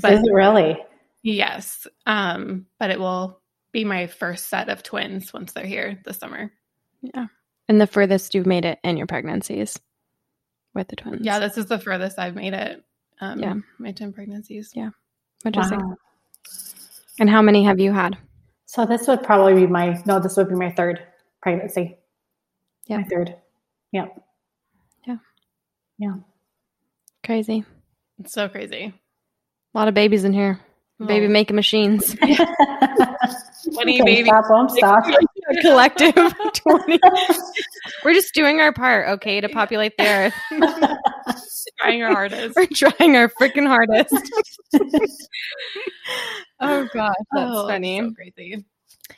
But 0.03 0.13
is 0.13 0.21
it 0.21 0.33
really? 0.33 0.77
Yes. 1.23 1.87
Um, 2.07 2.67
but 2.79 2.91
it 2.91 3.01
will 3.01 3.41
be 3.73 3.85
my 3.85 4.07
first 4.09 4.49
set 4.49 4.69
of 4.69 4.83
twins 4.83 5.33
once 5.33 5.53
they're 5.53 5.65
here 5.65 5.99
this 6.05 6.19
summer. 6.19 6.53
Yeah. 7.01 7.27
And 7.69 7.81
the 7.81 7.87
furthest 7.87 8.35
you've 8.35 8.47
made 8.47 8.65
it 8.65 8.79
in 8.85 8.97
your 8.97 9.07
pregnancies 9.07 9.79
with 10.75 10.89
the 10.89 10.97
twins. 10.97 11.21
Yeah, 11.25 11.39
this 11.39 11.59
is 11.59 11.67
the 11.67 11.79
furthest 11.79 12.19
I've 12.19 12.35
made 12.35 12.55
it. 12.55 12.85
Um, 13.21 13.41
yeah, 13.41 13.55
my 13.79 13.93
twin 13.93 14.13
pregnancies. 14.13 14.73
Yeah, 14.75 14.91
interesting. 15.45 15.81
Wow. 15.81 15.97
And 17.19 17.29
how 17.29 17.43
many 17.43 17.65
have 17.65 17.79
you 17.79 17.93
had? 17.93 18.17
So 18.67 18.87
this 18.87 19.07
would 19.09 19.23
probably 19.23 19.55
be 19.55 19.67
my 19.67 20.01
no. 20.07 20.21
This 20.21 20.37
would 20.37 20.49
be 20.49 20.55
my 20.55 20.71
third 20.71 21.01
pregnancy. 21.43 21.99
Yeah, 22.87 22.99
my 22.99 23.05
third. 23.05 23.37
Yep. 23.93 24.23
Yeah. 25.07 25.17
Yeah. 25.99 26.15
Crazy. 27.25 27.65
It's 28.19 28.33
so 28.33 28.49
crazy. 28.49 28.95
A 29.75 29.79
lot 29.79 29.89
of 29.89 29.95
babies 29.95 30.25
in 30.25 30.33
here. 30.33 30.61
Oh. 31.01 31.07
Baby 31.07 31.29
making 31.29 31.57
machines. 31.57 32.15
20 33.75 34.03
babies. 34.05 34.27
Stop, 34.27 34.45
won't 34.51 34.71
stop. 34.71 35.05
collective 35.61 36.15
20. 36.15 36.99
We're 38.05 38.15
just 38.15 38.35
doing 38.35 38.61
our 38.61 38.73
part, 38.73 39.09
okay, 39.11 39.41
to 39.41 39.49
populate 39.49 39.97
the 39.97 40.07
earth. 40.07 40.35
trying 41.81 42.03
our 42.03 42.13
hardest. 42.13 42.57
We're 42.57 42.67
trying 42.67 43.17
our 43.17 43.29
freaking 43.29 43.67
hardest. 43.67 44.15
oh 46.61 46.89
gosh, 46.93 47.15
that's 47.33 47.53
oh, 47.53 47.69
funny. 47.69 48.01
That's 48.01 48.11
so 48.11 48.15
crazy. 48.15 48.65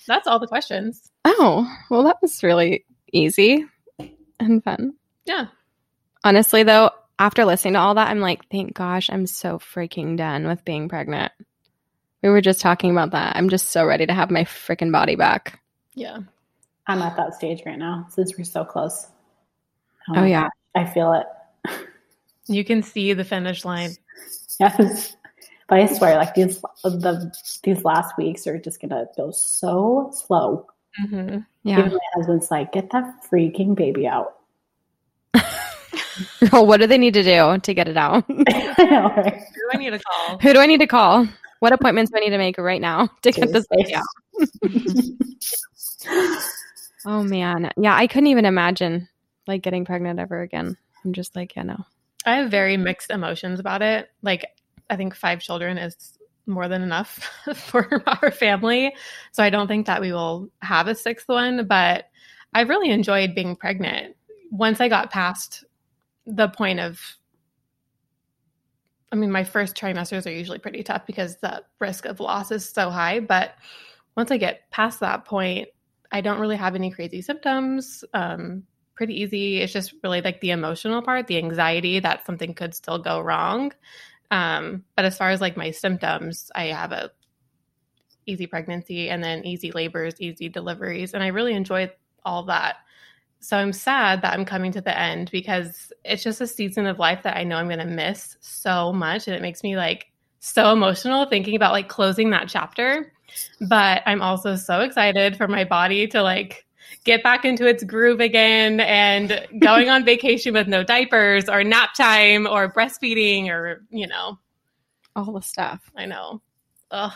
That's 0.06 0.26
all 0.26 0.38
the 0.38 0.46
questions. 0.46 1.10
Oh, 1.24 1.68
well, 1.90 2.04
that 2.04 2.18
was 2.22 2.42
really 2.42 2.84
easy 3.12 3.66
and 4.40 4.62
fun. 4.64 4.94
Yeah. 5.24 5.46
Honestly, 6.24 6.62
though, 6.62 6.90
after 7.18 7.44
listening 7.44 7.74
to 7.74 7.80
all 7.80 7.94
that, 7.94 8.08
I'm 8.08 8.20
like, 8.20 8.48
thank 8.50 8.74
gosh, 8.74 9.10
I'm 9.10 9.26
so 9.26 9.58
freaking 9.58 10.16
done 10.16 10.46
with 10.46 10.64
being 10.64 10.88
pregnant. 10.88 11.32
We 12.22 12.30
were 12.30 12.40
just 12.40 12.60
talking 12.60 12.90
about 12.90 13.10
that. 13.10 13.36
I'm 13.36 13.48
just 13.48 13.70
so 13.70 13.84
ready 13.84 14.06
to 14.06 14.14
have 14.14 14.30
my 14.30 14.44
freaking 14.44 14.92
body 14.92 15.16
back. 15.16 15.60
Yeah. 15.94 16.20
I'm 16.86 17.02
at 17.02 17.16
that 17.16 17.34
stage 17.34 17.62
right 17.64 17.78
now 17.78 18.06
since 18.10 18.36
we're 18.36 18.44
so 18.44 18.64
close. 18.64 19.06
Oh, 20.08 20.14
oh 20.16 20.24
yeah. 20.24 20.48
I 20.74 20.84
feel 20.84 21.12
it. 21.12 21.26
You 22.48 22.64
can 22.64 22.82
see 22.82 23.12
the 23.12 23.24
finish 23.24 23.64
line. 23.64 23.96
Yes. 24.58 25.16
But 25.68 25.80
I 25.80 25.86
swear, 25.86 26.16
like 26.16 26.34
these 26.34 26.60
the 26.82 27.32
these 27.62 27.82
last 27.82 28.18
weeks 28.18 28.46
are 28.46 28.58
just 28.58 28.78
gonna 28.78 29.06
go 29.16 29.30
so 29.30 30.10
slow. 30.12 30.66
Mm-hmm. 31.02 31.38
Yeah. 31.62 31.78
Even 31.78 31.92
my 31.92 31.98
husband's 32.14 32.50
like, 32.50 32.72
get 32.72 32.90
that 32.90 33.24
freaking 33.30 33.74
baby 33.74 34.06
out. 34.06 34.34
oh, 36.52 36.62
what 36.62 36.78
do 36.78 36.86
they 36.86 36.98
need 36.98 37.14
to 37.14 37.22
do 37.22 37.58
to 37.58 37.72
get 37.72 37.88
it 37.88 37.96
out? 37.96 38.24
I 38.28 38.84
know, 38.84 39.14
right? 39.16 39.34
Who 39.34 39.54
do 39.54 39.70
I 39.72 39.76
need 39.78 39.90
to 39.90 39.98
call? 39.98 40.38
Who 40.38 40.52
do 40.52 40.60
I 40.60 40.66
need 40.66 40.80
to 40.80 40.86
call? 40.86 41.26
What 41.60 41.72
appointments 41.72 42.10
do 42.10 42.18
I 42.18 42.20
need 42.20 42.30
to 42.30 42.38
make 42.38 42.58
right 42.58 42.80
now 42.80 43.08
to 43.22 43.32
get 43.32 43.50
this 43.52 43.66
baby 43.70 43.94
out? 43.94 44.04
Oh 47.06 47.22
man. 47.22 47.70
Yeah, 47.76 47.94
I 47.94 48.06
couldn't 48.06 48.28
even 48.28 48.44
imagine 48.44 49.08
like 49.46 49.62
getting 49.62 49.84
pregnant 49.84 50.18
ever 50.18 50.40
again. 50.40 50.76
I'm 51.04 51.12
just 51.12 51.34
like, 51.34 51.56
yeah, 51.56 51.62
no. 51.62 51.84
I 52.24 52.36
have 52.36 52.50
very 52.50 52.76
mixed 52.76 53.10
emotions 53.10 53.58
about 53.58 53.82
it. 53.82 54.08
Like, 54.22 54.46
I 54.88 54.96
think 54.96 55.14
five 55.14 55.40
children 55.40 55.78
is 55.78 56.18
more 56.46 56.68
than 56.68 56.82
enough 56.82 57.30
for 57.54 58.02
our 58.06 58.30
family. 58.30 58.94
So 59.32 59.42
I 59.42 59.50
don't 59.50 59.68
think 59.68 59.86
that 59.86 60.00
we 60.00 60.12
will 60.12 60.48
have 60.60 60.88
a 60.88 60.94
sixth 60.94 61.28
one, 61.28 61.66
but 61.66 62.06
I 62.54 62.62
really 62.62 62.90
enjoyed 62.90 63.34
being 63.34 63.56
pregnant. 63.56 64.16
Once 64.50 64.80
I 64.80 64.88
got 64.88 65.10
past 65.10 65.64
the 66.26 66.48
point 66.48 66.80
of, 66.80 67.00
I 69.10 69.16
mean, 69.16 69.30
my 69.30 69.44
first 69.44 69.76
trimesters 69.76 70.26
are 70.26 70.30
usually 70.34 70.58
pretty 70.58 70.82
tough 70.82 71.06
because 71.06 71.36
the 71.38 71.64
risk 71.80 72.04
of 72.04 72.20
loss 72.20 72.50
is 72.50 72.68
so 72.68 72.90
high. 72.90 73.20
But 73.20 73.54
once 74.16 74.30
I 74.30 74.36
get 74.36 74.70
past 74.70 75.00
that 75.00 75.24
point, 75.24 75.68
I 76.12 76.20
don't 76.20 76.38
really 76.38 76.56
have 76.56 76.74
any 76.74 76.90
crazy 76.90 77.22
symptoms. 77.22 78.04
Um, 78.12 78.64
pretty 78.94 79.20
easy. 79.22 79.60
It's 79.60 79.72
just 79.72 79.94
really 80.02 80.20
like 80.20 80.40
the 80.40 80.50
emotional 80.50 81.02
part, 81.02 81.26
the 81.26 81.38
anxiety 81.38 81.98
that 82.00 82.26
something 82.26 82.54
could 82.54 82.74
still 82.74 82.98
go 82.98 83.20
wrong. 83.20 83.72
Um, 84.30 84.84
but 84.94 85.04
as 85.04 85.16
far 85.16 85.30
as 85.30 85.40
like 85.40 85.56
my 85.56 85.70
symptoms, 85.70 86.50
I 86.54 86.66
have 86.66 86.92
a 86.92 87.10
easy 88.26 88.46
pregnancy 88.46 89.10
and 89.10 89.24
then 89.24 89.44
easy 89.44 89.72
labors, 89.72 90.20
easy 90.20 90.48
deliveries, 90.48 91.14
and 91.14 91.22
I 91.22 91.28
really 91.28 91.54
enjoy 91.54 91.90
all 92.24 92.44
that. 92.44 92.76
So 93.40 93.56
I'm 93.56 93.72
sad 93.72 94.22
that 94.22 94.34
I'm 94.34 94.44
coming 94.44 94.70
to 94.72 94.80
the 94.80 94.96
end 94.96 95.30
because 95.32 95.92
it's 96.04 96.22
just 96.22 96.40
a 96.40 96.46
season 96.46 96.86
of 96.86 97.00
life 97.00 97.24
that 97.24 97.36
I 97.36 97.42
know 97.42 97.56
I'm 97.56 97.66
going 97.66 97.80
to 97.80 97.84
miss 97.84 98.36
so 98.40 98.92
much 98.92 99.26
and 99.26 99.34
it 99.34 99.42
makes 99.42 99.64
me 99.64 99.76
like 99.76 100.12
so 100.38 100.72
emotional 100.72 101.26
thinking 101.26 101.56
about 101.56 101.72
like 101.72 101.88
closing 101.88 102.30
that 102.30 102.48
chapter. 102.48 103.12
But 103.60 104.02
I'm 104.06 104.22
also 104.22 104.56
so 104.56 104.80
excited 104.80 105.36
for 105.36 105.48
my 105.48 105.64
body 105.64 106.06
to 106.08 106.22
like 106.22 106.66
get 107.04 107.22
back 107.22 107.44
into 107.44 107.66
its 107.66 107.84
groove 107.84 108.20
again 108.20 108.80
and 108.80 109.46
going 109.58 109.88
on 109.88 110.04
vacation 110.06 110.54
with 110.54 110.68
no 110.68 110.82
diapers 110.82 111.48
or 111.48 111.64
nap 111.64 111.94
time 111.94 112.46
or 112.46 112.72
breastfeeding 112.72 113.48
or, 113.48 113.84
you 113.90 114.06
know, 114.06 114.38
all 115.16 115.32
the 115.32 115.40
stuff. 115.40 115.80
I 115.96 116.06
know. 116.06 116.40
Ugh. 116.90 117.12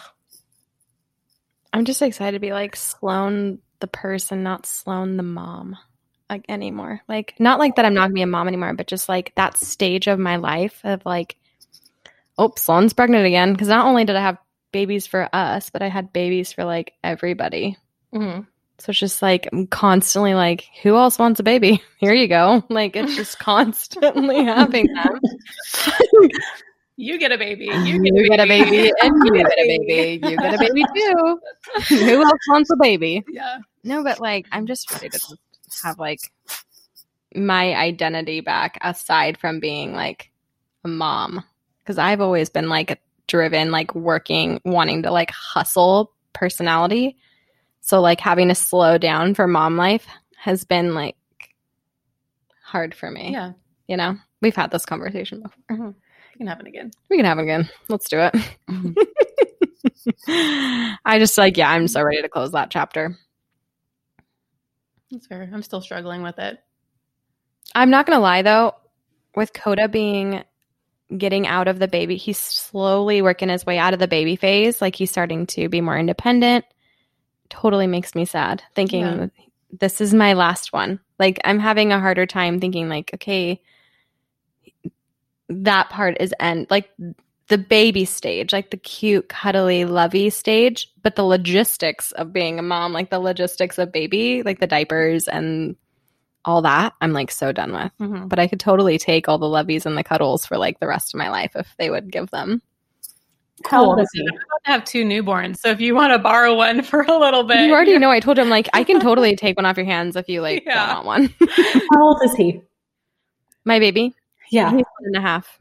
I'm 1.73 1.85
just 1.85 2.03
excited 2.03 2.37
to 2.37 2.41
be 2.41 2.53
like 2.53 2.75
Sloane 2.77 3.59
the 3.81 3.87
person, 3.87 4.43
not 4.43 4.67
Sloane 4.67 5.17
the 5.17 5.23
mom 5.23 5.77
like 6.29 6.45
anymore. 6.49 7.01
Like 7.09 7.35
not 7.39 7.59
like 7.59 7.77
that 7.77 7.85
I'm 7.85 7.95
not 7.95 8.05
gonna 8.05 8.15
be 8.15 8.23
a 8.23 8.27
mom 8.27 8.49
anymore, 8.49 8.75
but 8.75 8.87
just 8.87 9.09
like 9.09 9.33
that 9.37 9.57
stage 9.57 10.07
of 10.07 10.19
my 10.19 10.37
life 10.37 10.81
of 10.85 11.05
like, 11.05 11.37
oh, 12.39 12.53
Sloane's 12.57 12.93
pregnant 12.93 13.27
again. 13.27 13.53
Because 13.53 13.69
not 13.69 13.87
only 13.87 14.05
did 14.05 14.17
I 14.17 14.23
have 14.23 14.39
babies 14.77 15.07
for 15.07 15.27
us, 15.33 15.71
but 15.71 15.81
I 15.81 15.89
had 15.89 16.13
babies 16.13 16.53
for 16.53 16.63
like 16.63 16.93
everybody. 17.03 17.79
Mm-hmm. 18.15 18.43
So 18.77 18.91
it's 18.91 18.99
just 18.99 19.23
like 19.23 19.49
I'm 19.51 19.67
constantly 19.69 20.35
like, 20.35 20.69
who 20.83 20.97
else 20.97 21.19
wants 21.19 21.41
a 21.41 21.43
baby? 21.43 21.83
Here 21.99 22.13
you 22.13 22.29
go. 22.29 22.63
Like 22.69 22.95
it's 22.95 23.17
just 23.17 23.39
constantly 23.53 24.45
having 24.45 24.87
them. 24.93 25.19
you 26.97 27.19
get 27.19 27.33
a 27.33 27.39
baby. 27.39 27.65
You 27.65 28.03
get, 28.03 28.15
you 28.15 28.25
a, 28.25 28.37
get 28.37 28.49
baby. 28.49 28.65
a 28.65 28.65
baby. 28.65 28.93
And 29.01 29.15
you 29.25 29.33
get 29.33 29.47
a 29.47 29.57
baby. 29.57 30.21
You 30.23 30.37
get 30.37 30.55
a 30.55 30.59
baby 30.59 30.85
too. 30.95 31.41
who 31.97 32.23
else 32.23 32.41
wants 32.51 32.71
a 32.71 32.77
baby? 32.77 33.25
Yeah. 33.31 33.61
No, 33.83 34.05
but 34.05 34.21
like 34.21 34.45
I'm 34.53 34.67
just 34.67 34.93
ready 34.93 35.09
to 35.09 35.37
have 35.85 35.99
like 35.99 36.21
my 37.35 37.75
identity 37.75 38.43
back 38.43 38.77
aside 38.83 39.39
from 39.39 39.59
being 39.59 39.95
like 39.95 40.31
a 40.85 40.89
mom. 40.89 41.45
Cause 41.87 41.97
I've 41.97 42.21
always 42.21 42.51
been 42.51 42.69
like 42.69 43.01
driven, 43.27 43.71
like 43.71 43.95
working, 43.95 44.61
wanting 44.65 45.03
to 45.03 45.11
like 45.11 45.31
hustle 45.31 46.13
personality 46.33 47.17
so 47.87 48.01
like 48.01 48.21
having 48.21 48.49
to 48.49 48.55
slow 48.57 48.99
down 48.99 49.35
for 49.35 49.47
mom 49.47 49.77
life 49.77 50.09
has 50.37 50.65
been 50.65 50.93
like 50.93 51.15
hard 52.61 52.97
for 52.97 53.09
me. 53.09 53.31
Yeah. 53.31 53.53
You 53.87 53.97
know, 53.97 54.17
we've 54.43 54.57
had 54.57 54.73
this 54.73 54.85
conversation 54.85 55.43
before. 55.43 55.63
Mm-hmm. 55.71 55.87
We 55.87 56.39
can 56.39 56.49
have 56.49 56.59
it 56.59 56.67
again. 56.67 56.91
We 57.09 57.17
can 57.17 57.25
have 57.27 57.39
it 57.39 57.43
again. 57.43 57.71
Let's 57.89 58.09
do 58.09 58.19
it. 58.19 58.35
Mm-hmm. 58.69 58.93
I 61.05 61.21
just 61.21 61.39
like, 61.39 61.57
yeah, 61.57 61.71
I'm 61.71 61.87
so 61.87 62.03
ready 62.03 62.23
to 62.23 62.29
close 62.29 62.51
that 62.53 62.73
chapter. 62.73 63.17
That's 65.13 65.29
fair. 65.29 65.49
I'm 65.53 65.63
still 65.63 65.81
struggling 65.81 66.23
with 66.23 66.41
it. 66.41 66.59
I'm 67.73 67.91
not 67.91 68.05
gonna 68.05 68.19
lie 68.19 68.43
though, 68.43 68.75
with 69.37 69.53
Coda 69.53 69.87
being 69.87 70.43
getting 71.17 71.47
out 71.47 71.69
of 71.69 71.79
the 71.79 71.89
baby, 71.89 72.17
he's 72.17 72.39
slowly 72.39 73.23
working 73.23 73.49
his 73.49 73.67
way 73.67 73.79
out 73.79 73.95
of 73.95 74.01
the 74.01 74.09
baby 74.09 74.37
phase. 74.37 74.81
Like 74.81 74.97
he's 74.97 75.11
starting 75.11 75.47
to 75.49 75.69
be 75.69 75.81
more 75.81 75.99
independent. 75.99 76.65
Totally 77.49 77.87
makes 77.87 78.15
me 78.15 78.25
sad 78.25 78.63
thinking 78.75 79.05
yeah. 79.05 79.27
this 79.79 80.01
is 80.01 80.13
my 80.13 80.33
last 80.33 80.73
one. 80.73 81.01
Like 81.19 81.39
I'm 81.45 81.59
having 81.59 81.93
a 81.93 82.01
harder 82.01 82.27
time 82.27 82.61
thinking 82.61 82.89
like, 82.89 83.11
okay, 83.15 83.61
that 85.49 85.91
part 85.91 86.17
is 86.19 86.35
end 86.41 86.67
like 86.71 86.91
the 87.49 87.59
baby 87.59 88.05
stage, 88.05 88.53
like 88.53 88.71
the 88.71 88.77
cute, 88.77 89.29
cuddly, 89.29 89.85
lovey 89.85 90.31
stage, 90.31 90.93
but 91.03 91.15
the 91.15 91.23
logistics 91.23 92.11
of 92.13 92.33
being 92.33 92.59
a 92.59 92.63
mom, 92.63 92.93
like 92.93 93.11
the 93.11 93.21
logistics 93.21 93.79
of 93.79 93.93
baby, 93.93 94.43
like 94.43 94.59
the 94.59 94.67
diapers 94.67 95.29
and 95.29 95.77
all 96.47 96.63
that, 96.63 96.95
I'm 97.01 97.13
like 97.13 97.31
so 97.31 97.53
done 97.53 97.73
with. 97.73 97.93
Mm-hmm. 98.01 98.29
But 98.29 98.39
I 98.39 98.47
could 98.47 98.61
totally 98.61 98.99
take 98.99 99.29
all 99.29 99.39
the 99.39 99.47
loveys 99.47 99.85
and 99.85 99.99
the 99.99 100.05
cuddles 100.05 100.47
for 100.47 100.57
like 100.57 100.79
the 100.81 100.87
rest 100.87 101.13
of 101.13 101.19
my 101.19 101.29
life 101.29 101.53
if 101.55 101.75
they 101.79 101.91
would 101.91 102.11
give 102.11 102.31
them. 102.31 102.63
How 103.65 103.85
old 103.85 104.01
is 104.01 104.09
he? 104.13 104.21
I'm 104.21 104.35
about 104.35 104.65
to 104.65 104.71
have 104.71 104.85
two 104.85 105.05
newborns, 105.05 105.59
so 105.59 105.71
if 105.71 105.81
you 105.81 105.95
want 105.95 106.13
to 106.13 106.19
borrow 106.19 106.55
one 106.55 106.83
for 106.83 107.03
a 107.03 107.19
little 107.19 107.43
bit, 107.43 107.67
you 107.67 107.73
already 107.73 107.99
know. 107.99 108.11
I 108.11 108.21
told 108.21 108.39
him 108.39 108.49
like 108.51 108.69
I 108.75 108.85
can 108.85 109.01
totally 109.01 109.35
take 109.35 109.57
one 109.57 109.65
off 109.65 109.79
your 109.79 109.87
hands 109.87 110.15
if 110.15 110.29
you 110.29 110.43
like 110.43 110.65
yeah. 110.67 110.95
don't 110.95 111.07
want 111.07 111.33
one. 111.41 111.49
How 111.93 112.03
old 112.03 112.23
is 112.23 112.35
he? 112.35 112.61
My 113.65 113.79
baby. 113.79 114.15
Yeah, 114.51 114.71
he's 114.71 114.85
one 114.99 115.07
and 115.07 115.17
a 115.17 115.21
half. 115.21 115.59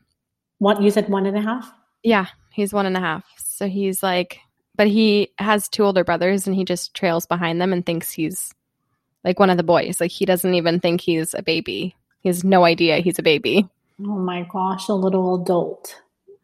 What 0.59 0.81
you 0.81 0.91
said 0.91 1.09
one 1.09 1.25
and 1.25 1.37
a 1.37 1.41
half? 1.41 1.71
Yeah, 2.03 2.27
he's 2.51 2.73
one 2.73 2.85
and 2.85 2.97
a 2.97 2.99
half. 2.99 3.23
So 3.37 3.67
he's 3.67 4.03
like, 4.03 4.39
but 4.75 4.87
he 4.87 5.31
has 5.37 5.69
two 5.69 5.83
older 5.83 6.03
brothers 6.03 6.47
and 6.47 6.55
he 6.55 6.65
just 6.65 6.93
trails 6.93 7.25
behind 7.25 7.61
them 7.61 7.71
and 7.71 7.85
thinks 7.85 8.11
he's 8.11 8.53
like 9.25 9.39
one 9.39 9.49
of 9.49 9.57
the 9.57 9.63
boys. 9.63 9.99
Like 9.99 10.11
he 10.11 10.25
doesn't 10.25 10.53
even 10.53 10.79
think 10.79 11.01
he's 11.01 11.33
a 11.33 11.41
baby. 11.41 11.95
He 12.21 12.29
has 12.29 12.43
no 12.43 12.63
idea 12.63 12.99
he's 12.99 13.19
a 13.19 13.23
baby. 13.23 13.67
Oh 14.01 14.19
my 14.19 14.47
gosh, 14.49 14.87
a 14.87 14.93
little 14.93 15.41
adult. 15.41 16.01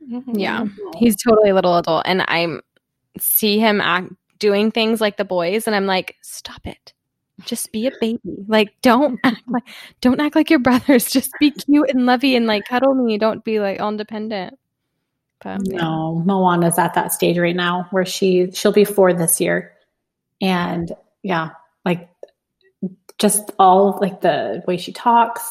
Mm-hmm. 0.09 0.37
Yeah, 0.37 0.65
he's 0.97 1.15
totally 1.15 1.51
a 1.51 1.55
little 1.55 1.77
adult. 1.77 2.03
And 2.05 2.23
I 2.23 2.59
see 3.19 3.59
him 3.59 3.79
act, 3.79 4.11
doing 4.39 4.71
things 4.71 4.99
like 4.99 5.15
the 5.15 5.25
boys, 5.25 5.67
and 5.67 5.75
I'm 5.75 5.85
like, 5.85 6.17
stop 6.21 6.65
it 6.65 6.93
just 7.45 7.71
be 7.71 7.87
a 7.87 7.91
baby. 7.99 8.19
Like 8.47 8.73
don't 8.81 9.19
act 9.23 9.41
like 9.47 9.63
don't 9.99 10.19
act 10.19 10.35
like 10.35 10.49
your 10.49 10.59
brothers. 10.59 11.05
Just 11.11 11.31
be 11.39 11.51
cute 11.51 11.89
and 11.89 12.05
lovey 12.05 12.35
and 12.35 12.45
like 12.45 12.65
cuddle 12.65 12.93
me. 12.93 13.17
Don't 13.17 13.43
be 13.43 13.59
like 13.59 13.79
all 13.79 13.89
independent. 13.89 14.57
But 15.43 15.61
no, 15.63 16.17
yeah. 16.17 16.25
Moana's 16.25 16.77
at 16.77 16.93
that 16.93 17.13
stage 17.13 17.37
right 17.37 17.55
now 17.55 17.87
where 17.91 18.05
she 18.05 18.51
she'll 18.51 18.71
be 18.71 18.85
four 18.85 19.13
this 19.13 19.41
year. 19.41 19.73
And 20.39 20.91
yeah, 21.23 21.49
like 21.49 21.53
just 23.17 23.51
all 23.59 23.97
like 24.01 24.21
the 24.21 24.63
way 24.67 24.77
she 24.77 24.91
talks, 24.91 25.43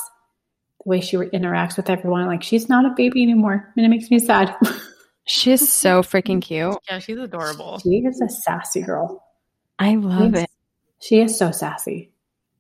the 0.85 0.89
way 0.89 1.01
she 1.01 1.17
interacts 1.17 1.77
with 1.77 1.89
everyone, 1.89 2.27
like 2.27 2.43
she's 2.43 2.69
not 2.69 2.85
a 2.85 2.95
baby 2.97 3.23
anymore. 3.23 3.73
And 3.77 3.87
it 3.87 3.89
makes 3.89 4.11
me 4.11 4.19
sad. 4.19 4.55
she's 5.25 5.73
so 5.73 6.03
freaking 6.03 6.43
cute. 6.43 6.77
Yeah, 6.89 6.99
she's 6.99 7.19
adorable. 7.19 7.79
She 7.79 7.99
is 7.99 8.21
a 8.21 8.29
sassy 8.29 8.83
girl. 8.83 9.25
I 9.79 9.95
love 9.95 10.35
she's, 10.35 10.43
it. 10.43 10.51
She 11.01 11.21
is 11.21 11.39
so 11.39 11.51
sassy. 11.51 12.13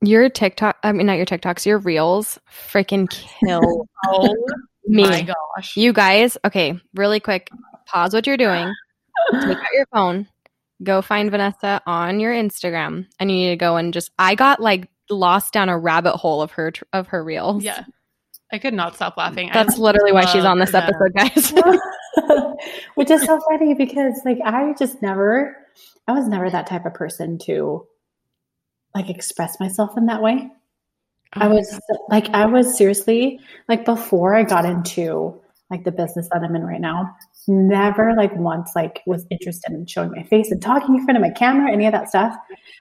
Your 0.03 0.31
TikTok, 0.31 0.79
I 0.83 0.93
mean, 0.93 1.07
not 1.07 1.19
your 1.19 1.27
TikToks, 1.27 1.67
your 1.67 1.79
reels 1.79 2.39
freaking 2.51 3.11
kill 3.11 3.89
oh, 4.07 4.35
me. 4.87 5.03
My 5.03 5.23
gosh. 5.23 5.77
You 5.77 5.93
guys, 5.93 6.39
okay, 6.45 6.81
really 6.95 7.21
quick, 7.21 7.51
pause 7.85 8.15
what 8.15 8.27
you're 8.27 8.39
doing, 8.39 8.73
take 9.33 9.59
out 9.59 9.75
your 9.75 9.87
phone, 9.93 10.27
go 10.83 11.03
find 11.03 11.31
Vanessa 11.31 11.81
on 11.87 12.21
your 12.21 12.33
Instagram, 12.33 13.07
and 13.19 13.31
you 13.31 13.37
need 13.37 13.51
to 13.51 13.57
go 13.57 13.77
and 13.77 13.93
just, 13.93 14.11
I 14.19 14.35
got 14.35 14.61
like 14.61 14.89
lost 15.09 15.53
down 15.53 15.69
a 15.69 15.79
rabbit 15.79 16.17
hole 16.17 16.43
of 16.43 16.53
her, 16.53 16.73
of 16.93 17.09
her 17.09 17.23
reels. 17.23 17.65
Yeah. 17.65 17.85
I 18.53 18.59
could 18.59 18.75
not 18.75 18.97
stop 18.97 19.17
laughing. 19.17 19.51
That's 19.53 19.79
literally 19.79 20.13
why 20.13 20.25
she's 20.25 20.45
on 20.45 20.59
this 20.59 20.75
episode, 20.75 21.15
guys. 21.15 21.53
Which 22.97 23.11
is 23.11 23.25
so 23.25 23.41
funny 23.49 23.75
because, 23.75 24.21
like, 24.25 24.39
I 24.45 24.75
just 24.77 25.01
never, 25.01 25.57
I 26.09 26.13
was 26.13 26.27
never 26.27 26.51
that 26.51 26.67
type 26.67 26.85
of 26.85 26.95
person 26.95 27.39
to 27.47 27.87
like 28.95 29.09
express 29.09 29.61
myself 29.61 29.97
in 29.97 30.07
that 30.07 30.23
way. 30.23 30.51
Oh 31.37 31.41
I 31.41 31.49
was 31.49 31.81
like, 32.09 32.29
I 32.31 32.47
was 32.47 32.77
seriously 32.77 33.41
like 33.69 33.85
before 33.85 34.35
I 34.35 34.43
got 34.43 34.65
into 34.65 35.41
like 35.71 35.85
the 35.85 35.93
business 35.93 36.29
that 36.33 36.43
I'm 36.43 36.57
in 36.57 36.65
right 36.65 36.81
now, 36.81 37.15
never 37.49 38.15
like 38.17 38.35
once 38.37 38.73
like 38.75 39.01
was 39.07 39.27
interested 39.31 39.73
in 39.73 39.87
showing 39.87 40.13
my 40.13 40.23
face 40.25 40.51
and 40.51 40.61
talking 40.61 40.95
in 40.95 41.05
front 41.05 41.17
of 41.17 41.23
my 41.23 41.31
camera, 41.31 41.73
any 41.73 41.87
of 41.87 41.93
that 41.93 42.09
stuff. 42.09 42.35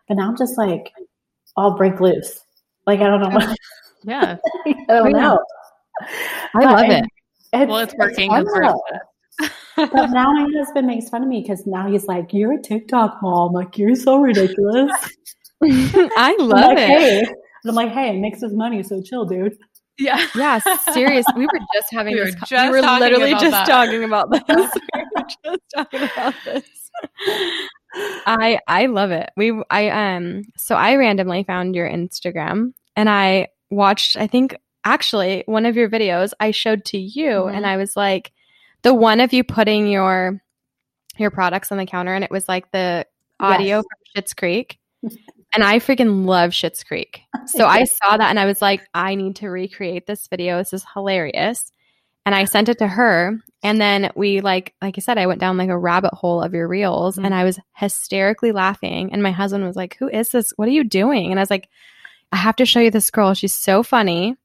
But 0.07 0.15
now 0.15 0.29
I'm 0.29 0.37
just 0.37 0.57
like, 0.57 0.91
I'll 1.57 1.75
break 1.75 1.99
loose. 1.99 2.39
Like 2.85 2.99
I 3.01 3.07
don't 3.07 3.21
know. 3.21 3.29
What, 3.29 3.57
yeah, 4.03 4.37
I 4.65 4.73
don't 4.87 5.11
know. 5.11 5.39
I 6.55 6.63
love 6.63 6.89
it. 6.89 7.05
It's, 7.51 7.69
well, 7.69 7.79
it's 7.79 7.95
working. 7.97 8.29
It's 8.31 9.51
but 9.75 10.07
now 10.07 10.31
my 10.31 10.47
husband 10.57 10.87
makes 10.87 11.09
fun 11.09 11.23
of 11.23 11.29
me 11.29 11.41
because 11.41 11.65
now 11.65 11.89
he's 11.89 12.05
like, 12.05 12.33
"You're 12.33 12.53
a 12.53 12.61
TikTok 12.61 13.19
mom. 13.21 13.53
Like 13.53 13.77
you're 13.77 13.95
so 13.95 14.19
ridiculous." 14.19 14.91
I 15.63 16.35
love 16.39 16.49
like, 16.49 16.77
it. 16.77 16.87
Hey. 16.87 17.25
I'm 17.67 17.75
like, 17.75 17.91
hey, 17.91 18.15
it 18.15 18.19
makes 18.19 18.41
us 18.41 18.51
money, 18.53 18.81
so 18.83 19.01
chill, 19.01 19.25
dude. 19.25 19.57
Yeah. 19.99 20.25
Yeah. 20.33 20.59
Serious. 20.93 21.25
We 21.35 21.45
were 21.45 21.59
just 21.73 21.87
having 21.91 22.13
we 22.13 22.21
were, 22.21 22.25
this, 22.27 22.35
just 22.47 22.51
we 22.51 22.69
were 22.69 22.81
literally 22.81 23.31
just 23.31 23.51
that. 23.51 23.67
talking 23.67 24.03
about 24.03 24.31
this. 24.31 24.43
we 24.47 25.03
were 25.15 25.27
just 25.43 25.59
talking 25.75 26.03
about 26.03 26.33
this. 26.45 26.63
I 28.25 28.59
I 28.67 28.85
love 28.85 29.11
it. 29.11 29.29
We 29.35 29.61
I 29.69 29.89
um 29.89 30.43
so 30.57 30.75
I 30.75 30.95
randomly 30.95 31.43
found 31.43 31.75
your 31.75 31.89
Instagram 31.89 32.73
and 32.95 33.09
I 33.09 33.49
watched 33.69 34.15
I 34.15 34.27
think 34.27 34.55
actually 34.85 35.43
one 35.45 35.65
of 35.65 35.75
your 35.75 35.89
videos 35.89 36.31
I 36.39 36.51
showed 36.51 36.85
to 36.85 36.97
you 36.97 37.29
mm-hmm. 37.29 37.55
and 37.55 37.65
I 37.65 37.77
was 37.77 37.95
like 37.95 38.31
the 38.83 38.93
one 38.93 39.19
of 39.19 39.33
you 39.33 39.43
putting 39.43 39.87
your 39.87 40.41
your 41.17 41.31
products 41.31 41.71
on 41.71 41.77
the 41.77 41.85
counter 41.85 42.13
and 42.13 42.23
it 42.23 42.31
was 42.31 42.47
like 42.47 42.71
the 42.71 43.05
audio 43.39 43.77
yes. 43.77 43.83
from 43.83 44.23
Schitt's 44.23 44.33
Creek. 44.33 44.79
And 45.53 45.63
I 45.63 45.79
freaking 45.79 46.25
love 46.25 46.51
Schitt's 46.51 46.83
Creek. 46.83 47.21
So 47.47 47.65
I 47.65 47.85
saw 47.85 48.15
that 48.15 48.29
and 48.29 48.39
I 48.39 48.45
was 48.45 48.61
like, 48.61 48.87
I 48.93 49.15
need 49.15 49.37
to 49.37 49.49
recreate 49.49 50.05
this 50.05 50.27
video. 50.27 50.59
This 50.59 50.71
is 50.71 50.85
hilarious. 50.93 51.71
And 52.23 52.35
I 52.35 52.45
sent 52.45 52.69
it 52.69 52.77
to 52.77 52.87
her. 52.87 53.39
And 53.63 53.81
then 53.81 54.11
we 54.15 54.41
like 54.41 54.75
like 54.83 54.99
I 54.99 55.01
said, 55.01 55.17
I 55.17 55.25
went 55.25 55.39
down 55.39 55.57
like 55.57 55.69
a 55.69 55.77
rabbit 55.77 56.13
hole 56.13 56.43
of 56.43 56.53
your 56.53 56.67
reels 56.67 57.15
mm-hmm. 57.15 57.25
and 57.25 57.33
I 57.33 57.45
was 57.45 57.59
hysterically 57.75 58.51
laughing. 58.51 59.11
And 59.11 59.23
my 59.23 59.31
husband 59.31 59.65
was 59.65 59.75
like, 59.75 59.95
Who 59.97 60.07
is 60.07 60.29
this? 60.29 60.53
What 60.57 60.67
are 60.67 60.71
you 60.71 60.83
doing? 60.83 61.31
And 61.31 61.39
I 61.39 61.41
was 61.41 61.49
like, 61.49 61.69
I 62.31 62.37
have 62.37 62.55
to 62.57 62.67
show 62.67 62.81
you 62.81 62.91
this 62.91 63.09
girl. 63.09 63.33
She's 63.33 63.55
so 63.55 63.81
funny. 63.81 64.35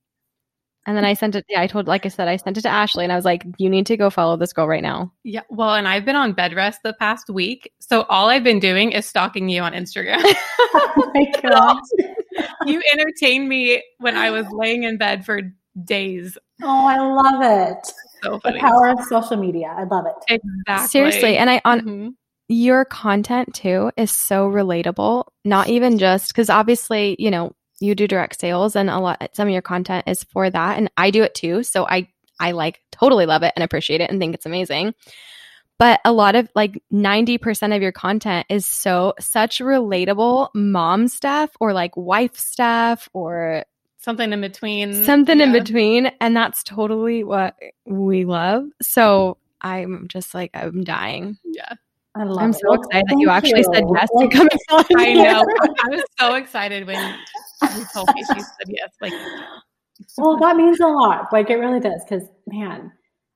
And 0.86 0.96
then 0.96 1.04
I 1.04 1.14
sent 1.14 1.34
it. 1.34 1.46
Yeah, 1.48 1.62
I 1.62 1.66
told, 1.66 1.86
like 1.86 2.04
I 2.04 2.10
said, 2.10 2.28
I 2.28 2.36
sent 2.36 2.58
it 2.58 2.62
to 2.62 2.68
Ashley, 2.68 3.04
and 3.04 3.12
I 3.12 3.16
was 3.16 3.24
like, 3.24 3.44
"You 3.58 3.70
need 3.70 3.86
to 3.86 3.96
go 3.96 4.10
follow 4.10 4.36
this 4.36 4.52
girl 4.52 4.68
right 4.68 4.82
now." 4.82 5.12
Yeah, 5.22 5.40
well, 5.48 5.74
and 5.74 5.88
I've 5.88 6.04
been 6.04 6.16
on 6.16 6.34
bed 6.34 6.54
rest 6.54 6.80
the 6.84 6.92
past 6.94 7.30
week, 7.30 7.72
so 7.80 8.02
all 8.02 8.28
I've 8.28 8.44
been 8.44 8.60
doing 8.60 8.92
is 8.92 9.06
stalking 9.06 9.48
you 9.48 9.62
on 9.62 9.72
Instagram. 9.72 10.20
oh 10.60 11.10
my 11.14 11.32
god! 11.42 11.78
you 12.66 12.82
entertained 12.92 13.48
me 13.48 13.82
when 13.98 14.16
I 14.16 14.30
was 14.30 14.46
laying 14.50 14.82
in 14.82 14.98
bed 14.98 15.24
for 15.24 15.40
days. 15.84 16.36
Oh, 16.62 16.86
I 16.86 16.98
love 16.98 17.42
it! 17.42 17.92
So 18.22 18.38
funny. 18.40 18.56
The 18.56 18.60
power 18.60 18.88
of 18.88 19.00
social 19.04 19.38
media. 19.38 19.74
I 19.76 19.84
love 19.84 20.04
it. 20.06 20.40
Exactly. 20.66 20.88
Seriously, 20.88 21.36
and 21.38 21.48
I 21.48 21.60
on. 21.64 21.80
Mm-hmm. 21.80 22.08
Your 22.48 22.84
content 22.84 23.54
too 23.54 23.90
is 23.96 24.10
so 24.10 24.50
relatable. 24.50 25.24
Not 25.46 25.70
even 25.70 25.98
just 25.98 26.28
because 26.28 26.50
obviously, 26.50 27.16
you 27.18 27.30
know, 27.30 27.54
you 27.84 27.94
do 27.94 28.06
direct 28.06 28.40
sales 28.40 28.74
and 28.76 28.90
a 28.90 28.98
lot 28.98 29.30
some 29.34 29.48
of 29.48 29.52
your 29.52 29.62
content 29.62 30.04
is 30.06 30.24
for 30.24 30.50
that 30.50 30.78
and 30.78 30.90
I 30.96 31.10
do 31.10 31.22
it 31.22 31.34
too. 31.34 31.62
So 31.62 31.86
I 31.86 32.08
I 32.40 32.52
like 32.52 32.80
totally 32.90 33.26
love 33.26 33.42
it 33.42 33.52
and 33.56 33.62
appreciate 33.62 34.00
it 34.00 34.10
and 34.10 34.18
think 34.18 34.34
it's 34.34 34.46
amazing. 34.46 34.94
But 35.78 36.00
a 36.04 36.12
lot 36.12 36.36
of 36.36 36.48
like 36.54 36.80
90% 36.92 37.74
of 37.74 37.82
your 37.82 37.90
content 37.92 38.46
is 38.48 38.64
so 38.64 39.14
such 39.18 39.58
relatable 39.58 40.50
mom 40.54 41.08
stuff 41.08 41.50
or 41.60 41.72
like 41.72 41.96
wife 41.96 42.36
stuff 42.36 43.08
or 43.12 43.64
something 43.98 44.32
in 44.32 44.40
between. 44.40 45.04
Something 45.04 45.38
yeah. 45.40 45.46
in 45.46 45.52
between 45.52 46.06
and 46.20 46.36
that's 46.36 46.62
totally 46.62 47.24
what 47.24 47.56
we 47.86 48.24
love. 48.24 48.66
So 48.82 49.38
I'm 49.60 50.06
just 50.08 50.34
like 50.34 50.50
I'm 50.54 50.84
dying. 50.84 51.38
Yeah. 51.44 51.74
I 52.16 52.22
love 52.22 52.38
I'm 52.38 52.52
so 52.52 52.74
excited 52.74 53.06
that 53.08 53.16
you 53.18 53.28
actually 53.28 53.58
you. 53.58 53.72
said 53.74 53.84
yes 53.92 54.08
to 54.18 54.28
coming 54.28 54.48
on. 54.70 54.84
I 54.96 55.12
know. 55.14 55.44
I 55.84 55.88
was 55.88 56.04
so 56.20 56.34
excited 56.34 56.86
when 56.86 57.18
told 57.92 58.08
me 58.14 58.22
she 58.22 58.40
said 58.40 58.68
yes. 58.68 58.90
Like, 59.00 59.12
well, 60.18 60.36
that 60.38 60.56
means 60.56 60.80
a 60.80 60.86
lot. 60.86 61.32
Like, 61.32 61.50
it 61.50 61.56
really 61.56 61.80
does. 61.80 62.02
Because, 62.08 62.28
man, 62.46 62.92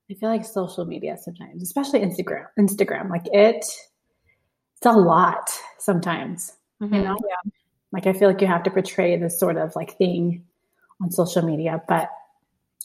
I 0.09 0.13
feel 0.15 0.29
like 0.29 0.45
social 0.45 0.85
media 0.85 1.17
sometimes, 1.17 1.63
especially 1.63 2.01
Instagram, 2.01 2.45
Instagram, 2.59 3.09
like 3.09 3.25
it, 3.27 3.57
it's 3.57 4.85
a 4.85 4.91
lot 4.91 5.49
sometimes. 5.77 6.53
Mm-hmm. 6.81 6.95
You 6.95 7.01
know, 7.01 7.17
yeah. 7.27 7.51
Like, 7.91 8.07
I 8.07 8.13
feel 8.13 8.29
like 8.29 8.41
you 8.41 8.47
have 8.47 8.63
to 8.63 8.71
portray 8.71 9.17
this 9.17 9.39
sort 9.39 9.57
of 9.57 9.75
like 9.75 9.97
thing 9.97 10.45
on 11.01 11.11
social 11.11 11.43
media, 11.43 11.81
but 11.87 12.09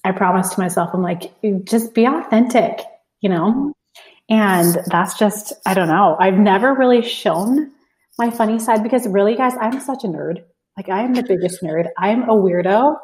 I 0.04 0.12
promised 0.12 0.54
to 0.54 0.60
myself, 0.60 0.90
I'm 0.92 1.02
like, 1.02 1.32
just 1.64 1.94
be 1.94 2.04
authentic, 2.04 2.80
you 3.20 3.30
know? 3.30 3.72
And 4.28 4.78
that's 4.86 5.18
just, 5.18 5.52
I 5.66 5.74
don't 5.74 5.88
know. 5.88 6.16
I've 6.18 6.38
never 6.38 6.74
really 6.74 7.02
shown 7.02 7.70
my 8.18 8.30
funny 8.30 8.58
side 8.58 8.82
because 8.82 9.06
really, 9.06 9.34
guys, 9.34 9.54
I'm 9.60 9.80
such 9.80 10.04
a 10.04 10.08
nerd. 10.08 10.44
Like, 10.76 10.88
I 10.88 11.02
am 11.02 11.14
the 11.14 11.22
biggest 11.22 11.62
nerd. 11.62 11.88
I'm 11.98 12.22
a 12.24 12.34
weirdo. 12.34 12.96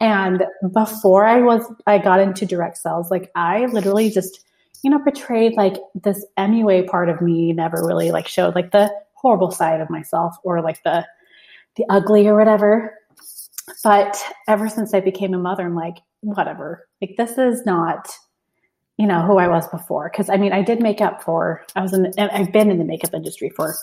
And 0.00 0.44
before 0.72 1.26
I 1.26 1.40
was, 1.40 1.62
I 1.86 1.98
got 1.98 2.20
into 2.20 2.46
direct 2.46 2.78
sales, 2.78 3.10
like, 3.10 3.30
I 3.36 3.66
literally 3.66 4.10
just, 4.10 4.44
you 4.82 4.90
know, 4.90 4.98
portrayed 4.98 5.54
like 5.56 5.76
this 5.94 6.24
MUA 6.38 6.88
part 6.88 7.08
of 7.08 7.20
me, 7.20 7.52
never 7.52 7.86
really 7.86 8.10
like 8.10 8.26
showed 8.26 8.54
like 8.54 8.72
the 8.72 8.92
horrible 9.14 9.52
side 9.52 9.80
of 9.80 9.90
myself 9.90 10.34
or 10.42 10.60
like 10.60 10.82
the, 10.82 11.06
the 11.76 11.84
ugly 11.88 12.26
or 12.26 12.36
whatever. 12.36 12.98
But 13.84 14.20
ever 14.48 14.68
since 14.68 14.92
I 14.92 15.00
became 15.00 15.34
a 15.34 15.38
mother, 15.38 15.64
I'm 15.64 15.76
like, 15.76 15.98
whatever. 16.20 16.88
Like, 17.00 17.14
this 17.16 17.38
is 17.38 17.64
not, 17.64 18.08
you 18.96 19.06
know, 19.06 19.22
who 19.22 19.38
I 19.38 19.46
was 19.46 19.68
before. 19.68 20.10
Cause 20.10 20.28
I 20.28 20.36
mean, 20.36 20.52
I 20.52 20.62
did 20.62 20.80
makeup 20.82 21.22
for, 21.22 21.64
I 21.76 21.82
was 21.82 21.92
in, 21.92 22.12
I've 22.18 22.52
been 22.52 22.70
in 22.70 22.78
the 22.78 22.84
makeup 22.84 23.14
industry 23.14 23.50
for 23.54 23.76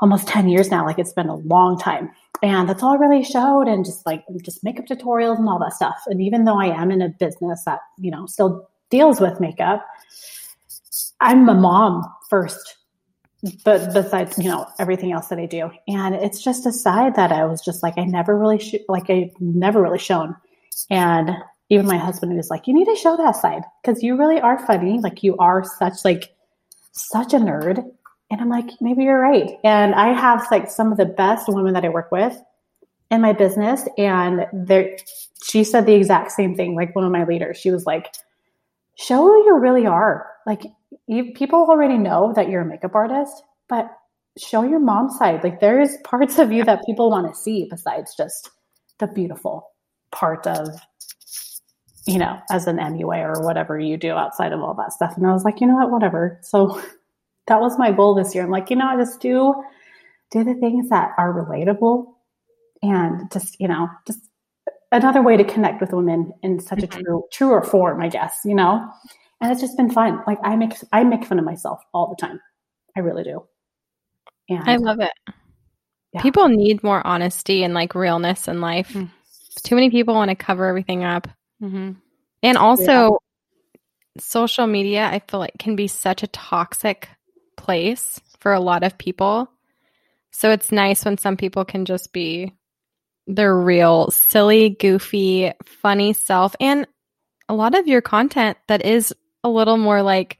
almost 0.00 0.26
10 0.26 0.48
years 0.48 0.70
now. 0.70 0.84
Like, 0.84 0.98
it's 0.98 1.12
been 1.12 1.28
a 1.28 1.36
long 1.36 1.78
time. 1.78 2.10
And 2.42 2.68
that's 2.68 2.82
all 2.82 2.92
I 2.92 2.96
really 2.96 3.24
showed. 3.24 3.68
And 3.68 3.84
just 3.84 4.06
like, 4.06 4.24
just 4.42 4.62
makeup 4.62 4.86
tutorials 4.86 5.38
and 5.38 5.48
all 5.48 5.58
that 5.58 5.72
stuff. 5.72 5.96
And 6.06 6.20
even 6.20 6.44
though 6.44 6.58
I 6.58 6.66
am 6.66 6.90
in 6.90 7.02
a 7.02 7.08
business 7.08 7.64
that, 7.64 7.80
you 7.98 8.10
know, 8.10 8.26
still 8.26 8.68
deals 8.90 9.20
with 9.20 9.40
makeup, 9.40 9.84
I'm 11.20 11.48
a 11.48 11.54
mom 11.54 12.04
first 12.30 12.78
but 13.64 13.92
besides 13.94 14.36
you 14.38 14.48
know 14.48 14.66
everything 14.78 15.12
else 15.12 15.28
that 15.28 15.38
i 15.38 15.46
do 15.46 15.70
and 15.86 16.14
it's 16.14 16.42
just 16.42 16.66
a 16.66 16.72
side 16.72 17.14
that 17.14 17.30
i 17.30 17.44
was 17.44 17.64
just 17.64 17.82
like 17.82 17.94
i 17.96 18.04
never 18.04 18.36
really 18.36 18.58
sh- 18.58 18.84
like 18.88 19.08
i 19.08 19.30
never 19.38 19.80
really 19.80 19.98
shown 19.98 20.34
and 20.90 21.30
even 21.68 21.86
my 21.86 21.96
husband 21.96 22.36
was 22.36 22.50
like 22.50 22.66
you 22.66 22.74
need 22.74 22.86
to 22.86 22.96
show 22.96 23.16
that 23.16 23.36
side 23.36 23.62
because 23.82 24.02
you 24.02 24.16
really 24.16 24.40
are 24.40 24.64
funny 24.66 24.98
like 24.98 25.22
you 25.22 25.36
are 25.38 25.64
such 25.78 26.04
like 26.04 26.34
such 26.92 27.32
a 27.32 27.38
nerd 27.38 27.84
and 28.30 28.40
i'm 28.40 28.48
like 28.48 28.70
maybe 28.80 29.04
you're 29.04 29.20
right 29.20 29.58
and 29.64 29.94
i 29.94 30.12
have 30.12 30.46
like 30.50 30.70
some 30.70 30.92
of 30.92 30.98
the 30.98 31.06
best 31.06 31.48
women 31.48 31.74
that 31.74 31.84
i 31.84 31.88
work 31.88 32.10
with 32.12 32.40
in 33.10 33.20
my 33.20 33.32
business 33.32 33.88
and 33.96 34.46
there 34.52 34.96
she 35.42 35.64
said 35.64 35.86
the 35.86 35.94
exact 35.94 36.30
same 36.32 36.54
thing 36.54 36.74
like 36.74 36.94
one 36.94 37.04
of 37.04 37.12
my 37.12 37.24
leaders 37.24 37.56
she 37.56 37.70
was 37.70 37.86
like 37.86 38.14
show 38.96 39.18
who 39.18 39.44
you 39.44 39.58
really 39.58 39.86
are 39.86 40.26
like 40.46 40.62
you, 41.06 41.32
people 41.32 41.60
already 41.68 41.98
know 41.98 42.32
that 42.34 42.48
you're 42.48 42.62
a 42.62 42.66
makeup 42.66 42.94
artist, 42.94 43.42
but 43.68 43.90
show 44.38 44.62
your 44.62 44.80
mom 44.80 45.10
side. 45.10 45.44
Like 45.44 45.60
there 45.60 45.80
is 45.80 45.98
parts 46.04 46.38
of 46.38 46.52
you 46.52 46.64
that 46.64 46.84
people 46.86 47.10
want 47.10 47.32
to 47.32 47.38
see 47.38 47.66
besides 47.68 48.14
just 48.16 48.50
the 48.98 49.06
beautiful 49.06 49.70
part 50.10 50.46
of, 50.46 50.68
you 52.06 52.18
know, 52.18 52.38
as 52.50 52.66
an 52.66 52.78
MUA 52.78 53.36
or 53.36 53.44
whatever 53.44 53.78
you 53.78 53.96
do 53.96 54.12
outside 54.12 54.52
of 54.52 54.60
all 54.60 54.74
that 54.74 54.92
stuff. 54.92 55.14
And 55.16 55.26
I 55.26 55.32
was 55.32 55.44
like, 55.44 55.60
you 55.60 55.66
know 55.66 55.76
what, 55.76 55.90
whatever. 55.90 56.38
So 56.42 56.80
that 57.48 57.60
was 57.60 57.78
my 57.78 57.92
goal 57.92 58.14
this 58.14 58.34
year. 58.34 58.44
I'm 58.44 58.50
like, 58.50 58.70
you 58.70 58.76
know, 58.76 58.94
just 58.98 59.20
do 59.20 59.54
do 60.30 60.44
the 60.44 60.54
things 60.54 60.90
that 60.90 61.12
are 61.18 61.32
relatable 61.32 62.06
and 62.82 63.30
just, 63.32 63.58
you 63.58 63.66
know, 63.66 63.88
just 64.06 64.20
another 64.92 65.22
way 65.22 65.36
to 65.36 65.44
connect 65.44 65.80
with 65.80 65.92
women 65.92 66.32
in 66.42 66.60
such 66.60 66.80
mm-hmm. 66.80 66.98
a 66.98 67.02
true 67.02 67.24
truer 67.32 67.62
form, 67.62 68.00
I 68.02 68.08
guess, 68.08 68.40
you 68.44 68.54
know 68.54 68.88
and 69.40 69.52
it's 69.52 69.60
just 69.60 69.76
been 69.76 69.90
fun. 69.90 70.20
Like 70.26 70.38
I 70.42 70.56
make 70.56 70.72
I 70.92 71.04
make 71.04 71.24
fun 71.24 71.38
of 71.38 71.44
myself 71.44 71.82
all 71.92 72.08
the 72.08 72.16
time. 72.16 72.40
I 72.96 73.00
really 73.00 73.24
do. 73.24 73.44
And 74.48 74.68
I 74.68 74.76
love 74.76 75.00
it. 75.00 75.12
Yeah. 76.12 76.22
People 76.22 76.48
need 76.48 76.82
more 76.82 77.06
honesty 77.06 77.62
and 77.62 77.74
like 77.74 77.94
realness 77.94 78.48
in 78.48 78.60
life. 78.60 78.92
Mm. 78.92 79.10
Too 79.62 79.74
many 79.74 79.90
people 79.90 80.14
want 80.14 80.30
to 80.30 80.34
cover 80.34 80.66
everything 80.66 81.04
up. 81.04 81.28
Mm-hmm. 81.62 81.92
And 82.42 82.58
also, 82.58 82.92
yeah. 82.92 84.20
social 84.20 84.66
media, 84.66 85.04
I 85.04 85.20
feel 85.28 85.40
like 85.40 85.52
can 85.58 85.76
be 85.76 85.86
such 85.86 86.22
a 86.22 86.28
toxic 86.28 87.08
place 87.58 88.20
for 88.40 88.54
a 88.54 88.60
lot 88.60 88.82
of 88.82 88.96
people. 88.96 89.50
So 90.30 90.50
it's 90.50 90.72
nice 90.72 91.04
when 91.04 91.18
some 91.18 91.36
people 91.36 91.64
can 91.64 91.84
just 91.84 92.12
be 92.12 92.54
their 93.26 93.54
real, 93.54 94.10
silly, 94.10 94.70
goofy, 94.70 95.52
funny 95.82 96.14
self. 96.14 96.56
And 96.60 96.86
a 97.48 97.54
lot 97.54 97.78
of 97.78 97.86
your 97.86 98.00
content 98.00 98.56
that 98.68 98.84
is 98.84 99.14
a 99.44 99.50
little 99.50 99.76
more 99.76 100.02
like 100.02 100.38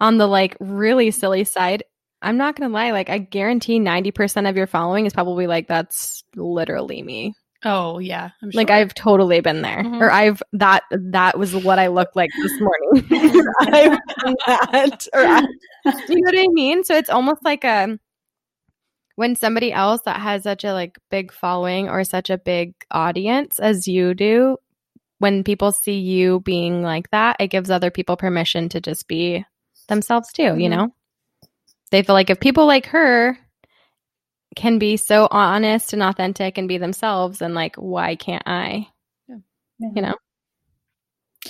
on 0.00 0.18
the 0.18 0.26
like 0.26 0.56
really 0.60 1.10
silly 1.10 1.44
side. 1.44 1.84
I'm 2.22 2.36
not 2.36 2.56
going 2.56 2.68
to 2.68 2.74
lie, 2.74 2.90
like 2.90 3.08
I 3.08 3.18
guarantee 3.18 3.80
90% 3.80 4.48
of 4.48 4.56
your 4.56 4.66
following 4.66 5.06
is 5.06 5.14
probably 5.14 5.46
like 5.46 5.68
that's 5.68 6.22
literally 6.36 7.02
me. 7.02 7.34
Oh 7.62 7.98
yeah, 7.98 8.30
sure. 8.40 8.50
like 8.54 8.70
I've 8.70 8.94
totally 8.94 9.40
been 9.40 9.60
there, 9.60 9.82
mm-hmm. 9.82 10.02
or 10.02 10.10
I've 10.10 10.42
that 10.54 10.82
that 10.90 11.38
was 11.38 11.54
what 11.54 11.78
I 11.78 11.88
looked 11.88 12.16
like 12.16 12.30
this 12.40 12.52
morning. 12.58 13.06
I've 13.60 13.98
done 14.18 14.34
that, 14.46 15.08
or 15.12 15.20
I, 15.20 15.42
you 15.84 16.16
know 16.16 16.30
what 16.30 16.38
I 16.38 16.48
mean. 16.48 16.84
So 16.84 16.94
it's 16.94 17.10
almost 17.10 17.44
like 17.44 17.64
a 17.64 17.84
um, 17.84 18.00
when 19.16 19.36
somebody 19.36 19.72
else 19.72 20.00
that 20.06 20.20
has 20.20 20.44
such 20.44 20.64
a 20.64 20.72
like 20.72 20.98
big 21.10 21.32
following 21.32 21.88
or 21.88 22.04
such 22.04 22.30
a 22.30 22.38
big 22.38 22.74
audience 22.90 23.58
as 23.58 23.86
you 23.86 24.14
do 24.14 24.56
when 25.20 25.44
people 25.44 25.70
see 25.70 25.98
you 25.98 26.40
being 26.40 26.82
like 26.82 27.10
that, 27.10 27.36
it 27.38 27.48
gives 27.48 27.70
other 27.70 27.90
people 27.90 28.16
permission 28.16 28.70
to 28.70 28.80
just 28.80 29.06
be 29.06 29.44
themselves 29.86 30.32
too, 30.32 30.42
mm-hmm. 30.42 30.60
you 30.60 30.68
know? 30.70 30.94
They 31.90 32.02
feel 32.02 32.14
like 32.14 32.30
if 32.30 32.40
people 32.40 32.66
like 32.66 32.86
her 32.86 33.38
can 34.56 34.78
be 34.78 34.96
so 34.96 35.28
honest 35.30 35.92
and 35.92 36.02
authentic 36.02 36.56
and 36.56 36.66
be 36.66 36.78
themselves, 36.78 37.40
then 37.40 37.52
like, 37.52 37.76
why 37.76 38.16
can't 38.16 38.42
I? 38.46 38.88
Yeah. 39.28 39.36
You 39.94 40.02
know? 40.02 40.14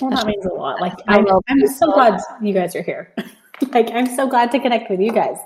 Well, 0.01 0.11
that 0.11 0.27
means 0.27 0.45
a 0.45 0.53
lot. 0.53 0.81
Like, 0.81 0.97
I'm, 1.07 1.25
I'm 1.47 1.67
so 1.67 1.93
glad 1.93 2.19
you 2.41 2.53
guys 2.53 2.75
are 2.75 2.83
here. 2.83 3.15
like, 3.73 3.91
I'm 3.91 4.07
so 4.15 4.27
glad 4.27 4.51
to 4.51 4.59
connect 4.59 4.89
with 4.89 4.99
you 4.99 5.11
guys. 5.11 5.37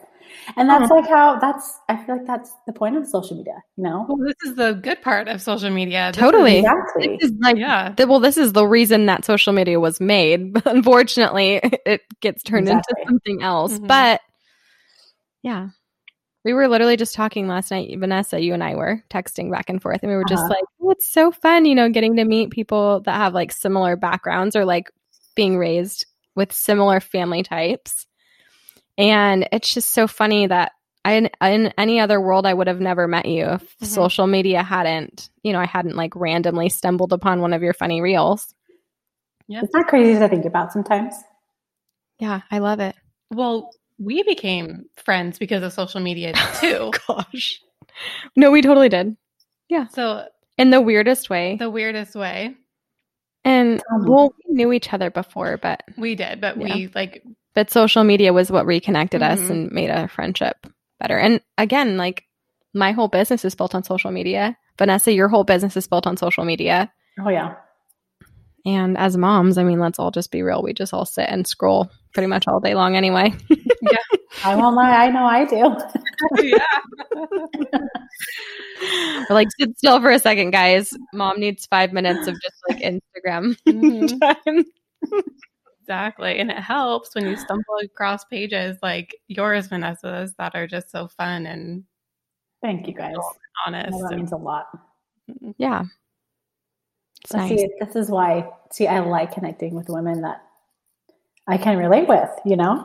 And 0.58 0.70
that's 0.70 0.90
like 0.92 1.08
how 1.08 1.40
that's 1.40 1.80
I 1.90 1.98
feel 1.98 2.18
like 2.18 2.28
that's 2.28 2.52
the 2.68 2.74
point 2.74 2.98
of 2.98 3.08
social 3.08 3.36
media, 3.36 3.64
you 3.78 3.84
know? 3.84 4.06
Well, 4.08 4.18
this 4.18 4.36
is 4.44 4.56
the 4.56 4.74
good 4.74 5.02
part 5.02 5.28
of 5.28 5.42
social 5.42 5.70
media. 5.70 6.12
This 6.14 6.20
totally. 6.20 6.60
Is, 6.60 6.66
exactly. 6.66 7.18
This 7.20 7.32
like, 7.40 7.58
yeah. 7.58 7.94
The, 7.96 8.08
well, 8.08 8.20
this 8.20 8.38
is 8.38 8.54
the 8.54 8.66
reason 8.66 9.08
that 9.08 9.26
social 9.26 9.54
media 9.54 9.80
was 9.80 10.00
made. 10.00 10.54
But 10.56 10.68
unfortunately, 10.68 11.60
it 11.86 12.02
gets 12.22 12.44
turned 12.44 12.68
exactly. 12.68 13.02
into 13.02 13.10
something 13.10 13.44
else. 13.44 13.74
Mm-hmm. 13.74 13.88
But 13.88 14.22
yeah. 15.42 15.70
We 16.44 16.54
were 16.54 16.68
literally 16.68 16.96
just 16.96 17.16
talking 17.16 17.48
last 17.48 17.72
night, 17.72 17.98
Vanessa, 17.98 18.40
you 18.40 18.54
and 18.54 18.64
I 18.64 18.76
were 18.76 19.04
texting 19.10 19.52
back 19.52 19.68
and 19.68 19.82
forth, 19.82 20.02
and 20.04 20.12
we 20.12 20.16
were 20.16 20.24
just 20.26 20.44
uh-huh. 20.44 20.50
like, 20.50 20.64
oh, 20.80 20.92
it's 20.92 21.12
so 21.12 21.32
fun, 21.32 21.66
you 21.66 21.74
know, 21.74 21.90
getting 21.90 22.16
to 22.18 22.24
meet 22.24 22.52
people 22.52 23.00
that 23.02 23.16
have 23.16 23.34
like 23.34 23.52
similar 23.52 23.96
backgrounds 23.96 24.56
or 24.56 24.64
like 24.64 24.92
being 25.36 25.58
raised 25.58 26.06
with 26.36 26.54
similar 26.54 27.00
family 27.00 27.42
types 27.42 28.05
and 28.98 29.48
it's 29.52 29.74
just 29.74 29.94
so 29.94 30.08
funny 30.08 30.48
that 30.48 30.72
I, 31.06 31.30
in 31.42 31.74
any 31.78 32.00
other 32.00 32.20
world, 32.20 32.48
I 32.48 32.54
would 32.54 32.68
have 32.68 32.82
never 32.82 33.08
met 33.08 33.28
you 33.28 33.46
if 33.46 33.62
mm-hmm. 33.62 33.86
social 33.86 34.26
media 34.26 34.64
hadn't, 34.64 35.30
you 35.44 35.54
know, 35.54 35.60
I 35.60 35.68
hadn't 35.68 35.96
like 35.96 36.16
randomly 36.16 36.70
stumbled 36.70 37.14
upon 37.14 37.42
one 37.42 37.54
of 37.54 37.62
your 37.62 37.74
funny 37.74 38.02
reels. 38.02 38.54
Yeah. 39.48 39.62
It's 39.64 39.74
not 39.74 39.88
crazy 39.88 40.20
to 40.20 40.28
think 40.28 40.46
about 40.46 40.74
sometimes. 40.74 41.14
Yeah, 42.20 42.42
I 42.50 42.58
love 42.58 42.80
it. 42.80 42.96
Well, 43.30 43.70
we 44.00 44.24
became 44.24 44.86
friends 44.98 45.38
because 45.38 45.62
of 45.62 45.74
social 45.74 46.02
media 46.02 46.34
too. 46.60 46.92
Gosh. 47.08 47.60
No, 48.36 48.50
we 48.50 48.64
totally 48.64 48.90
did. 48.90 49.16
Yeah. 49.70 49.88
So, 49.88 50.26
in 50.58 50.72
the 50.72 50.82
weirdest 50.82 51.30
way. 51.30 51.58
The 51.58 51.70
weirdest 51.70 52.16
way. 52.16 52.56
And 53.44 53.84
well, 54.02 54.34
we 54.48 54.56
knew 54.56 54.74
each 54.74 54.92
other 54.92 55.12
before, 55.12 55.58
but 55.58 55.84
we 55.98 56.16
did, 56.16 56.42
but 56.42 56.58
yeah. 56.58 56.76
we 56.76 56.90
like 56.96 57.24
but 57.56 57.72
social 57.72 58.04
media 58.04 58.34
was 58.34 58.52
what 58.52 58.66
reconnected 58.66 59.22
mm-hmm. 59.22 59.44
us 59.44 59.50
and 59.50 59.72
made 59.72 59.90
a 59.90 60.08
friendship 60.08 60.68
better. 61.00 61.18
And 61.18 61.42
again, 61.58 61.98
like 61.98 62.26
my 62.74 62.92
whole 62.92 63.08
business 63.08 63.46
is 63.46 63.56
built 63.56 63.74
on 63.74 63.84
social 63.84 64.12
media. 64.12 64.58
Vanessa, 64.78 65.12
your 65.12 65.30
whole 65.30 65.46
business 65.46 65.78
is 65.78 65.88
built 65.88 66.06
on 66.06 66.18
social 66.18 66.46
media. 66.46 66.92
Oh 67.20 67.30
yeah. 67.30 67.56
And 68.66 68.98
as 68.98 69.16
moms, 69.16 69.58
I 69.58 69.64
mean, 69.64 69.80
let's 69.80 70.00
all 70.00 70.10
just 70.12 70.32
be 70.32 70.42
real. 70.42 70.64
We 70.64 70.74
just 70.74 70.94
all 70.94 71.06
sit 71.06 71.30
and 71.30 71.48
scroll 71.48 71.90
pretty 72.14 72.28
much 72.28 72.48
all 72.48 72.60
day 72.60 72.74
long 72.74 72.96
anyway. 72.96 73.32
yeah. 73.50 74.18
I 74.44 74.56
won't 74.56 74.76
lie. 74.76 75.06
I 75.06 75.10
know 75.12 75.24
I 75.24 75.46
do. 75.46 75.78
yeah. 76.44 76.58
like, 79.30 79.50
sit 79.60 79.78
still 79.78 80.02
for 80.02 80.10
a 80.10 80.18
second, 80.18 80.50
guys. 80.50 80.92
Mom 81.14 81.40
needs 81.40 81.68
five 81.68 81.94
minutes 81.94 82.28
of 82.28 82.34
just 82.42 82.56
like 82.68 82.80
Instagram 82.80 83.56
mm-hmm. 83.68 84.18
time. 84.20 84.66
Exactly. 85.86 86.40
And 86.40 86.50
it 86.50 86.58
helps 86.58 87.14
when 87.14 87.28
you 87.28 87.38
stumble 87.38 87.78
across 87.84 88.26
pages 88.26 88.76
like 88.82 89.16
yours, 89.28 89.68
Vanessa's, 89.68 90.34
that 90.40 90.56
are 90.56 90.66
just 90.66 90.90
so 90.90 91.08
fun 91.08 91.46
and 91.46 91.84
thank 92.60 92.88
you 92.88 92.94
guys. 92.96 93.14
Honest. 93.68 93.92
Well, 93.92 94.10
that 94.10 94.16
means 94.16 94.32
a 94.32 94.36
lot. 94.36 94.66
Mm-hmm. 95.30 95.52
Yeah. 95.60 95.84
So 97.28 97.38
nice. 97.38 97.50
see, 97.50 97.70
this 97.80 97.96
is 97.96 98.10
why 98.10 98.50
see 98.72 98.88
I 98.88 99.00
like 99.02 99.32
connecting 99.32 99.76
with 99.76 99.88
women 99.88 100.22
that 100.22 100.42
I 101.48 101.58
can 101.58 101.78
relate 101.78 102.08
with, 102.08 102.32
you 102.46 102.56
know? 102.56 102.84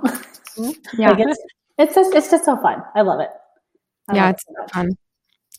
Mm-hmm. 0.59 0.71
Yeah. 0.99 1.13
like 1.13 1.21
it's, 1.21 1.41
it's 1.79 1.95
just 1.95 2.15
it's 2.15 2.31
just 2.31 2.45
so 2.45 2.59
fun. 2.59 2.83
I 2.95 3.01
love 3.01 3.21
it. 3.21 3.31
I 4.09 4.17
yeah, 4.17 4.31
it's 4.31 4.45
so 4.45 4.67
fun. 4.75 4.91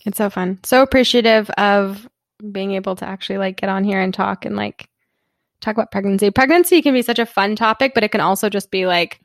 It's 0.05 0.17
so 0.17 0.29
fun. 0.29 0.59
So 0.61 0.83
appreciative 0.83 1.49
of 1.51 2.07
being 2.51 2.73
able 2.73 2.95
to 2.97 3.05
actually 3.05 3.39
like 3.39 3.59
get 3.59 3.69
on 3.69 3.83
here 3.83 3.99
and 3.99 4.13
talk 4.13 4.45
and 4.45 4.55
like 4.55 4.90
talk 5.61 5.75
about 5.75 5.91
pregnancy. 5.91 6.31
Pregnancy 6.31 6.81
can 6.81 6.93
be 6.93 7.01
such 7.01 7.19
a 7.19 7.25
fun 7.25 7.55
topic, 7.55 7.93
but 7.93 8.03
it 8.03 8.11
can 8.11 8.21
also 8.21 8.49
just 8.49 8.71
be 8.71 8.85
like, 8.85 9.21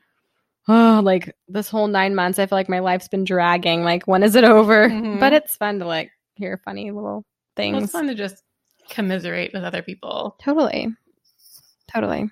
oh, 0.67 1.01
like 1.03 1.35
this 1.47 1.69
whole 1.69 1.87
nine 1.87 2.15
months, 2.15 2.39
I 2.39 2.45
feel 2.45 2.57
like 2.57 2.69
my 2.69 2.79
life's 2.79 3.07
been 3.07 3.23
dragging. 3.23 3.83
Like, 3.83 4.07
when 4.07 4.23
is 4.23 4.35
it 4.35 4.43
over? 4.43 4.89
Mm-hmm. 4.89 5.19
But 5.19 5.33
it's 5.33 5.55
fun 5.55 5.79
to 5.79 5.85
like 5.85 6.11
hear 6.35 6.61
funny 6.63 6.91
little 6.91 7.25
things. 7.55 7.73
Well, 7.73 7.83
it's 7.83 7.91
fun 7.91 8.07
to 8.07 8.15
just 8.15 8.43
commiserate 8.89 9.51
with 9.53 9.63
other 9.63 9.81
people. 9.81 10.35
Totally. 10.41 10.87
Totally. 11.91 12.29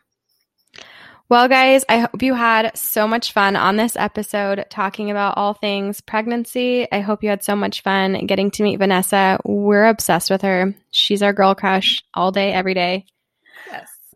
Well, 1.28 1.48
guys, 1.48 1.84
I 1.90 2.00
hope 2.00 2.22
you 2.22 2.36
had 2.36 2.78
so 2.78 3.08
much 3.08 3.32
fun 3.32 3.56
on 3.56 3.78
this 3.78 3.96
episode 3.96 4.64
talking 4.70 5.10
about 5.10 5.38
all 5.38 5.56
things 5.56 6.00
pregnancy. 6.00 6.88
I 6.92 7.00
hope 7.00 7.24
you 7.24 7.30
had 7.30 7.44
so 7.44 7.56
much 7.56 7.82
fun 7.82 8.28
getting 8.28 8.52
to 8.52 8.64
meet 8.64 8.78
Vanessa. 8.78 9.40
We're 9.44 9.88
obsessed 9.88 10.30
with 10.30 10.44
her. 10.44 10.76
She's 10.92 11.24
our 11.24 11.34
girl 11.34 11.56
crush 11.56 12.04
all 12.14 12.32
day, 12.32 12.54
every 12.54 12.76
day. 12.76 13.08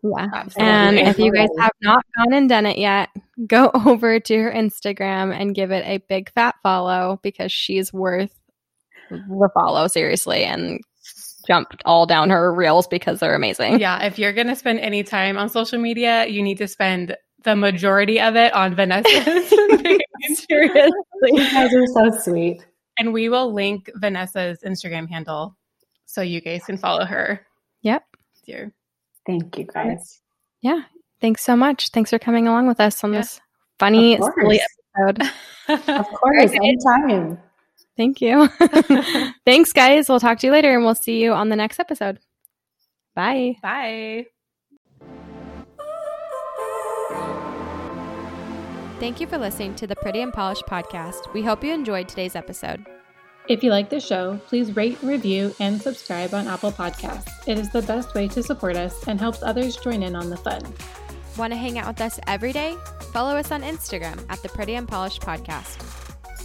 Yeah. 0.02 0.28
Absolutely. 0.32 0.72
And 0.72 0.98
if 0.98 1.18
you 1.18 1.32
guys 1.32 1.48
have 1.58 1.72
not 1.82 2.04
gone 2.16 2.32
and 2.32 2.48
done 2.48 2.66
it 2.66 2.78
yet, 2.78 3.10
go 3.46 3.70
over 3.86 4.18
to 4.20 4.38
her 4.38 4.50
Instagram 4.50 5.38
and 5.38 5.54
give 5.54 5.70
it 5.70 5.84
a 5.86 5.98
big 6.08 6.30
fat 6.32 6.54
follow 6.62 7.20
because 7.22 7.52
she's 7.52 7.92
worth 7.92 8.34
the 9.10 9.50
follow, 9.54 9.88
seriously. 9.88 10.44
And 10.44 10.80
jumped 11.46 11.82
all 11.84 12.06
down 12.06 12.30
her 12.30 12.52
reels 12.52 12.86
because 12.86 13.20
they're 13.20 13.34
amazing. 13.34 13.80
Yeah, 13.80 14.04
if 14.04 14.18
you're 14.18 14.32
going 14.32 14.46
to 14.46 14.56
spend 14.56 14.80
any 14.80 15.02
time 15.02 15.36
on 15.36 15.48
social 15.48 15.78
media, 15.78 16.26
you 16.26 16.42
need 16.42 16.58
to 16.58 16.68
spend 16.68 17.16
the 17.42 17.56
majority 17.56 18.20
of 18.20 18.36
it 18.36 18.52
on 18.52 18.74
Vanessa. 18.74 19.08
Seriously. 20.48 20.90
You 21.22 21.50
guys 21.50 21.74
are 21.74 21.86
so 21.86 22.18
sweet. 22.18 22.64
And 22.98 23.12
we 23.12 23.28
will 23.28 23.52
link 23.52 23.90
Vanessa's 23.94 24.60
Instagram 24.64 25.08
handle 25.08 25.56
so 26.06 26.22
you 26.22 26.40
guys 26.40 26.62
can 26.64 26.78
follow 26.78 27.04
her. 27.04 27.46
Yep. 27.82 28.04
Dear. 28.46 28.72
Thank 29.30 29.58
you 29.58 29.64
guys. 29.64 30.20
Yeah. 30.60 30.82
Thanks 31.20 31.42
so 31.44 31.54
much. 31.54 31.90
Thanks 31.90 32.10
for 32.10 32.18
coming 32.18 32.48
along 32.48 32.66
with 32.66 32.80
us 32.80 33.04
on 33.04 33.12
yeah. 33.12 33.20
this 33.20 33.40
funny, 33.78 34.18
silly 34.18 34.60
episode. 34.98 35.30
of 35.88 36.06
course, 36.06 36.50
anytime. 36.52 37.38
Thank 37.96 38.20
you. 38.20 38.48
Thanks, 39.46 39.72
guys. 39.72 40.08
We'll 40.08 40.18
talk 40.18 40.38
to 40.40 40.46
you 40.46 40.52
later 40.52 40.74
and 40.74 40.84
we'll 40.84 40.94
see 40.94 41.22
you 41.22 41.32
on 41.32 41.48
the 41.48 41.56
next 41.56 41.78
episode. 41.78 42.18
Bye. 43.14 43.56
Bye. 43.62 44.26
Thank 48.98 49.20
you 49.20 49.26
for 49.26 49.38
listening 49.38 49.76
to 49.76 49.86
the 49.86 49.96
Pretty 49.96 50.20
Unpolished 50.20 50.64
podcast. 50.66 51.32
We 51.32 51.42
hope 51.42 51.62
you 51.62 51.72
enjoyed 51.72 52.08
today's 52.08 52.34
episode. 52.34 52.84
If 53.48 53.64
you 53.64 53.70
like 53.70 53.90
the 53.90 54.00
show, 54.00 54.38
please 54.46 54.76
rate, 54.76 54.98
review, 55.02 55.54
and 55.58 55.80
subscribe 55.80 56.34
on 56.34 56.46
Apple 56.46 56.70
Podcasts. 56.70 57.48
It 57.48 57.58
is 57.58 57.70
the 57.70 57.82
best 57.82 58.14
way 58.14 58.28
to 58.28 58.42
support 58.42 58.76
us 58.76 59.06
and 59.08 59.18
helps 59.18 59.42
others 59.42 59.76
join 59.76 60.02
in 60.02 60.14
on 60.14 60.30
the 60.30 60.36
fun. 60.36 60.62
Want 61.36 61.52
to 61.52 61.56
hang 61.58 61.78
out 61.78 61.88
with 61.88 62.00
us 62.00 62.20
every 62.26 62.52
day? 62.52 62.76
Follow 63.12 63.36
us 63.36 63.50
on 63.50 63.62
Instagram 63.62 64.24
at 64.28 64.42
the 64.42 64.48
Pretty 64.50 64.76
Unpolished 64.76 65.22
Podcast. 65.22 66.00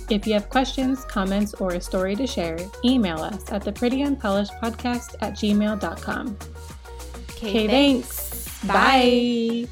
If 0.09 0.27
you 0.27 0.33
have 0.33 0.49
questions, 0.49 1.03
comments, 1.05 1.53
or 1.55 1.71
a 1.71 1.81
story 1.81 2.15
to 2.15 2.27
share, 2.27 2.57
email 2.83 3.17
us 3.19 3.51
at 3.51 3.63
the 3.63 3.71
pretty 3.71 4.03
unpolished 4.03 4.53
podcast 4.61 5.15
at 5.21 5.33
gmail.com. 5.33 6.37
Okay, 7.31 7.67
thanks. 7.67 8.59
Bye. 8.65 8.73
Bye. 8.73 9.67